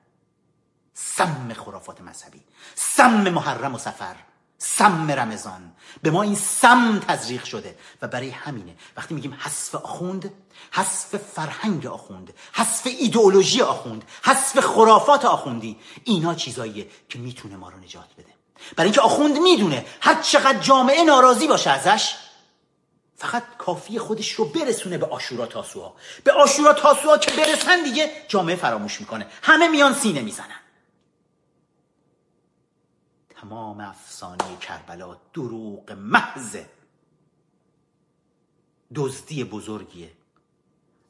سم 0.93 1.53
خرافات 1.53 2.01
مذهبی. 2.01 2.43
سم 2.75 3.29
محرم 3.29 3.75
و 3.75 3.77
سفر. 3.77 4.15
سم 4.63 5.11
رمضان. 5.11 5.71
به 6.01 6.11
ما 6.11 6.21
این 6.21 6.35
سم 6.35 6.99
تزریق 6.99 7.43
شده. 7.43 7.77
و 8.01 8.07
برای 8.07 8.29
همینه 8.29 8.75
وقتی 8.97 9.13
میگیم 9.13 9.37
حذف 9.39 9.75
آخوند 9.75 10.33
حذف 10.71 11.15
فرهنگ 11.17 11.87
آخوند 11.87 12.33
حذف 12.53 12.87
ایدئولوژی 12.99 13.61
آخوند 13.61 14.03
حذف 14.23 14.59
خرافات 14.59 15.25
آخوندی 15.25 15.77
اینا 16.03 16.35
چیزاییه 16.35 16.87
که 17.09 17.19
می‌تونه 17.19 17.55
ما 17.55 17.69
رو 17.69 17.77
نجات 17.77 18.07
بده. 18.17 18.33
برای 18.75 18.87
اینکه 18.87 19.01
آخوند 19.01 19.37
می‌دونه 19.37 19.85
هر 20.01 20.21
چقدر 20.21 20.59
جامعه 20.59 21.03
ناراضی 21.03 21.47
باشه 21.47 21.69
ازش 21.69 22.15
فقط 23.17 23.43
کافی 23.57 23.99
خودش 23.99 24.31
رو 24.31 24.45
برسونه 24.45 24.97
به 24.97 25.05
آشورا 25.05 25.45
تاسوها. 25.45 25.95
به 26.23 26.31
آشورا 26.31 26.73
تاسوها 26.73 27.17
که 27.17 27.31
برسن 27.31 27.83
دیگه 27.83 28.11
جامعه 28.27 28.55
فراموش 28.55 28.99
می‌کنه. 28.99 29.27
همه 29.41 29.67
میان 29.67 29.93
سینه 29.93 30.21
می‌زنن. 30.21 30.60
تمام 33.41 33.79
افسانه 33.79 34.57
کربلا 34.61 35.17
دروغ 35.33 35.91
محض. 35.91 36.57
دزدی 38.95 39.43
بزرگیه. 39.43 40.11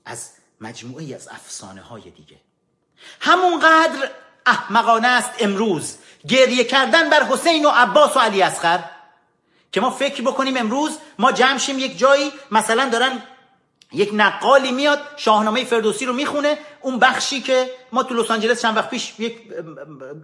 از 0.06 0.32
مجموعه 0.62 1.16
از 1.16 1.28
افسانه 1.28 1.82
های 1.82 2.10
دیگه. 2.10 2.38
همونقدر 3.20 4.12
احمقانه 4.46 5.08
است 5.08 5.32
امروز 5.40 5.98
گریه 6.28 6.64
کردن 6.64 7.10
بر 7.10 7.24
حسین 7.24 7.66
و 7.66 7.70
عباس 7.70 8.18
و 8.18 8.20
علی 8.20 8.42
اصغر 8.42 8.80
که 9.72 9.82
ما 9.82 9.90
فکر 9.90 10.22
بکنیم 10.22 10.58
امروز 10.58 10.98
ما 11.20 11.32
جمع 11.32 11.58
شیم 11.58 11.80
یک 11.80 11.98
جایی 11.98 12.32
مثلا 12.52 12.90
دارن 12.90 13.24
یک 13.94 14.10
نقالی 14.14 14.72
میاد 14.72 15.00
شاهنامه 15.18 15.64
فردوسی 15.66 16.06
رو 16.06 16.14
می‌خونه. 16.14 16.58
اون 16.82 17.00
بخشی 17.00 17.42
که 17.42 17.70
ما 17.92 18.04
تو 18.04 18.14
لس 18.14 18.32
آنجلس 18.32 18.62
چند 18.62 18.78
وقت 18.78 18.90
پیش 18.90 19.20
یک 19.20 19.38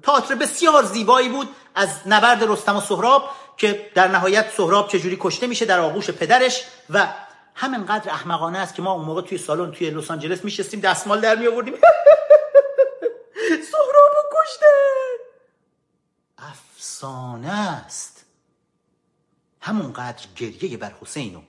تئاتر 0.03 0.35
بسیار 0.35 0.83
زیبایی 0.83 1.29
بود 1.29 1.49
از 1.75 1.89
نبرد 2.05 2.43
رستم 2.43 2.75
و 2.75 2.81
سهراب 2.81 3.29
که 3.57 3.91
در 3.95 4.07
نهایت 4.07 4.51
سهراب 4.57 4.87
چجوری 4.87 5.17
کشته 5.21 5.47
میشه 5.47 5.65
در 5.65 5.79
آغوش 5.79 6.09
پدرش 6.09 6.63
و 6.89 7.07
همینقدر 7.55 8.09
احمقانه 8.11 8.57
است 8.59 8.75
که 8.75 8.81
ما 8.81 8.91
اون 8.91 9.05
موقع 9.05 9.21
توی 9.21 9.37
سالن 9.37 9.71
توی 9.71 9.89
لس 9.89 10.11
آنجلس 10.11 10.43
میشستیم 10.43 10.79
دستمال 10.79 11.21
در 11.21 11.35
می 11.35 11.47
آوردیم 11.47 11.73
سهراب 13.71 14.13
کشته! 14.33 14.65
افسانه 16.37 17.51
است. 17.51 18.25
همونقدر 19.61 20.25
گریه 20.35 20.77
بر 20.77 20.93
حسین 21.01 21.35
و 21.35 21.41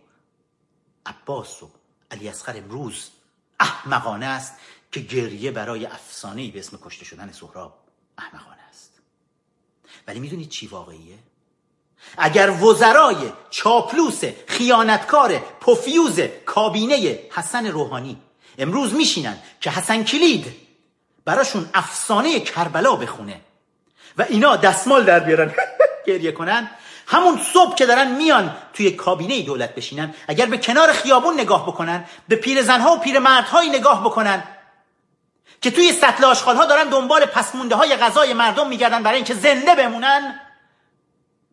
عباس 1.06 1.62
و 1.62 1.70
علی 2.10 2.28
اصغر 2.28 2.56
امروز 2.56 3.10
احمقانه 3.60 4.26
است 4.26 4.54
که 4.92 5.00
گریه 5.00 5.50
برای 5.50 5.86
افسانه 5.86 6.50
به 6.50 6.58
اسم 6.58 6.78
کشته 6.84 7.04
شدن 7.04 7.32
سهراب 7.32 7.78
احمقانه 8.18 8.62
است. 8.70 8.92
ولی 10.06 10.20
می‌دونید 10.20 10.48
چی 10.48 10.66
واقعیه؟ 10.66 11.18
اگر 12.18 12.50
وزرای 12.50 13.32
چاپلوس 13.50 14.24
خیانتکار 14.46 15.38
پوفیوز 15.38 16.20
کابینه 16.46 17.18
حسن 17.32 17.66
روحانی 17.66 18.22
امروز 18.58 18.94
میشینن 18.94 19.38
که 19.60 19.70
حسن 19.70 20.04
کلید 20.04 20.56
براشون 21.24 21.70
افسانه 21.74 22.40
کربلا 22.40 22.96
بخونه 22.96 23.40
و 24.18 24.22
اینا 24.28 24.56
دستمال 24.56 25.04
در 25.04 25.20
بیارن 25.20 25.54
گریه 26.06 26.32
کنن 26.32 26.70
همون 27.10 27.40
صبح 27.52 27.74
که 27.74 27.86
دارن 27.86 28.10
میان 28.10 28.56
توی 28.72 28.90
کابینه 28.90 29.42
دولت 29.42 29.74
بشینن 29.74 30.14
اگر 30.28 30.46
به 30.46 30.58
کنار 30.58 30.92
خیابون 30.92 31.34
نگاه 31.34 31.66
بکنن 31.66 32.04
به 32.28 32.36
پیرزنها 32.36 32.92
و 32.92 32.98
پیرمردهایی 32.98 33.70
نگاه 33.70 34.00
بکنن 34.04 34.44
که 35.60 35.70
توی 35.70 35.92
سطل 35.92 36.24
ها 36.24 36.64
دارن 36.64 36.88
دنبال 36.88 37.26
پسمونده 37.26 37.74
های 37.74 37.96
غذای 37.96 38.34
مردم 38.34 38.68
میگردن 38.68 39.02
برای 39.02 39.16
اینکه 39.16 39.34
زنده 39.34 39.74
بمونن 39.74 40.40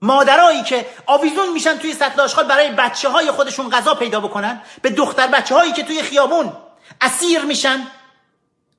مادرایی 0.02 0.64
که 0.64 0.86
آویزون 1.06 1.52
میشن 1.54 1.78
توی 1.78 1.94
سطل 1.94 2.22
آشغال 2.22 2.46
برای 2.46 2.72
بچه 2.72 3.10
های 3.10 3.32
خودشون 3.32 3.70
غذا 3.70 3.96
پیدا 3.96 4.20
بکنن 4.20 4.62
به 4.82 4.90
دختر 4.90 5.28
بچه 5.28 5.56
هایی 5.56 5.72
که 5.72 5.84
توی 5.84 6.02
خیابون 6.02 6.54
اسیر 7.02 7.42
میشن 7.42 7.88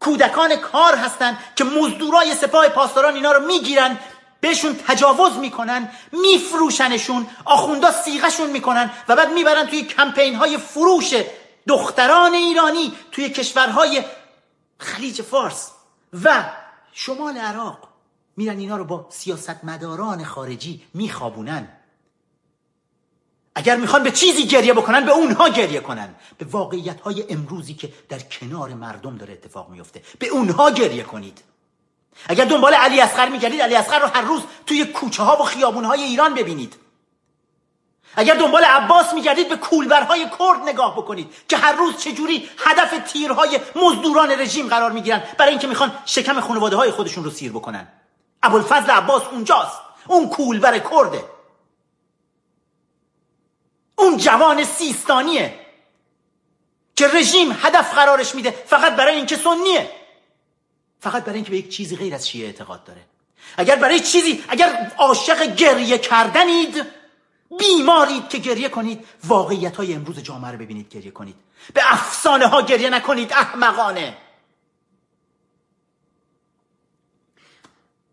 کودکان 0.01 0.57
کار 0.57 0.95
هستن 0.95 1.39
که 1.57 1.65
مزدورای 1.65 2.35
سپاه 2.35 2.69
پاسداران 2.69 3.15
اینا 3.15 3.33
رو 3.33 3.47
می‌گیرن 3.47 3.99
بهشون 4.41 4.77
تجاوز 4.87 5.33
می‌کنن 5.33 5.91
میفروشنشون 6.13 7.27
آخوندا 7.45 7.93
سیغشون 7.93 8.51
می‌کنن 8.51 8.91
و 9.09 9.17
بعد 9.17 9.33
می‌برن 9.33 9.67
توی 9.67 9.83
کمپین 9.83 10.35
های 10.35 10.59
فروش 10.59 11.15
دختران 11.69 12.35
ایرانی 12.35 12.93
توی 13.13 13.31
کشورهای 13.31 14.05
خلیج 14.79 15.23
فارس 15.23 15.71
و 16.25 16.45
شمال 16.93 17.37
عراق. 17.37 17.89
میرن 18.37 18.59
اینا 18.59 18.77
رو 18.77 18.85
با 18.85 19.07
سیاستمداران 19.11 20.25
خارجی 20.25 20.83
میخوابونن. 20.95 21.69
اگر 23.55 23.77
می‌خوان 23.77 24.03
به 24.03 24.11
چیزی 24.11 24.47
گریه 24.47 24.73
بکنن 24.73 25.07
به 25.07 25.13
اونها 25.13 25.49
گریه 25.49 25.81
کنن. 25.81 26.15
به 26.39 26.45
واقعیت 26.45 27.01
های 27.01 27.33
امروزی 27.33 27.75
که 27.75 27.93
در 28.09 28.19
کنار 28.19 28.75
مردم 28.75 29.17
داره 29.17 29.33
اتفاق 29.33 29.71
میفته 29.71 30.03
به 30.19 30.29
اونها 30.29 30.71
گریه 30.71 31.03
کنید. 31.03 31.43
اگر 32.29 32.45
دنبال 32.45 32.75
علی 32.75 33.01
اصغر 33.01 33.29
میگردید 33.29 33.63
علی 33.63 33.75
اصغر 33.75 33.99
رو 33.99 34.07
هر 34.07 34.21
روز 34.21 34.43
توی 34.67 34.85
کوچه 34.85 35.23
ها 35.23 35.43
و 35.43 35.45
خیابون 35.45 35.85
های 35.85 36.03
ایران 36.03 36.35
ببینید. 36.35 36.77
اگر 38.17 38.35
دنبال 38.35 38.65
عباس 38.65 39.15
میگردید 39.15 39.49
به 39.49 39.57
کولبرهای 39.57 40.27
کرد 40.39 40.61
نگاه 40.67 40.97
بکنید 40.97 41.35
که 41.49 41.57
هر 41.57 41.73
روز 41.73 41.99
چجوری 41.99 42.49
هدف 42.59 43.13
تیرهای 43.13 43.61
مزدوران 43.77 44.31
رژیم 44.31 44.69
قرار 44.69 44.93
می‌گیرن 44.93 45.23
برای 45.39 45.51
اینکه 45.51 45.67
می‌خوان 45.67 45.93
شکم 46.05 46.41
خانواده 46.41 46.77
های 46.77 46.91
خودشون 46.91 47.25
رو 47.25 47.31
سیر 47.31 47.53
بکنن. 47.53 47.89
ابوالفضل 48.43 48.91
عباس 48.91 49.23
اونجاست. 49.33 49.79
اون 50.07 50.29
کولبر 50.29 50.79
کرده. 50.79 51.25
اون 53.97 54.17
جوان 54.17 54.65
سیستانیه. 54.65 55.67
که 56.97 57.09
رژیم 57.09 57.53
هدف 57.53 57.95
قرارش 57.95 58.35
میده 58.35 58.51
فقط 58.51 58.93
برای 58.93 59.17
اینکه 59.17 59.37
سنیه. 59.37 59.91
فقط 61.01 61.25
برای 61.25 61.35
اینکه 61.35 61.51
به 61.51 61.57
یک 61.57 61.69
چیزی 61.69 61.97
غیر 61.97 62.15
از 62.15 62.29
شیعه 62.29 62.47
اعتقاد 62.47 62.85
داره. 62.85 63.05
اگر 63.57 63.77
برای 63.77 64.01
چیزی 64.01 64.45
اگر 64.49 64.93
عاشق 64.99 65.55
گریه 65.55 65.99
کردنید 65.99 66.87
بیمارید 67.59 68.29
که 68.29 68.39
گریه 68.39 68.69
کنید 68.69 69.07
واقعیت 69.25 69.77
های 69.77 69.95
امروز 69.95 70.19
جامعه 70.19 70.51
رو 70.51 70.59
ببینید 70.59 70.89
گریه 70.89 71.11
کنید. 71.11 71.37
به 71.75 71.93
افسانه 71.93 72.47
ها 72.47 72.63
گریه 72.63 72.91
نکنید 72.91 73.33
احمقانه. 73.33 74.17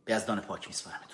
به 0.05 0.13
ازدان 0.13 0.39
پاک 0.39 0.67
میسپارمتون. 0.67 1.12